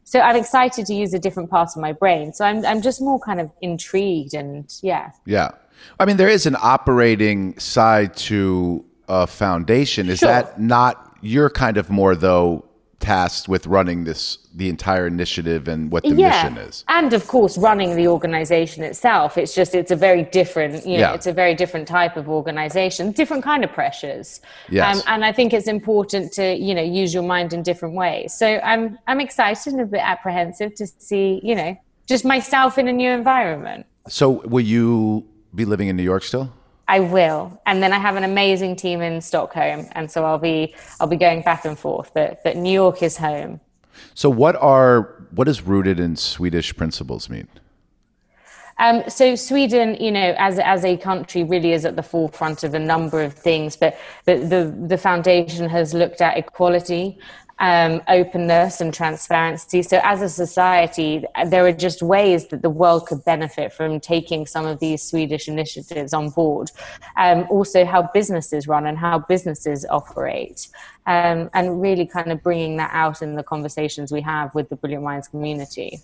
so 0.04 0.20
I'm 0.20 0.36
excited 0.36 0.84
to 0.86 0.94
use 0.94 1.14
a 1.14 1.18
different 1.18 1.50
part 1.50 1.70
of 1.74 1.80
my 1.80 1.92
brain. 1.92 2.32
So 2.32 2.44
I'm 2.44 2.64
I'm 2.64 2.82
just 2.82 3.00
more 3.00 3.18
kind 3.18 3.40
of 3.40 3.50
intrigued 3.62 4.34
and 4.34 4.72
yeah. 4.82 5.10
Yeah. 5.24 5.52
I 5.98 6.04
mean 6.04 6.18
there 6.18 6.28
is 6.28 6.46
an 6.46 6.56
operating 6.60 7.58
side 7.58 8.14
to 8.28 8.84
a 9.08 9.26
foundation. 9.26 10.08
Is 10.08 10.20
sure. 10.20 10.28
that 10.28 10.60
not 10.60 11.16
you're 11.20 11.50
kind 11.50 11.76
of 11.76 11.90
more 11.90 12.14
though 12.14 12.64
tasked 13.04 13.48
with 13.48 13.66
running 13.66 14.04
this 14.04 14.38
the 14.54 14.68
entire 14.68 15.06
initiative 15.06 15.68
and 15.68 15.90
what 15.92 16.02
the 16.04 16.14
yeah. 16.14 16.30
mission 16.30 16.56
is 16.56 16.84
and 16.88 17.12
of 17.12 17.26
course 17.26 17.58
running 17.58 17.96
the 17.96 18.08
organization 18.08 18.82
itself 18.82 19.36
it's 19.36 19.54
just 19.54 19.74
it's 19.74 19.90
a 19.90 19.96
very 19.96 20.22
different 20.22 20.86
you 20.86 20.94
know 20.94 21.00
yeah. 21.00 21.12
it's 21.12 21.26
a 21.26 21.32
very 21.32 21.54
different 21.54 21.86
type 21.86 22.16
of 22.16 22.30
organization 22.30 23.12
different 23.12 23.44
kind 23.44 23.62
of 23.62 23.70
pressures 23.72 24.40
yes. 24.70 24.96
Um, 24.96 25.02
and 25.08 25.24
i 25.24 25.32
think 25.32 25.52
it's 25.52 25.66
important 25.66 26.32
to 26.34 26.56
you 26.56 26.74
know 26.74 26.82
use 26.82 27.12
your 27.12 27.24
mind 27.24 27.52
in 27.52 27.62
different 27.62 27.94
ways 27.94 28.32
so 28.32 28.58
i'm 28.60 28.98
i'm 29.06 29.20
excited 29.20 29.72
and 29.74 29.82
a 29.82 29.86
bit 29.86 30.00
apprehensive 30.00 30.74
to 30.76 30.86
see 30.86 31.40
you 31.42 31.54
know 31.54 31.76
just 32.06 32.24
myself 32.24 32.78
in 32.78 32.88
a 32.88 32.92
new 32.92 33.10
environment 33.10 33.84
so 34.08 34.30
will 34.54 34.64
you 34.64 35.26
be 35.54 35.66
living 35.66 35.88
in 35.88 35.96
new 35.96 36.02
york 36.02 36.22
still 36.22 36.50
I 36.86 37.00
will, 37.00 37.60
and 37.66 37.82
then 37.82 37.92
I 37.92 37.98
have 37.98 38.16
an 38.16 38.24
amazing 38.24 38.76
team 38.76 39.00
in 39.00 39.20
Stockholm, 39.20 39.86
and 39.92 40.10
so 40.10 40.24
I'll 40.24 40.38
be 40.38 40.74
I'll 41.00 41.06
be 41.06 41.16
going 41.16 41.42
back 41.42 41.64
and 41.64 41.78
forth. 41.78 42.12
But 42.14 42.42
but 42.44 42.56
New 42.56 42.72
York 42.72 43.02
is 43.02 43.16
home. 43.16 43.60
So 44.14 44.28
what 44.28 44.56
are 44.56 45.26
what 45.30 45.44
does 45.44 45.62
rooted 45.62 45.98
in 45.98 46.16
Swedish 46.16 46.76
principles 46.76 47.28
mean? 47.28 47.48
Um, 48.78 49.04
so 49.08 49.36
Sweden, 49.36 49.96
you 50.00 50.10
know, 50.10 50.34
as 50.36 50.58
as 50.58 50.84
a 50.84 50.96
country, 50.96 51.44
really 51.44 51.72
is 51.72 51.84
at 51.84 51.96
the 51.96 52.02
forefront 52.02 52.64
of 52.64 52.74
a 52.74 52.78
number 52.78 53.22
of 53.22 53.32
things. 53.32 53.76
But 53.76 53.98
but 54.24 54.50
the 54.50 54.74
the 54.86 54.98
foundation 54.98 55.68
has 55.68 55.94
looked 55.94 56.20
at 56.20 56.36
equality 56.36 57.18
um, 57.58 58.02
openness 58.08 58.80
and 58.80 58.92
transparency. 58.92 59.82
So, 59.82 60.00
as 60.02 60.22
a 60.22 60.28
society, 60.28 61.24
there 61.46 61.66
are 61.66 61.72
just 61.72 62.02
ways 62.02 62.48
that 62.48 62.62
the 62.62 62.70
world 62.70 63.06
could 63.06 63.24
benefit 63.24 63.72
from 63.72 64.00
taking 64.00 64.46
some 64.46 64.66
of 64.66 64.80
these 64.80 65.02
Swedish 65.02 65.48
initiatives 65.48 66.12
on 66.12 66.30
board. 66.30 66.70
Um, 67.16 67.46
also, 67.50 67.84
how 67.84 68.08
businesses 68.14 68.66
run 68.66 68.86
and 68.86 68.98
how 68.98 69.20
businesses 69.20 69.86
operate, 69.88 70.68
um, 71.06 71.50
and 71.54 71.80
really 71.80 72.06
kind 72.06 72.32
of 72.32 72.42
bringing 72.42 72.76
that 72.78 72.90
out 72.92 73.22
in 73.22 73.34
the 73.34 73.42
conversations 73.42 74.10
we 74.10 74.20
have 74.22 74.54
with 74.54 74.68
the 74.68 74.76
Brilliant 74.76 75.04
Minds 75.04 75.28
community. 75.28 76.00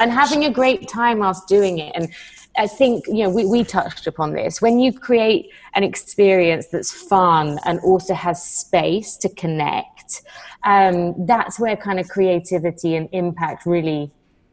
And 0.00 0.10
having 0.10 0.44
a 0.44 0.50
great 0.50 0.88
time 0.88 1.20
whilst 1.20 1.46
doing 1.48 1.78
it. 1.78 1.92
And 1.94 2.12
I 2.58 2.66
think, 2.66 3.06
you 3.06 3.24
know, 3.24 3.30
we, 3.30 3.44
we 3.44 3.64
touched 3.64 4.06
upon 4.06 4.32
this. 4.32 4.62
When 4.62 4.78
you 4.78 4.92
create 4.92 5.50
an 5.74 5.82
experience 5.84 6.66
that's 6.66 6.92
fun 6.92 7.58
and 7.64 7.78
also 7.80 8.14
has 8.14 8.42
space 8.42 9.16
to 9.18 9.28
connect, 9.28 10.22
um, 10.64 11.26
that's 11.26 11.58
where 11.60 11.76
kind 11.76 12.00
of 12.00 12.08
creativity 12.08 12.96
and 12.96 13.08
impact 13.12 13.66
really 13.66 14.10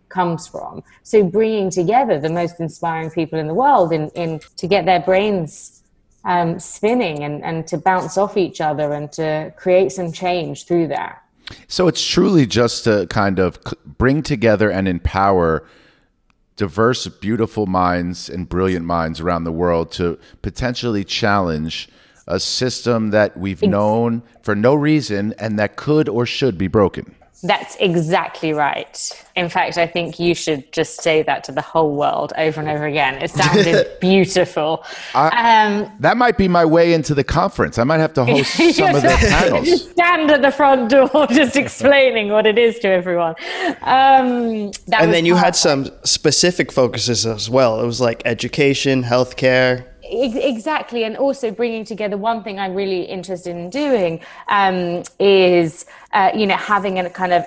comes 0.10 0.48
from. 0.48 0.84
So 1.02 1.24
bringing 1.24 1.70
together 1.70 2.20
the 2.20 2.30
most 2.30 2.60
inspiring 2.60 3.10
people 3.10 3.40
in 3.40 3.48
the 3.48 3.54
world 3.54 3.92
in, 3.92 4.10
in 4.10 4.40
to 4.58 4.68
get 4.68 4.86
their 4.86 5.00
brains 5.00 5.84
um, 6.26 6.60
spinning 6.60 7.24
and, 7.24 7.44
and 7.44 7.68
to 7.68 7.78
bounce 7.78 8.18
off 8.18 8.38
each 8.38 8.62
other 8.62 8.94
and 8.94 9.12
to 9.14 9.54
create 9.58 9.92
some 9.92 10.12
change 10.12 10.66
through 10.66 10.88
that. 10.90 11.24
So 11.68 11.88
it's 11.88 12.06
truly 12.06 12.46
just 12.46 12.86
to 12.86 13.08
kind 13.08 13.40
of 13.40 13.60
bring 13.98 14.24
together 14.24 14.70
and 14.72 14.88
empower 14.88 15.68
diverse, 16.56 17.08
beautiful 17.08 17.66
minds 17.66 18.30
and 18.30 18.48
brilliant 18.48 18.86
minds 18.86 19.20
around 19.20 19.44
the 19.44 19.52
world 19.52 19.92
to 19.94 20.20
potentially 20.42 21.04
challenge 21.04 21.90
a 22.28 22.40
system 22.40 23.10
that 23.10 23.36
we've 23.36 23.62
known 23.62 24.24
for 24.42 24.56
no 24.56 24.74
reason 24.74 25.34
and 25.40 25.60
that 25.60 25.76
could 25.76 26.08
or 26.08 26.26
should 26.26 26.58
be 26.58 26.68
broken. 26.68 27.16
That's 27.44 27.76
exactly 27.82 28.54
right. 28.54 29.26
In 29.36 29.50
fact, 29.50 29.78
I 29.78 29.86
think 29.86 30.18
you 30.18 30.34
should 30.34 30.72
just 30.72 31.02
say 31.02 31.24
that 31.24 31.44
to 31.44 31.52
the 31.52 31.62
whole 31.62 31.94
world 31.94 32.32
over 32.38 32.62
and 32.62 32.70
over 32.70 32.86
again. 32.86 33.22
It 33.22 33.32
sounded 33.32 33.88
beautiful. 34.02 34.86
I, 35.14 35.66
um, 35.66 35.92
that 36.00 36.16
might 36.16 36.38
be 36.38 36.48
my 36.48 36.64
way 36.64 36.94
into 36.94 37.14
the 37.14 37.24
conference. 37.26 37.78
I 37.78 37.84
might 37.84 38.00
have 38.00 38.14
to 38.14 38.24
host 38.26 38.54
some 38.76 38.96
of 38.96 39.02
the 39.02 39.10
panels. 39.20 39.68
Just 39.68 39.92
stand 39.92 40.32
at 40.32 40.42
the 40.42 40.52
front 40.52 40.90
door, 40.90 41.28
just 41.28 41.58
explaining 41.58 42.30
what 42.30 42.46
it 42.46 42.58
is 42.58 42.80
to 42.80 42.88
everyone. 42.88 43.36
Um, 43.82 44.72
and 44.94 45.14
then 45.14 45.26
you 45.26 45.36
had 45.36 45.58
some 45.58 45.90
specific 46.06 46.72
focuses 46.72 47.26
as 47.26 47.50
well. 47.50 47.82
It 47.82 47.86
was 47.86 48.00
like 48.00 48.22
education, 48.24 49.04
healthcare, 49.04 49.86
exactly 50.04 51.06
and 51.06 51.16
also 51.18 51.50
bringing 51.52 51.86
together 51.86 52.18
one 52.18 52.44
thing 52.44 52.60
i'm 52.60 52.74
really 52.74 53.04
interested 53.04 53.56
in 53.56 53.70
doing 53.70 54.20
um, 54.50 55.04
is 55.20 55.86
uh, 56.12 56.30
you 56.36 56.46
know 56.46 56.58
having 56.58 57.00
a 57.00 57.10
kind 57.10 57.32
of 57.32 57.46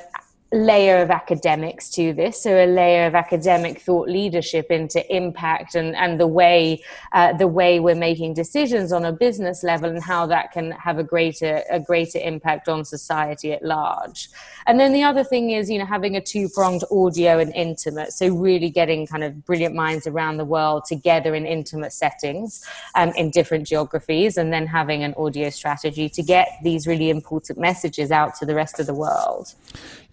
layer 0.53 1.03
of 1.03 1.11
academics 1.11 1.91
to 1.91 2.13
this, 2.13 2.41
so 2.41 2.65
a 2.65 2.67
layer 2.67 3.07
of 3.07 3.17
academic 3.17 3.81
thought 3.81 4.09
leadership 4.09 4.71
into 4.71 5.01
impact 5.15 5.75
and, 5.75 5.97
and 5.97 6.21
the 6.21 6.27
way 6.27 6.81
uh, 7.13 7.33
the 7.33 7.49
way 7.49 7.81
we're 7.81 7.97
making 7.97 8.33
decisions 8.33 8.93
on 8.93 9.05
a 9.05 9.13
business 9.13 9.65
level 9.65 9.91
and 9.91 10.03
how 10.03 10.25
that 10.25 10.53
can 10.53 10.71
have 10.71 10.99
a 10.99 11.05
greater 11.05 11.63
a 11.71 11.81
greater 11.81 12.21
impact 12.21 12.69
on 12.69 12.85
society 12.85 13.53
at 13.53 13.63
large. 13.65 14.29
And 14.69 14.79
then 14.79 14.93
the 14.93 15.03
other 15.03 15.25
thing 15.25 15.51
is, 15.51 15.69
you 15.69 15.79
know, 15.79 15.85
having 15.85 16.17
a 16.17 16.21
two 16.21 16.49
pronged 16.49 16.85
audio 16.93 17.39
and 17.41 17.53
intimate, 17.55 18.13
so 18.13 18.29
really 18.29 18.71
getting 18.71 19.07
kind 19.07 19.25
of 19.25 19.45
brilliant 19.45 19.75
minds 19.75 20.07
around 20.07 20.37
the 20.37 20.45
world 20.45 20.85
together 20.87 21.35
in 21.35 21.45
intimate 21.45 21.93
settings 21.93 22.65
um, 22.95 23.11
in 23.17 23.31
different 23.31 23.67
geographies, 23.67 24.37
and 24.37 24.53
then 24.53 24.67
having 24.67 25.03
an 25.03 25.13
audio 25.17 25.51
strategy 25.51 26.09
to 26.09 26.23
get 26.23 26.49
these 26.63 26.87
really 26.87 27.11
important 27.11 27.59
messages 27.59 28.13
out 28.13 28.37
to 28.37 28.47
the 28.47 28.55
rest 28.55 28.79
of 28.79 28.87
the 28.87 28.95
world. 28.95 29.55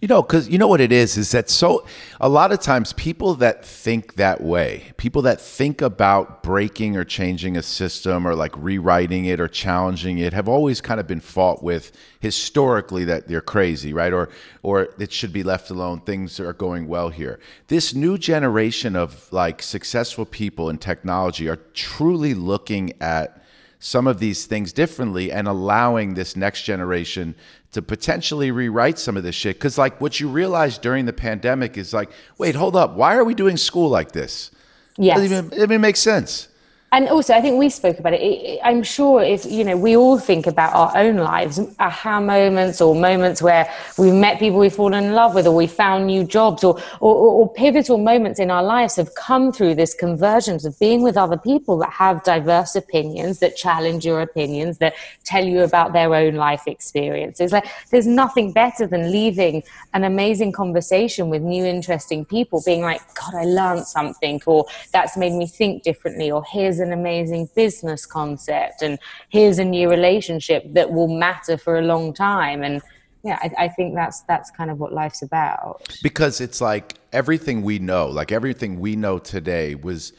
You 0.00 0.08
know, 0.08 0.23
because 0.24 0.48
you 0.48 0.58
know 0.58 0.66
what 0.66 0.80
it 0.80 0.90
is, 0.90 1.16
is 1.16 1.30
that 1.30 1.48
so 1.48 1.86
a 2.20 2.28
lot 2.28 2.50
of 2.50 2.60
times 2.60 2.92
people 2.94 3.34
that 3.36 3.64
think 3.64 4.14
that 4.14 4.40
way, 4.40 4.92
people 4.96 5.22
that 5.22 5.40
think 5.40 5.80
about 5.80 6.42
breaking 6.42 6.96
or 6.96 7.04
changing 7.04 7.56
a 7.56 7.62
system 7.62 8.26
or 8.26 8.34
like 8.34 8.52
rewriting 8.56 9.26
it 9.26 9.38
or 9.38 9.46
challenging 9.46 10.18
it, 10.18 10.32
have 10.32 10.48
always 10.48 10.80
kind 10.80 10.98
of 10.98 11.06
been 11.06 11.20
fought 11.20 11.62
with 11.62 11.92
historically 12.20 13.04
that 13.04 13.28
they're 13.28 13.40
crazy, 13.40 13.92
right? 13.92 14.12
Or 14.12 14.28
or 14.62 14.88
it 14.98 15.12
should 15.12 15.32
be 15.32 15.42
left 15.42 15.70
alone. 15.70 16.00
Things 16.00 16.40
are 16.40 16.52
going 16.52 16.88
well 16.88 17.10
here. 17.10 17.38
This 17.68 17.94
new 17.94 18.18
generation 18.18 18.96
of 18.96 19.32
like 19.32 19.62
successful 19.62 20.24
people 20.24 20.70
in 20.70 20.78
technology 20.78 21.48
are 21.48 21.60
truly 21.74 22.34
looking 22.34 22.92
at 23.00 23.43
some 23.84 24.06
of 24.06 24.18
these 24.18 24.46
things 24.46 24.72
differently 24.72 25.30
and 25.30 25.46
allowing 25.46 26.14
this 26.14 26.36
next 26.36 26.62
generation 26.62 27.34
to 27.70 27.82
potentially 27.82 28.50
rewrite 28.50 28.98
some 28.98 29.14
of 29.14 29.22
this 29.22 29.34
shit. 29.34 29.56
Because, 29.56 29.76
like, 29.76 30.00
what 30.00 30.18
you 30.18 30.26
realize 30.26 30.78
during 30.78 31.04
the 31.04 31.12
pandemic 31.12 31.76
is 31.76 31.92
like, 31.92 32.10
wait, 32.38 32.54
hold 32.54 32.76
up, 32.76 32.94
why 32.94 33.14
are 33.14 33.24
we 33.24 33.34
doing 33.34 33.58
school 33.58 33.90
like 33.90 34.12
this? 34.12 34.50
Yes. 34.96 35.18
It 35.18 35.20
doesn't 35.20 35.32
even, 35.32 35.46
it 35.46 35.50
doesn't 35.50 35.70
even 35.70 35.80
make 35.82 35.96
sense 35.96 36.48
and 36.94 37.08
also 37.08 37.34
i 37.34 37.40
think 37.40 37.58
we 37.58 37.68
spoke 37.68 37.98
about 37.98 38.12
it. 38.12 38.60
I'm 38.62 38.82
sure 38.82 39.20
if 39.20 39.44
you 39.44 39.64
know 39.64 39.76
we 39.76 39.96
all 39.96 40.18
think 40.18 40.46
about 40.46 40.72
our 40.74 40.96
own 40.96 41.16
lives 41.16 41.60
aha 41.80 42.20
moments 42.20 42.80
or 42.80 42.94
moments 42.94 43.42
where 43.42 43.68
we've 43.98 44.14
met 44.14 44.38
people 44.38 44.58
we've 44.60 44.72
fallen 44.72 45.04
in 45.04 45.12
love 45.12 45.34
with 45.34 45.46
or 45.46 45.54
we 45.54 45.66
found 45.66 46.06
new 46.06 46.22
jobs 46.24 46.62
or, 46.62 46.80
or, 47.00 47.14
or 47.14 47.52
pivotal 47.52 47.98
moments 47.98 48.38
in 48.38 48.50
our 48.50 48.62
lives 48.62 48.94
have 48.96 49.12
come 49.16 49.52
through 49.52 49.74
this 49.74 49.92
convergence 49.92 50.64
of 50.64 50.78
being 50.78 51.02
with 51.02 51.16
other 51.16 51.36
people 51.36 51.76
that 51.78 51.90
have 51.90 52.22
diverse 52.22 52.76
opinions 52.76 53.40
that 53.40 53.56
challenge 53.56 54.06
your 54.06 54.20
opinions 54.20 54.78
that 54.78 54.94
tell 55.24 55.44
you 55.44 55.62
about 55.62 55.92
their 55.92 56.14
own 56.14 56.34
life 56.34 56.62
experiences. 56.66 57.50
Like 57.50 57.66
there's 57.90 58.06
nothing 58.06 58.52
better 58.52 58.86
than 58.86 59.10
leaving 59.10 59.62
an 59.94 60.04
amazing 60.04 60.52
conversation 60.52 61.28
with 61.28 61.42
new 61.42 61.64
interesting 61.64 62.24
people 62.24 62.62
being 62.64 62.82
like 62.82 63.00
god 63.14 63.34
i 63.34 63.44
learned 63.44 63.86
something 63.86 64.40
or 64.46 64.66
that's 64.92 65.16
made 65.16 65.32
me 65.32 65.46
think 65.46 65.82
differently 65.82 66.30
or 66.30 66.42
here's 66.44 66.80
an 66.84 66.92
amazing 66.92 67.48
business 67.56 68.06
concept 68.06 68.82
and 68.82 68.98
here's 69.30 69.58
a 69.58 69.64
new 69.64 69.90
relationship 69.90 70.62
that 70.72 70.92
will 70.92 71.08
matter 71.08 71.58
for 71.58 71.78
a 71.78 71.82
long 71.82 72.14
time. 72.14 72.62
And 72.62 72.80
yeah 73.24 73.38
I, 73.42 73.64
I, 73.64 73.68
think 73.68 73.94
that's 73.94 74.20
that's 74.22 74.50
kind 74.50 74.70
of 74.70 74.78
what 74.78 74.92
life's 74.92 75.22
about. 75.22 75.88
Because 76.02 76.40
it's 76.40 76.60
like 76.60 76.94
everything 77.12 77.62
we 77.62 77.78
know 77.78 78.06
like 78.08 78.30
everything 78.30 78.78
we 78.78 78.94
know 78.94 79.18
today 79.18 79.74
was 79.74 80.12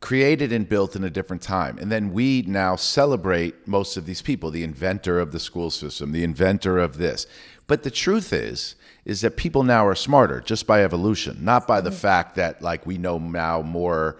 created 0.00 0.52
and 0.52 0.68
built 0.68 0.96
in 0.96 1.04
a 1.04 1.10
different 1.10 1.42
time. 1.42 1.78
And 1.78 1.90
then 1.90 2.12
we 2.12 2.42
now 2.42 2.74
celebrate 2.76 3.66
most 3.68 3.96
of 3.96 4.04
these 4.04 4.20
people 4.20 4.50
the 4.50 4.64
inventor 4.64 5.18
of 5.18 5.32
the 5.32 5.40
school 5.40 5.70
system 5.70 6.12
the 6.12 6.24
inventor 6.24 6.78
of 6.78 6.98
this. 6.98 7.26
But 7.66 7.82
the 7.82 7.90
truth 7.90 8.32
is 8.32 8.76
is 9.04 9.22
that 9.22 9.36
people 9.36 9.64
now 9.64 9.84
are 9.84 9.96
smarter 9.96 10.40
just 10.40 10.66
by 10.66 10.84
evolution 10.84 11.38
not 11.40 11.66
by 11.66 11.80
the 11.80 11.90
mm-hmm. 11.90 11.98
fact 11.98 12.36
that 12.36 12.62
like 12.62 12.86
we 12.86 12.98
know 12.98 13.18
now 13.18 13.62
more 13.62 14.18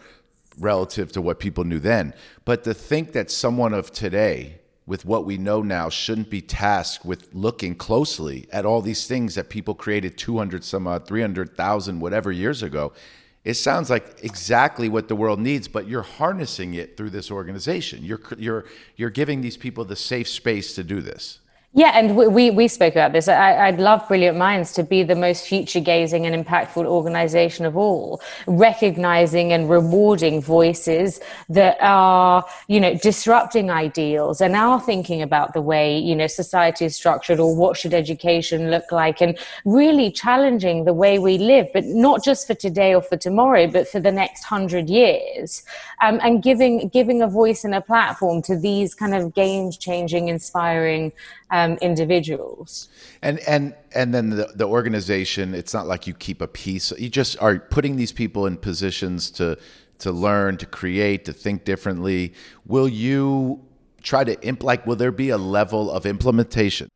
relative 0.58 1.12
to 1.12 1.22
what 1.22 1.38
people 1.38 1.64
knew 1.64 1.78
then. 1.78 2.14
But 2.44 2.64
to 2.64 2.74
think 2.74 3.12
that 3.12 3.30
someone 3.30 3.74
of 3.74 3.92
today, 3.92 4.60
with 4.86 5.04
what 5.04 5.24
we 5.24 5.38
know 5.38 5.62
now, 5.62 5.88
shouldn't 5.88 6.30
be 6.30 6.40
tasked 6.40 7.04
with 7.04 7.28
looking 7.32 7.74
closely 7.74 8.48
at 8.52 8.66
all 8.66 8.80
these 8.80 9.06
things 9.06 9.34
that 9.36 9.48
people 9.48 9.74
created 9.74 10.18
200 10.18 10.64
some 10.64 10.86
odd, 10.86 11.06
300,000, 11.06 12.00
whatever 12.00 12.32
years 12.32 12.62
ago, 12.62 12.92
it 13.44 13.54
sounds 13.54 13.90
like 13.90 14.22
exactly 14.22 14.88
what 14.88 15.08
the 15.08 15.16
world 15.16 15.40
needs, 15.40 15.66
but 15.66 15.88
you're 15.88 16.02
harnessing 16.02 16.74
it 16.74 16.96
through 16.96 17.10
this 17.10 17.30
organization. 17.30 18.04
You're, 18.04 18.20
you're, 18.38 18.64
you're 18.96 19.10
giving 19.10 19.40
these 19.40 19.56
people 19.56 19.84
the 19.84 19.96
safe 19.96 20.28
space 20.28 20.74
to 20.76 20.84
do 20.84 21.00
this. 21.00 21.40
Yeah, 21.74 21.92
and 21.94 22.16
we, 22.16 22.50
we 22.50 22.68
spoke 22.68 22.92
about 22.92 23.14
this. 23.14 23.28
I, 23.28 23.70
would 23.70 23.80
love 23.80 24.06
Brilliant 24.06 24.36
Minds 24.36 24.72
to 24.74 24.82
be 24.82 25.04
the 25.04 25.14
most 25.16 25.46
future 25.46 25.80
gazing 25.80 26.26
and 26.26 26.46
impactful 26.46 26.84
organization 26.84 27.64
of 27.64 27.78
all, 27.78 28.20
recognizing 28.46 29.54
and 29.54 29.70
rewarding 29.70 30.42
voices 30.42 31.18
that 31.48 31.78
are, 31.80 32.44
you 32.68 32.78
know, 32.78 32.94
disrupting 32.96 33.70
ideals 33.70 34.42
and 34.42 34.54
are 34.54 34.82
thinking 34.82 35.22
about 35.22 35.54
the 35.54 35.62
way, 35.62 35.98
you 35.98 36.14
know, 36.14 36.26
society 36.26 36.84
is 36.84 36.94
structured 36.94 37.40
or 37.40 37.56
what 37.56 37.78
should 37.78 37.94
education 37.94 38.70
look 38.70 38.92
like 38.92 39.22
and 39.22 39.38
really 39.64 40.10
challenging 40.10 40.84
the 40.84 40.92
way 40.92 41.18
we 41.18 41.38
live, 41.38 41.68
but 41.72 41.86
not 41.86 42.22
just 42.22 42.46
for 42.46 42.54
today 42.54 42.94
or 42.94 43.00
for 43.00 43.16
tomorrow, 43.16 43.66
but 43.66 43.88
for 43.88 43.98
the 43.98 44.12
next 44.12 44.44
hundred 44.44 44.90
years. 44.90 45.62
Um, 46.02 46.18
and 46.22 46.42
giving, 46.42 46.88
giving 46.88 47.22
a 47.22 47.28
voice 47.28 47.64
and 47.64 47.74
a 47.74 47.80
platform 47.80 48.42
to 48.42 48.56
these 48.56 48.94
kind 48.94 49.14
of 49.14 49.34
game 49.34 49.70
changing, 49.70 50.28
inspiring 50.28 51.12
um, 51.50 51.78
individuals. 51.80 52.88
And 53.22 53.38
and 53.40 53.74
and 53.94 54.12
then 54.12 54.30
the, 54.30 54.52
the 54.54 54.66
organization, 54.66 55.54
it's 55.54 55.72
not 55.72 55.86
like 55.86 56.06
you 56.06 56.14
keep 56.14 56.40
a 56.40 56.48
piece. 56.48 56.90
You 56.98 57.08
just 57.08 57.40
are 57.40 57.58
putting 57.58 57.96
these 57.96 58.12
people 58.12 58.46
in 58.46 58.56
positions 58.56 59.30
to 59.32 59.58
to 59.98 60.10
learn, 60.10 60.56
to 60.56 60.66
create, 60.66 61.24
to 61.26 61.32
think 61.32 61.64
differently. 61.64 62.34
Will 62.66 62.88
you 62.88 63.60
try 64.02 64.24
to 64.24 64.40
imp 64.44 64.64
like 64.64 64.84
will 64.86 64.96
there 64.96 65.12
be 65.12 65.30
a 65.30 65.38
level 65.38 65.90
of 65.90 66.06
implementation? 66.06 66.88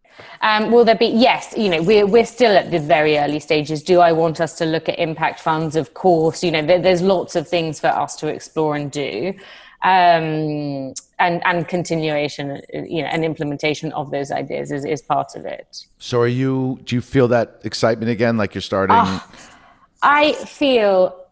Um, 0.43 0.71
will 0.71 0.85
there 0.85 0.97
be? 0.97 1.07
Yes, 1.07 1.55
you 1.57 1.69
know, 1.69 1.83
we're, 1.83 2.07
we're 2.07 2.27
still 2.27 2.57
at 2.57 2.71
the 2.71 2.79
very 2.79 3.19
early 3.19 3.41
stages. 3.41 3.83
Do 3.83 4.01
I 4.01 4.13
want 4.13 4.41
us 4.41 4.57
to 4.59 4.65
look 4.65 4.89
at 4.89 4.99
impact 4.99 5.41
funds? 5.41 5.77
Of 5.77 5.95
course, 5.95 6.45
you 6.45 6.51
know, 6.51 6.65
there, 6.65 6.79
there's 6.79 7.03
lots 7.03 7.37
of 7.37 7.49
things 7.49 7.81
for 7.81 7.89
us 7.89 8.17
to 8.17 8.29
explore 8.29 8.77
and 8.77 8.91
do 8.91 9.35
um, 9.83 10.95
and 11.19 11.41
and 11.45 11.69
continuation, 11.69 12.61
you 12.73 13.03
know, 13.03 13.09
and 13.09 13.25
implementation 13.25 13.93
of 13.93 14.11
those 14.11 14.31
ideas 14.31 14.73
is, 14.73 14.85
is 14.85 15.03
part 15.03 15.37
of 15.37 15.45
it. 15.45 15.87
So, 15.99 16.21
are 16.21 16.27
you? 16.27 16.81
Do 16.85 16.97
you 16.97 17.01
feel 17.01 17.29
that 17.29 17.61
excitement 17.65 18.11
again? 18.11 18.37
Like 18.37 18.55
you're 18.55 18.63
starting? 18.63 18.97
Uh, 18.97 19.21
I 20.03 20.33
feel 20.33 21.25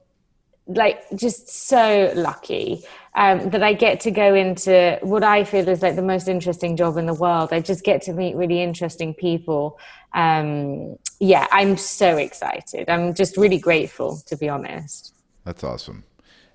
like 0.66 1.02
just 1.16 1.48
so 1.48 2.12
lucky 2.14 2.84
um, 3.14 3.50
that 3.50 3.62
I 3.62 3.72
get 3.74 4.00
to 4.00 4.10
go 4.10 4.34
into 4.34 4.98
what 5.02 5.22
I 5.22 5.44
feel 5.44 5.68
is 5.68 5.82
like 5.82 5.94
the 5.94 6.02
most 6.02 6.28
interesting 6.28 6.76
job 6.76 6.96
in 6.96 7.06
the 7.06 7.14
world. 7.14 7.52
I 7.52 7.60
just 7.60 7.84
get 7.84 8.02
to 8.02 8.12
meet 8.12 8.34
really 8.34 8.60
interesting 8.60 9.14
people. 9.14 9.78
Um, 10.14 10.96
yeah, 11.20 11.46
I'm 11.52 11.76
so 11.76 12.16
excited. 12.16 12.88
I'm 12.88 13.14
just 13.14 13.36
really 13.36 13.58
grateful, 13.58 14.20
to 14.26 14.36
be 14.36 14.48
honest. 14.48 15.14
That's 15.44 15.62
awesome. 15.62 16.04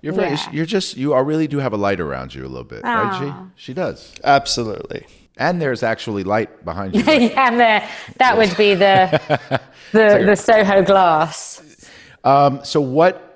You're 0.02 0.14
very, 0.14 0.30
yeah. 0.30 0.50
you're 0.52 0.66
just, 0.66 0.96
you 0.96 1.12
are 1.12 1.24
really 1.24 1.46
do 1.46 1.58
have 1.58 1.72
a 1.72 1.76
light 1.76 2.00
around 2.00 2.34
you 2.34 2.42
a 2.42 2.48
little 2.48 2.64
bit, 2.64 2.82
Aww. 2.82 3.10
right? 3.10 3.48
She, 3.56 3.64
she 3.64 3.74
does. 3.74 4.14
Absolutely. 4.24 5.06
And 5.36 5.60
there's 5.60 5.82
actually 5.82 6.24
light 6.24 6.64
behind 6.64 6.94
you. 6.94 7.02
yeah, 7.06 7.48
and 7.48 7.60
the, 7.60 7.88
that 8.18 8.36
would 8.36 8.54
be 8.56 8.74
the, 8.74 9.60
the, 9.92 10.08
like 10.08 10.26
the 10.26 10.36
Soho 10.36 10.82
glass. 10.82 11.86
Um, 12.24 12.60
so 12.64 12.80
what 12.80 13.29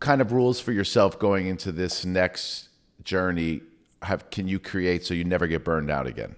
kind 0.00 0.20
of 0.20 0.32
rules 0.32 0.60
for 0.60 0.72
yourself 0.72 1.18
going 1.18 1.46
into 1.46 1.72
this 1.72 2.04
next 2.04 2.68
journey 3.02 3.62
have, 4.02 4.30
can 4.30 4.46
you 4.46 4.58
create 4.58 5.04
so 5.04 5.14
you 5.14 5.24
never 5.24 5.46
get 5.46 5.64
burned 5.64 5.90
out 5.90 6.06
again? 6.06 6.36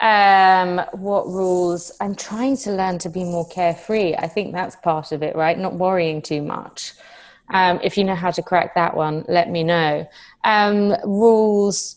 Um, 0.00 0.80
what 0.92 1.26
rules? 1.26 1.92
I'm 2.00 2.14
trying 2.14 2.56
to 2.58 2.72
learn 2.72 2.98
to 2.98 3.08
be 3.08 3.24
more 3.24 3.46
carefree. 3.48 4.14
I 4.14 4.26
think 4.26 4.52
that's 4.52 4.76
part 4.76 5.12
of 5.12 5.22
it, 5.22 5.36
right? 5.36 5.58
Not 5.58 5.74
worrying 5.74 6.22
too 6.22 6.42
much. 6.42 6.94
Um, 7.50 7.80
if 7.82 7.98
you 7.98 8.04
know 8.04 8.14
how 8.14 8.30
to 8.30 8.42
crack 8.42 8.74
that 8.74 8.96
one, 8.96 9.24
let 9.28 9.50
me 9.50 9.62
know. 9.62 10.08
Um, 10.44 10.96
rules. 11.04 11.96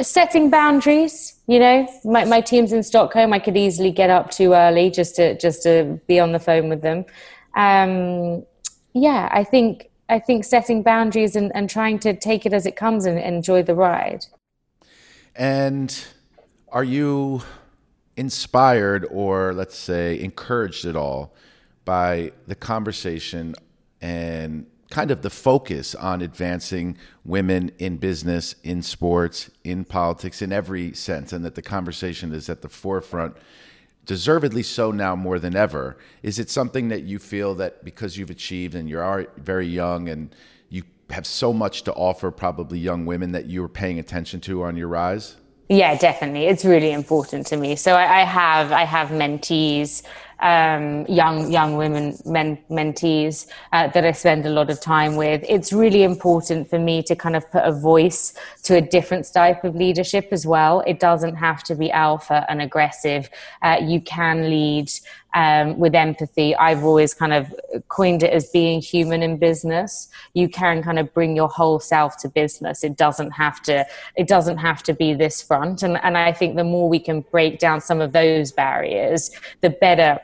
setting 0.00 0.48
boundaries 0.48 1.34
you 1.46 1.58
know 1.58 1.86
my, 2.04 2.24
my 2.24 2.40
team's 2.40 2.72
in 2.72 2.82
stockholm 2.82 3.34
i 3.34 3.38
could 3.38 3.58
easily 3.58 3.90
get 3.90 4.08
up 4.08 4.30
too 4.30 4.54
early 4.54 4.90
just 4.90 5.14
to 5.16 5.36
just 5.36 5.62
to 5.62 6.00
be 6.06 6.18
on 6.18 6.32
the 6.32 6.38
phone 6.38 6.70
with 6.70 6.80
them 6.80 7.04
um, 7.56 8.42
yeah 8.92 9.28
i 9.32 9.42
think 9.44 9.90
i 10.08 10.18
think 10.18 10.44
setting 10.44 10.82
boundaries 10.82 11.36
and, 11.36 11.50
and 11.54 11.68
trying 11.70 11.98
to 11.98 12.14
take 12.14 12.46
it 12.46 12.52
as 12.52 12.66
it 12.66 12.76
comes 12.76 13.04
and 13.04 13.18
enjoy 13.18 13.62
the 13.62 13.74
ride. 13.74 14.26
And 15.34 16.04
are 16.70 16.84
you 16.84 17.42
inspired 18.16 19.06
or 19.10 19.54
let's 19.54 19.76
say 19.76 20.20
encouraged 20.20 20.84
at 20.84 20.96
all 20.96 21.34
by 21.84 22.32
the 22.46 22.54
conversation 22.54 23.54
and 24.00 24.66
kind 24.90 25.10
of 25.10 25.22
the 25.22 25.30
focus 25.30 25.94
on 25.94 26.20
advancing 26.20 26.98
women 27.24 27.70
in 27.78 27.96
business, 27.96 28.54
in 28.62 28.82
sports, 28.82 29.50
in 29.64 29.84
politics, 29.84 30.42
in 30.42 30.52
every 30.52 30.92
sense, 30.92 31.32
and 31.32 31.44
that 31.46 31.54
the 31.54 31.62
conversation 31.62 32.32
is 32.32 32.50
at 32.50 32.60
the 32.60 32.68
forefront, 32.68 33.34
deservedly 34.06 34.62
so 34.62 34.90
now 34.90 35.14
more 35.14 35.38
than 35.38 35.54
ever. 35.54 35.96
Is 36.22 36.38
it 36.38 36.50
something 36.50 36.88
that 36.88 37.02
you 37.02 37.18
feel 37.18 37.54
that 37.56 37.84
because 37.84 38.16
you've 38.16 38.30
achieved 38.30 38.74
and 38.74 38.88
you're 38.88 39.28
very 39.36 39.66
young 39.66 40.08
and 40.08 40.34
you 40.68 40.82
have 41.10 41.26
so 41.26 41.52
much 41.52 41.82
to 41.84 41.92
offer, 41.92 42.30
probably 42.30 42.78
young 42.78 43.06
women, 43.06 43.32
that 43.32 43.46
you're 43.46 43.68
paying 43.68 43.98
attention 43.98 44.40
to 44.42 44.64
on 44.64 44.76
your 44.76 44.88
rise? 44.88 45.36
Yeah, 45.68 45.96
definitely. 45.96 46.46
It's 46.46 46.64
really 46.64 46.92
important 46.92 47.46
to 47.46 47.56
me. 47.56 47.76
So 47.76 47.94
I, 47.94 48.20
I 48.20 48.24
have 48.24 48.72
I 48.72 48.84
have 48.84 49.08
mentees 49.08 50.02
um, 50.42 51.06
young 51.06 51.50
young 51.50 51.76
women 51.76 52.18
men, 52.26 52.58
mentees 52.68 53.46
uh, 53.72 53.86
that 53.88 54.04
I 54.04 54.12
spend 54.12 54.44
a 54.44 54.50
lot 54.50 54.70
of 54.70 54.80
time 54.80 55.16
with. 55.16 55.44
It's 55.48 55.72
really 55.72 56.02
important 56.02 56.68
for 56.68 56.78
me 56.78 57.02
to 57.04 57.14
kind 57.16 57.36
of 57.36 57.50
put 57.50 57.62
a 57.64 57.72
voice 57.72 58.34
to 58.64 58.76
a 58.76 58.80
different 58.80 59.32
type 59.32 59.64
of 59.64 59.76
leadership 59.76 60.28
as 60.32 60.44
well. 60.44 60.82
It 60.86 60.98
doesn't 60.98 61.36
have 61.36 61.62
to 61.64 61.74
be 61.74 61.90
alpha 61.90 62.44
and 62.48 62.60
aggressive. 62.60 63.30
Uh, 63.62 63.78
you 63.80 64.00
can 64.00 64.50
lead 64.50 64.90
um, 65.34 65.78
with 65.78 65.94
empathy. 65.94 66.54
I've 66.56 66.84
always 66.84 67.14
kind 67.14 67.32
of 67.32 67.54
coined 67.88 68.22
it 68.22 68.32
as 68.32 68.50
being 68.50 68.82
human 68.82 69.22
in 69.22 69.38
business. 69.38 70.08
You 70.34 70.48
can 70.48 70.82
kind 70.82 70.98
of 70.98 71.12
bring 71.14 71.36
your 71.36 71.48
whole 71.48 71.80
self 71.80 72.16
to 72.18 72.28
business. 72.28 72.84
It 72.84 72.96
doesn't 72.96 73.30
have 73.30 73.62
to. 73.62 73.86
It 74.16 74.28
doesn't 74.28 74.58
have 74.58 74.82
to 74.84 74.92
be 74.92 75.14
this 75.14 75.40
front. 75.40 75.82
And 75.82 75.98
and 76.02 76.18
I 76.18 76.32
think 76.32 76.56
the 76.56 76.64
more 76.64 76.88
we 76.88 76.98
can 76.98 77.20
break 77.20 77.60
down 77.60 77.80
some 77.80 78.00
of 78.00 78.12
those 78.12 78.52
barriers, 78.52 79.30
the 79.60 79.70
better 79.70 80.18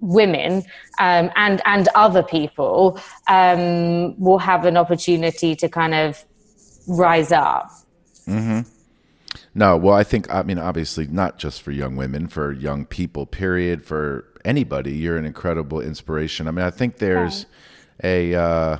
women 0.00 0.64
um, 0.98 1.30
and 1.36 1.60
and 1.64 1.88
other 1.94 2.22
people 2.22 3.00
um, 3.28 4.18
will 4.18 4.38
have 4.38 4.64
an 4.64 4.76
opportunity 4.76 5.54
to 5.56 5.68
kind 5.68 5.94
of 5.94 6.24
rise 6.86 7.32
up. 7.32 7.70
Mm-hmm. 8.26 8.60
No, 9.54 9.76
well, 9.76 9.94
I 9.94 10.04
think 10.04 10.32
I 10.32 10.42
mean 10.42 10.58
obviously 10.58 11.06
not 11.06 11.38
just 11.38 11.62
for 11.62 11.70
young 11.70 11.96
women, 11.96 12.28
for 12.28 12.52
young 12.52 12.84
people. 12.84 13.26
Period. 13.26 13.84
For 13.84 14.26
anybody, 14.44 14.92
you're 14.92 15.16
an 15.16 15.24
incredible 15.24 15.80
inspiration. 15.80 16.48
I 16.48 16.50
mean, 16.50 16.64
I 16.64 16.70
think 16.70 16.98
there's 16.98 17.46
a 18.02 18.34
uh, 18.34 18.78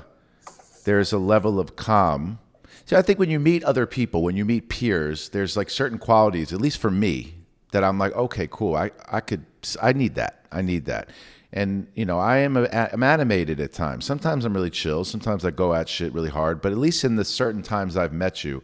there's 0.85 1.13
a 1.13 1.19
level 1.19 1.61
of 1.61 1.77
calm. 1.77 2.39
See, 2.87 2.97
I 2.97 3.03
think 3.03 3.19
when 3.19 3.31
you 3.31 3.39
meet 3.39 3.63
other 3.65 3.87
people, 3.87 4.23
when 4.23 4.37
you 4.37 4.45
meet 4.45 4.69
peers, 4.69 5.29
there's 5.29 5.57
like 5.57 5.71
certain 5.71 5.99
qualities, 5.99 6.53
at 6.53 6.61
least 6.61 6.79
for 6.79 6.91
me, 6.91 7.35
that 7.73 7.85
I'm 7.85 7.99
like, 7.99 8.13
okay, 8.15 8.49
cool. 8.51 8.75
I, 8.75 8.91
I 9.09 9.21
could, 9.21 9.45
I 9.83 9.93
need 9.93 10.15
that. 10.17 10.45
I 10.51 10.63
need 10.63 10.87
that. 10.87 11.11
And, 11.53 11.89
you 11.95 12.05
know, 12.05 12.19
I 12.19 12.39
am, 12.39 12.57
I'm 12.57 13.03
animated 13.03 13.61
at 13.61 13.73
times. 13.73 14.05
Sometimes 14.05 14.45
I'm 14.45 14.55
really 14.55 14.71
chill. 14.71 15.05
Sometimes 15.05 15.45
I 15.45 15.51
go 15.51 15.75
at 15.75 15.89
shit 15.89 16.13
really 16.13 16.31
hard. 16.31 16.63
But 16.63 16.73
at 16.73 16.79
least 16.79 17.05
in 17.05 17.17
the 17.17 17.25
certain 17.25 17.63
times 17.63 17.97
I've 17.97 18.13
met 18.13 18.45
you, 18.45 18.63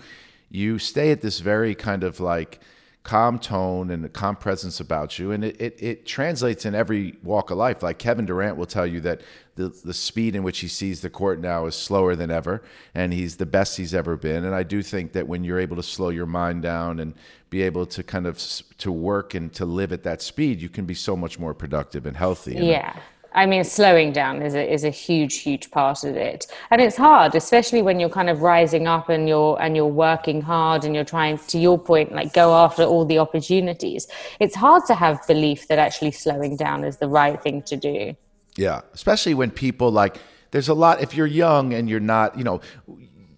you 0.51 0.79
stay 0.79 1.11
at 1.11 1.21
this 1.21 1.41
very 1.41 1.75
kind 1.75 2.05
of 2.05 2.21
like, 2.21 2.61
calm 3.07 3.39
tone 3.39 3.91
and 3.91 4.05
a 4.05 4.09
calm 4.09 4.35
presence 4.35 4.81
about 4.81 5.17
you. 5.17 5.31
And 5.31 5.45
it, 5.45 5.61
it, 5.61 5.81
it, 5.81 6.07
translates 6.07 6.67
in 6.67 6.75
every 6.75 7.15
walk 7.23 7.53
of 7.53 7.57
life. 7.57 7.81
Like 7.81 7.99
Kevin 7.99 8.27
Durant 8.27 8.57
will 8.57 8.67
tell 8.67 8.85
you 8.85 8.99
that 9.03 9.21
the, 9.55 9.69
the 9.69 9.95
speed 9.95 10.35
in 10.35 10.43
which 10.43 10.59
he 10.59 10.67
sees 10.67 11.03
the 11.03 11.09
court 11.09 11.39
now 11.39 11.67
is 11.67 11.77
slower 11.77 12.17
than 12.17 12.33
ever, 12.33 12.65
and 12.97 13.15
he's 13.15 13.37
the 13.37 13.47
best 13.47 13.77
he's 13.77 13.95
ever 13.95 14.17
been. 14.17 14.45
And 14.45 14.57
I 14.57 14.65
do 14.65 14.83
think 14.83 15.13
that 15.13 15.29
when 15.29 15.45
you're 15.45 15.61
able 15.61 15.77
to 15.77 15.85
slow 15.85 16.09
your 16.09 16.27
mind 16.27 16.63
down 16.63 16.99
and 16.99 17.15
be 17.49 17.63
able 17.63 17.87
to 17.87 18.03
kind 18.03 18.27
of 18.27 18.43
to 18.79 18.91
work 18.91 19.35
and 19.35 19.53
to 19.55 19.65
live 19.65 19.93
at 19.93 20.03
that 20.03 20.21
speed, 20.21 20.61
you 20.61 20.69
can 20.69 20.85
be 20.85 20.95
so 20.95 21.17
much 21.17 21.39
more 21.39 21.55
productive 21.55 22.07
and 22.07 22.17
healthy. 22.17 22.57
Yeah. 22.57 22.99
Mean, 23.45 23.65
slowing 23.65 24.13
down 24.13 24.41
is 24.41 24.55
a, 24.55 24.73
is 24.73 24.85
a 24.85 24.91
huge, 24.91 25.41
huge 25.41 25.71
part 25.71 26.05
of 26.05 26.17
it, 26.17 26.47
and 26.71 26.81
it's 26.81 26.97
hard, 26.97 27.35
especially 27.35 27.83
when 27.83 28.01
you're 28.01 28.09
kind 28.09 28.31
of 28.31 28.41
rising 28.41 28.87
up 28.87 29.11
and 29.11 29.29
you're 29.29 29.61
and 29.61 29.77
you're 29.77 29.85
working 29.85 30.41
hard 30.41 30.85
and 30.85 30.95
you're 30.95 31.05
trying, 31.05 31.37
to 31.37 31.59
your 31.59 31.79
point, 31.79 32.13
like 32.13 32.33
go 32.33 32.55
after 32.55 32.85
all 32.85 33.05
the 33.05 33.19
opportunities. 33.19 34.07
It's 34.41 34.57
hard 34.57 34.87
to 34.87 34.95
have 34.95 35.21
belief 35.27 35.69
that 35.69 35.79
actually 35.79 36.13
slowing 36.13 36.57
down 36.57 36.85
is 36.85 36.97
the 36.97 37.09
right 37.09 37.43
thing 37.43 37.61
to 37.65 37.77
do. 37.77 38.17
Yeah, 38.57 38.81
especially 38.95 39.35
when 39.35 39.51
people 39.51 39.91
like 39.91 40.19
there's 40.51 40.69
a 40.69 40.75
lot. 40.75 41.03
If 41.03 41.15
you're 41.15 41.27
young 41.27 41.75
and 41.75 41.91
you're 41.91 42.01
not, 42.01 42.39
you 42.39 42.45
know, 42.45 42.61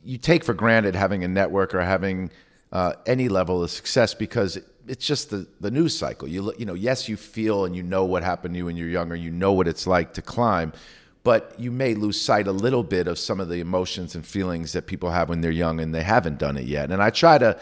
you 0.04 0.18
take 0.18 0.44
for 0.44 0.54
granted 0.54 0.94
having 0.94 1.24
a 1.24 1.28
network 1.28 1.74
or 1.74 1.80
having 1.80 2.30
uh, 2.72 2.92
any 3.06 3.28
level 3.28 3.62
of 3.62 3.70
success 3.70 4.14
because 4.14 4.58
it's 4.88 5.06
just 5.06 5.30
the, 5.30 5.46
the 5.60 5.70
news 5.70 5.96
cycle. 5.96 6.28
You 6.28 6.52
you 6.58 6.66
know, 6.66 6.74
yes, 6.74 7.08
you 7.08 7.16
feel 7.16 7.64
and 7.64 7.74
you 7.76 7.82
know 7.82 8.04
what 8.04 8.22
happened 8.22 8.54
to 8.54 8.58
you 8.58 8.66
when 8.66 8.76
you're 8.76 8.88
younger. 8.88 9.14
You 9.14 9.30
know 9.30 9.52
what 9.52 9.68
it's 9.68 9.86
like 9.86 10.14
to 10.14 10.22
climb, 10.22 10.72
but 11.22 11.54
you 11.58 11.70
may 11.70 11.94
lose 11.94 12.20
sight 12.20 12.46
a 12.46 12.52
little 12.52 12.82
bit 12.82 13.06
of 13.06 13.18
some 13.18 13.40
of 13.40 13.48
the 13.48 13.60
emotions 13.60 14.14
and 14.14 14.26
feelings 14.26 14.72
that 14.72 14.86
people 14.86 15.10
have 15.10 15.28
when 15.28 15.40
they're 15.40 15.50
young 15.50 15.80
and 15.80 15.94
they 15.94 16.02
haven't 16.02 16.38
done 16.38 16.56
it 16.56 16.64
yet. 16.64 16.90
And 16.90 17.02
I 17.02 17.10
try 17.10 17.38
to, 17.38 17.58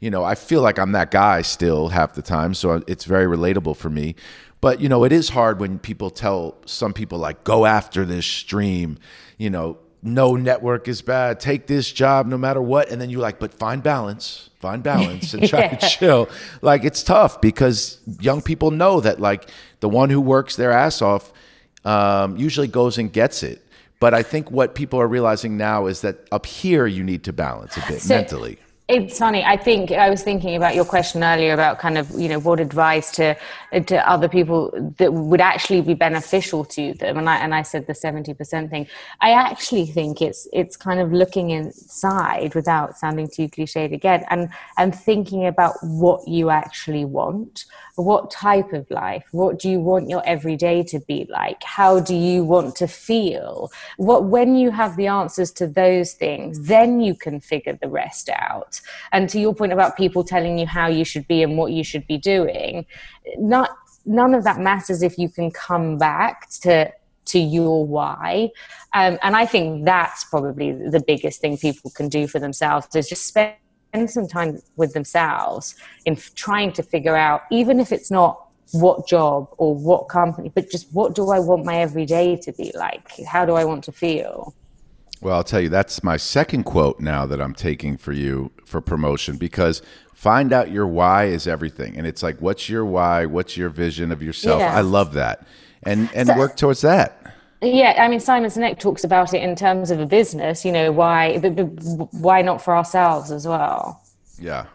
you 0.00 0.10
know, 0.10 0.24
I 0.24 0.34
feel 0.34 0.62
like 0.62 0.78
I'm 0.78 0.92
that 0.92 1.10
guy 1.10 1.42
still 1.42 1.88
half 1.88 2.14
the 2.14 2.22
time, 2.22 2.54
so 2.54 2.82
it's 2.86 3.04
very 3.04 3.26
relatable 3.26 3.76
for 3.76 3.90
me. 3.90 4.14
But 4.60 4.80
you 4.80 4.88
know, 4.88 5.04
it 5.04 5.12
is 5.12 5.30
hard 5.30 5.60
when 5.60 5.78
people 5.78 6.10
tell 6.10 6.56
some 6.66 6.92
people 6.92 7.18
like, 7.18 7.44
"Go 7.44 7.66
after 7.66 8.04
this 8.04 8.26
stream," 8.26 8.98
you 9.38 9.50
know 9.50 9.78
no 10.02 10.34
network 10.34 10.88
is 10.88 11.02
bad. 11.02 11.40
Take 11.40 11.66
this 11.66 11.90
job 11.90 12.26
no 12.26 12.38
matter 12.38 12.62
what. 12.62 12.90
And 12.90 13.00
then 13.00 13.10
you're 13.10 13.20
like, 13.20 13.38
but 13.38 13.52
find 13.52 13.82
balance, 13.82 14.50
find 14.58 14.82
balance 14.82 15.34
and 15.34 15.46
try 15.48 15.60
yeah. 15.72 15.76
to 15.76 15.88
chill. 15.88 16.28
Like 16.62 16.84
it's 16.84 17.02
tough 17.02 17.40
because 17.40 17.98
young 18.20 18.40
people 18.40 18.70
know 18.70 19.00
that 19.00 19.20
like 19.20 19.50
the 19.80 19.88
one 19.88 20.10
who 20.10 20.20
works 20.20 20.56
their 20.56 20.72
ass 20.72 21.02
off 21.02 21.32
um, 21.84 22.36
usually 22.36 22.68
goes 22.68 22.98
and 22.98 23.12
gets 23.12 23.42
it. 23.42 23.64
But 23.98 24.14
I 24.14 24.22
think 24.22 24.50
what 24.50 24.74
people 24.74 24.98
are 24.98 25.08
realizing 25.08 25.58
now 25.58 25.86
is 25.86 26.00
that 26.00 26.26
up 26.32 26.46
here 26.46 26.86
you 26.86 27.04
need 27.04 27.24
to 27.24 27.32
balance 27.34 27.76
a 27.76 27.82
bit 27.86 28.00
so, 28.00 28.14
mentally. 28.14 28.58
It's 28.92 29.20
funny. 29.20 29.44
I 29.44 29.56
think 29.56 29.92
I 29.92 30.10
was 30.10 30.24
thinking 30.24 30.56
about 30.56 30.74
your 30.74 30.84
question 30.84 31.22
earlier 31.22 31.54
about 31.54 31.78
kind 31.78 31.96
of 31.96 32.10
you 32.18 32.28
know 32.28 32.40
what 32.40 32.58
advice 32.58 33.12
to 33.12 33.36
to 33.86 34.10
other 34.10 34.28
people 34.28 34.72
that 34.98 35.12
would 35.12 35.40
actually 35.40 35.80
be 35.80 35.94
beneficial 35.94 36.64
to 36.64 36.94
them, 36.94 37.16
and 37.16 37.30
I 37.30 37.36
and 37.36 37.54
I 37.54 37.62
said 37.62 37.86
the 37.86 37.94
seventy 37.94 38.34
percent 38.34 38.68
thing. 38.68 38.88
I 39.20 39.30
actually 39.30 39.86
think 39.86 40.20
it's 40.20 40.48
it's 40.52 40.76
kind 40.76 40.98
of 40.98 41.12
looking 41.12 41.50
inside 41.50 42.56
without 42.56 42.98
sounding 42.98 43.28
too 43.28 43.48
cliched 43.48 43.92
again, 43.92 44.24
and 44.28 44.48
and 44.76 44.92
thinking 44.92 45.46
about 45.46 45.74
what 45.82 46.26
you 46.26 46.50
actually 46.50 47.04
want, 47.04 47.66
what 48.00 48.30
type 48.30 48.72
of 48.72 48.90
life, 48.90 49.24
what 49.32 49.58
do 49.58 49.68
you 49.68 49.80
want 49.80 50.08
your 50.08 50.24
everyday 50.26 50.82
to 50.84 51.00
be 51.00 51.26
like, 51.28 51.62
how 51.62 52.00
do 52.00 52.14
you 52.14 52.44
want 52.44 52.76
to 52.76 52.88
feel, 52.88 53.70
what 53.96 54.24
when 54.24 54.56
you 54.56 54.70
have 54.70 54.96
the 54.96 55.06
answers 55.06 55.50
to 55.52 55.66
those 55.66 56.12
things, 56.12 56.66
then 56.66 57.00
you 57.00 57.14
can 57.14 57.40
figure 57.40 57.78
the 57.80 57.88
rest 57.88 58.28
out. 58.30 58.80
And 59.12 59.28
to 59.30 59.40
your 59.40 59.54
point 59.54 59.72
about 59.72 59.96
people 59.96 60.24
telling 60.24 60.58
you 60.58 60.66
how 60.66 60.88
you 60.88 61.04
should 61.04 61.26
be 61.28 61.42
and 61.42 61.56
what 61.56 61.72
you 61.72 61.84
should 61.84 62.06
be 62.06 62.18
doing, 62.18 62.86
not 63.38 63.70
none 64.06 64.34
of 64.34 64.44
that 64.44 64.60
matters 64.60 65.02
if 65.02 65.18
you 65.18 65.28
can 65.28 65.50
come 65.50 65.98
back 65.98 66.48
to 66.62 66.92
to 67.26 67.38
your 67.38 67.86
why. 67.86 68.50
Um, 68.92 69.18
and 69.22 69.36
I 69.36 69.46
think 69.46 69.84
that's 69.84 70.24
probably 70.24 70.72
the 70.72 71.02
biggest 71.06 71.40
thing 71.40 71.56
people 71.58 71.90
can 71.90 72.08
do 72.08 72.26
for 72.26 72.40
themselves 72.40 72.88
is 72.96 73.08
just 73.08 73.26
spend 73.26 73.54
some 74.08 74.28
time 74.28 74.60
with 74.76 74.92
themselves 74.92 75.76
in 76.04 76.16
trying 76.34 76.72
to 76.72 76.82
figure 76.82 77.16
out, 77.16 77.42
even 77.50 77.80
if 77.80 77.92
it's 77.92 78.10
not 78.10 78.46
what 78.72 79.06
job 79.06 79.48
or 79.58 79.74
what 79.74 80.08
company, 80.08 80.50
but 80.54 80.70
just 80.70 80.92
what 80.92 81.14
do 81.14 81.30
I 81.30 81.38
want 81.40 81.64
my 81.64 81.78
everyday 81.78 82.36
to 82.36 82.52
be 82.52 82.72
like? 82.74 83.08
How 83.26 83.44
do 83.44 83.54
I 83.54 83.64
want 83.64 83.84
to 83.84 83.92
feel? 83.92 84.54
Well, 85.20 85.34
I'll 85.36 85.44
tell 85.44 85.60
you, 85.60 85.68
that's 85.68 86.02
my 86.02 86.16
second 86.16 86.64
quote 86.64 86.98
now 87.00 87.26
that 87.26 87.40
I'm 87.40 87.54
taking 87.54 87.96
for 87.96 88.12
you 88.12 88.52
for 88.64 88.80
promotion 88.80 89.36
because 89.36 89.82
find 90.14 90.52
out 90.52 90.70
your 90.70 90.86
why 90.86 91.26
is 91.26 91.46
everything. 91.46 91.96
And 91.96 92.06
it's 92.06 92.22
like, 92.22 92.38
what's 92.40 92.68
your 92.68 92.84
why? 92.84 93.26
What's 93.26 93.56
your 93.56 93.68
vision 93.68 94.12
of 94.12 94.22
yourself? 94.22 94.60
Yeah. 94.60 94.74
I 94.74 94.80
love 94.80 95.14
that. 95.14 95.46
And, 95.82 96.08
and 96.14 96.28
so, 96.28 96.38
work 96.38 96.56
towards 96.56 96.80
that. 96.82 97.34
Yeah, 97.62 97.94
I 97.98 98.08
mean, 98.08 98.20
Simon 98.20 98.50
Sinek 98.50 98.78
talks 98.78 99.04
about 99.04 99.34
it 99.34 99.42
in 99.42 99.54
terms 99.54 99.90
of 99.90 100.00
a 100.00 100.06
business, 100.06 100.64
you 100.64 100.72
know, 100.72 100.92
why, 100.92 101.38
why 102.12 102.40
not 102.42 102.62
for 102.62 102.74
ourselves 102.74 103.30
as 103.30 103.46
well? 103.46 104.02
Yeah. 104.38 104.66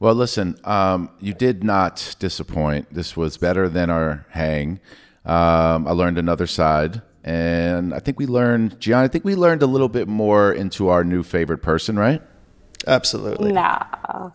Well, 0.00 0.14
listen, 0.14 0.58
um, 0.64 1.10
you 1.20 1.34
did 1.34 1.62
not 1.62 2.16
disappoint. 2.18 2.92
This 2.92 3.16
was 3.16 3.36
better 3.36 3.68
than 3.68 3.90
our 3.90 4.26
hang. 4.30 4.80
Um, 5.24 5.86
I 5.86 5.90
learned 5.92 6.18
another 6.18 6.46
side 6.46 7.02
and 7.24 7.94
I 7.94 7.98
think 8.00 8.18
we 8.18 8.26
learned, 8.26 8.80
Gian, 8.80 8.98
I 9.04 9.08
think 9.08 9.24
we 9.24 9.34
learned 9.34 9.62
a 9.62 9.66
little 9.66 9.88
bit 9.88 10.08
more 10.08 10.52
into 10.52 10.88
our 10.88 11.04
new 11.04 11.22
favorite 11.22 11.58
person, 11.62 11.98
right? 11.98 12.20
Absolutely. 12.86 13.52
Nah. 13.52 14.30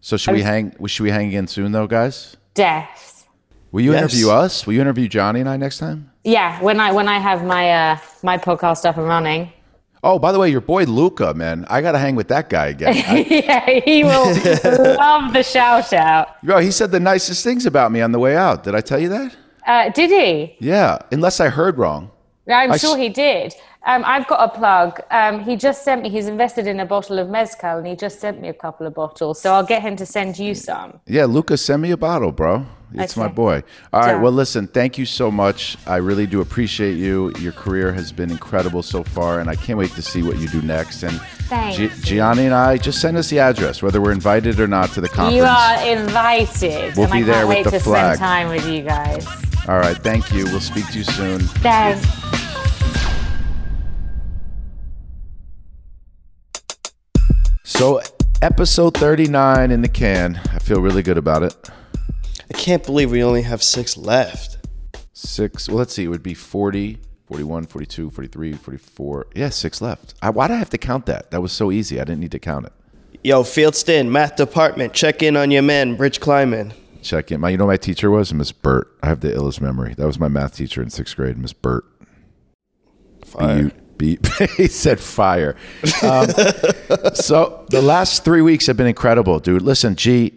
So 0.00 0.16
should 0.16 0.34
we 0.34 0.42
hang? 0.42 0.74
Should 0.86 1.04
we 1.04 1.10
hang 1.10 1.28
again 1.28 1.46
soon, 1.46 1.70
though, 1.72 1.86
guys? 1.86 2.36
Death. 2.54 3.28
Will 3.70 3.82
you 3.82 3.92
Yes. 3.92 4.02
interview 4.12 4.30
us? 4.30 4.66
Will 4.66 4.74
you 4.74 4.80
interview 4.80 5.08
Gianni 5.08 5.40
and 5.40 5.48
I 5.48 5.56
next 5.56 5.78
time? 5.78 6.10
Yeah, 6.24 6.60
when 6.62 6.80
I 6.80 6.92
when 6.92 7.08
I 7.08 7.18
have 7.18 7.44
my 7.44 7.70
uh, 7.70 7.98
my 8.22 8.38
podcast 8.38 8.84
up 8.86 8.96
and 8.96 9.06
running. 9.06 9.52
Oh, 10.02 10.18
by 10.18 10.32
the 10.32 10.38
way, 10.38 10.50
your 10.50 10.60
boy 10.60 10.84
Luca, 10.84 11.32
man, 11.34 11.64
I 11.70 11.80
gotta 11.80 11.98
hang 11.98 12.14
with 12.14 12.28
that 12.28 12.48
guy 12.50 12.66
again. 12.68 12.94
I- 13.08 13.26
yeah, 13.28 13.80
he 13.84 14.04
will 14.04 14.26
love 14.96 15.32
the 15.32 15.42
shout 15.42 15.92
out. 15.92 16.42
bro, 16.42 16.58
he 16.60 16.70
said 16.70 16.90
the 16.90 17.00
nicest 17.00 17.42
things 17.44 17.64
about 17.66 17.90
me 17.92 18.00
on 18.02 18.12
the 18.12 18.18
way 18.18 18.36
out. 18.36 18.64
Did 18.64 18.74
I 18.74 18.80
tell 18.80 18.98
you 19.00 19.08
that? 19.10 19.36
Uh, 19.66 19.88
did 19.90 20.10
he? 20.10 20.56
Yeah, 20.60 20.98
unless 21.10 21.40
I 21.40 21.48
heard 21.48 21.78
wrong. 21.78 22.10
I'm 22.48 22.72
I 22.72 22.76
sure 22.76 22.96
s- 22.96 23.00
he 23.00 23.08
did. 23.08 23.54
Um, 23.86 24.02
I've 24.06 24.26
got 24.26 24.40
a 24.48 24.58
plug. 24.58 25.00
Um, 25.10 25.40
he 25.40 25.56
just 25.56 25.84
sent 25.84 26.02
me. 26.02 26.08
He's 26.08 26.26
invested 26.26 26.66
in 26.66 26.80
a 26.80 26.86
bottle 26.86 27.18
of 27.18 27.28
mezcal, 27.28 27.78
and 27.78 27.86
he 27.86 27.94
just 27.96 28.20
sent 28.20 28.40
me 28.40 28.48
a 28.48 28.54
couple 28.54 28.86
of 28.86 28.94
bottles. 28.94 29.40
So 29.40 29.52
I'll 29.52 29.66
get 29.66 29.82
him 29.82 29.96
to 29.96 30.06
send 30.06 30.38
you 30.38 30.54
some. 30.54 31.00
Yeah, 31.06 31.26
Luca, 31.26 31.56
send 31.56 31.82
me 31.82 31.90
a 31.90 31.96
bottle, 31.96 32.32
bro. 32.32 32.64
It's 32.96 33.16
my 33.16 33.24
Okay. 33.24 33.34
boy. 33.34 33.62
All 33.92 34.00
right. 34.02 34.12
Done. 34.12 34.22
Well, 34.22 34.30
listen, 34.30 34.68
thank 34.68 34.98
you 34.98 35.04
so 35.04 35.28
much. 35.28 35.76
I 35.84 35.96
really 35.96 36.26
do 36.26 36.40
appreciate 36.40 36.92
you. 36.96 37.32
Your 37.40 37.50
career 37.50 37.92
has 37.92 38.12
been 38.12 38.30
incredible 38.30 38.84
so 38.84 39.02
far, 39.02 39.40
and 39.40 39.50
I 39.50 39.56
can't 39.56 39.78
wait 39.78 39.90
to 39.96 40.02
see 40.02 40.22
what 40.22 40.38
you 40.38 40.46
do 40.46 40.62
next. 40.62 41.02
And 41.02 41.20
you. 41.76 41.88
Gianni 41.88 42.44
and 42.46 42.54
I, 42.54 42.76
just 42.78 43.00
send 43.00 43.16
us 43.16 43.28
the 43.30 43.40
address, 43.40 43.82
whether 43.82 44.00
we're 44.00 44.12
invited 44.12 44.60
or 44.60 44.68
not 44.68 44.90
to 44.92 45.00
the 45.00 45.08
conference. 45.08 45.34
You 45.36 45.42
are 45.42 45.98
invited, 45.98 46.96
We'll 46.96 47.06
and 47.06 47.12
be 47.12 47.18
I 47.18 47.22
there 47.22 47.34
can't 47.34 47.48
with 47.48 47.56
wait 47.58 47.64
the 47.64 47.70
to 47.72 47.80
flag. 47.80 48.16
spend 48.16 48.18
time 48.20 48.48
with 48.48 48.66
you 48.68 48.82
guys. 48.82 49.26
All 49.68 49.78
right. 49.78 49.96
Thank 49.96 50.32
you. 50.32 50.44
We'll 50.44 50.60
speak 50.60 50.86
to 50.92 50.98
you 50.98 51.04
soon. 51.04 51.40
Thanks. 51.40 52.23
So, 57.76 58.00
episode 58.40 58.96
39 58.96 59.72
in 59.72 59.82
the 59.82 59.88
can. 59.88 60.40
I 60.52 60.60
feel 60.60 60.80
really 60.80 61.02
good 61.02 61.18
about 61.18 61.42
it. 61.42 61.56
I 62.48 62.54
can't 62.56 62.86
believe 62.86 63.10
we 63.10 63.24
only 63.24 63.42
have 63.42 63.64
six 63.64 63.96
left. 63.96 64.58
Six. 65.12 65.68
Well, 65.68 65.78
let's 65.78 65.92
see. 65.92 66.04
It 66.04 66.08
would 66.08 66.22
be 66.22 66.34
40, 66.34 67.00
41, 67.26 67.66
42, 67.66 68.10
43, 68.10 68.52
44. 68.52 69.26
Yeah, 69.34 69.48
six 69.48 69.82
left. 69.82 70.14
I, 70.22 70.30
why 70.30 70.46
did 70.46 70.54
I 70.54 70.58
have 70.58 70.70
to 70.70 70.78
count 70.78 71.06
that? 71.06 71.32
That 71.32 71.42
was 71.42 71.50
so 71.50 71.72
easy. 71.72 72.00
I 72.00 72.04
didn't 72.04 72.20
need 72.20 72.30
to 72.30 72.38
count 72.38 72.66
it. 72.66 72.72
Yo, 73.24 73.42
Fieldston, 73.42 74.08
math 74.08 74.36
department, 74.36 74.92
check 74.92 75.20
in 75.20 75.36
on 75.36 75.50
your 75.50 75.62
man, 75.62 75.96
Rich 75.96 76.20
Kleiman. 76.20 76.74
Check 77.02 77.32
in. 77.32 77.40
My, 77.40 77.50
you 77.50 77.56
know, 77.56 77.64
who 77.64 77.70
my 77.70 77.76
teacher 77.76 78.08
was 78.08 78.32
Miss 78.32 78.52
Burt. 78.52 78.88
I 79.02 79.08
have 79.08 79.18
the 79.18 79.32
illest 79.32 79.60
memory. 79.60 79.94
That 79.94 80.06
was 80.06 80.20
my 80.20 80.28
math 80.28 80.54
teacher 80.54 80.80
in 80.80 80.90
sixth 80.90 81.16
grade, 81.16 81.36
Miss 81.36 81.52
Burt. 81.52 81.84
Fire. 83.24 83.72
He 84.56 84.68
said 84.68 85.00
fire. 85.00 85.56
Um, 86.02 86.28
so 87.14 87.66
the 87.70 87.82
last 87.82 88.24
three 88.24 88.42
weeks 88.42 88.66
have 88.66 88.76
been 88.76 88.86
incredible, 88.86 89.38
dude. 89.38 89.62
Listen, 89.62 89.94
G, 89.96 90.34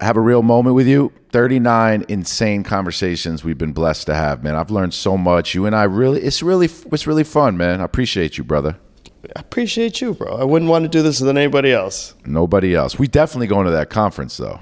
have 0.00 0.16
a 0.16 0.20
real 0.20 0.42
moment 0.42 0.74
with 0.74 0.86
you. 0.86 1.12
39 1.32 2.04
insane 2.08 2.62
conversations 2.62 3.44
we've 3.44 3.58
been 3.58 3.72
blessed 3.72 4.06
to 4.06 4.14
have, 4.14 4.42
man. 4.42 4.54
I've 4.54 4.70
learned 4.70 4.94
so 4.94 5.16
much. 5.16 5.54
You 5.54 5.66
and 5.66 5.74
I 5.74 5.84
really, 5.84 6.20
it's 6.20 6.42
really, 6.42 6.68
it's 6.92 7.06
really 7.06 7.24
fun, 7.24 7.56
man. 7.56 7.80
I 7.80 7.84
appreciate 7.84 8.38
you, 8.38 8.44
brother. 8.44 8.76
I 9.36 9.40
appreciate 9.40 10.00
you, 10.00 10.14
bro. 10.14 10.36
I 10.36 10.44
wouldn't 10.44 10.70
want 10.70 10.84
to 10.84 10.88
do 10.88 11.02
this 11.02 11.20
with 11.20 11.28
anybody 11.28 11.72
else. 11.72 12.14
Nobody 12.24 12.74
else. 12.74 12.98
We 12.98 13.08
definitely 13.08 13.46
going 13.46 13.66
to 13.66 13.72
that 13.72 13.90
conference, 13.90 14.36
though. 14.36 14.60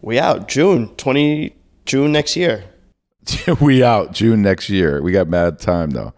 We 0.00 0.18
out 0.18 0.48
June 0.48 0.88
20 0.96 1.54
June 1.84 2.12
next 2.12 2.36
year. 2.36 2.64
we 3.60 3.82
out 3.82 4.12
June 4.12 4.42
next 4.42 4.68
year. 4.68 5.02
We 5.02 5.12
got 5.12 5.28
mad 5.28 5.58
time 5.58 5.90
though. 5.90 6.12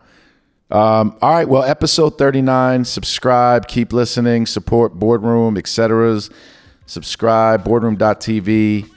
Um, 0.74 1.16
all 1.22 1.30
right, 1.30 1.48
well, 1.48 1.62
episode 1.62 2.18
39. 2.18 2.84
Subscribe, 2.84 3.68
keep 3.68 3.92
listening, 3.92 4.44
support 4.44 4.92
Boardroom, 4.94 5.56
etc. 5.56 6.20
Subscribe, 6.86 7.62
boardroom.tv. 7.62 8.90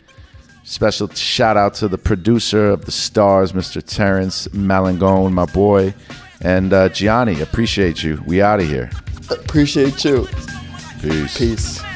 Special 0.63 1.07
shout 1.09 1.55
out 1.55 1.75
to 1.75 1.87
the 1.87 1.99
producer 1.99 2.71
of 2.71 2.85
the 2.85 2.91
stars, 2.91 3.51
Mr. 3.51 3.83
Terrence 3.85 4.51
Malangone, 4.53 5.31
my 5.35 5.45
boy. 5.45 5.93
And 6.41 6.73
uh, 6.73 6.89
Gianni, 6.89 7.41
appreciate 7.41 8.01
you. 8.01 8.23
We 8.25 8.41
out 8.41 8.59
of 8.59 8.67
here. 8.67 8.89
Appreciate 9.29 10.03
you. 10.03 10.27
Peace. 10.99 11.37
Peace. 11.37 11.86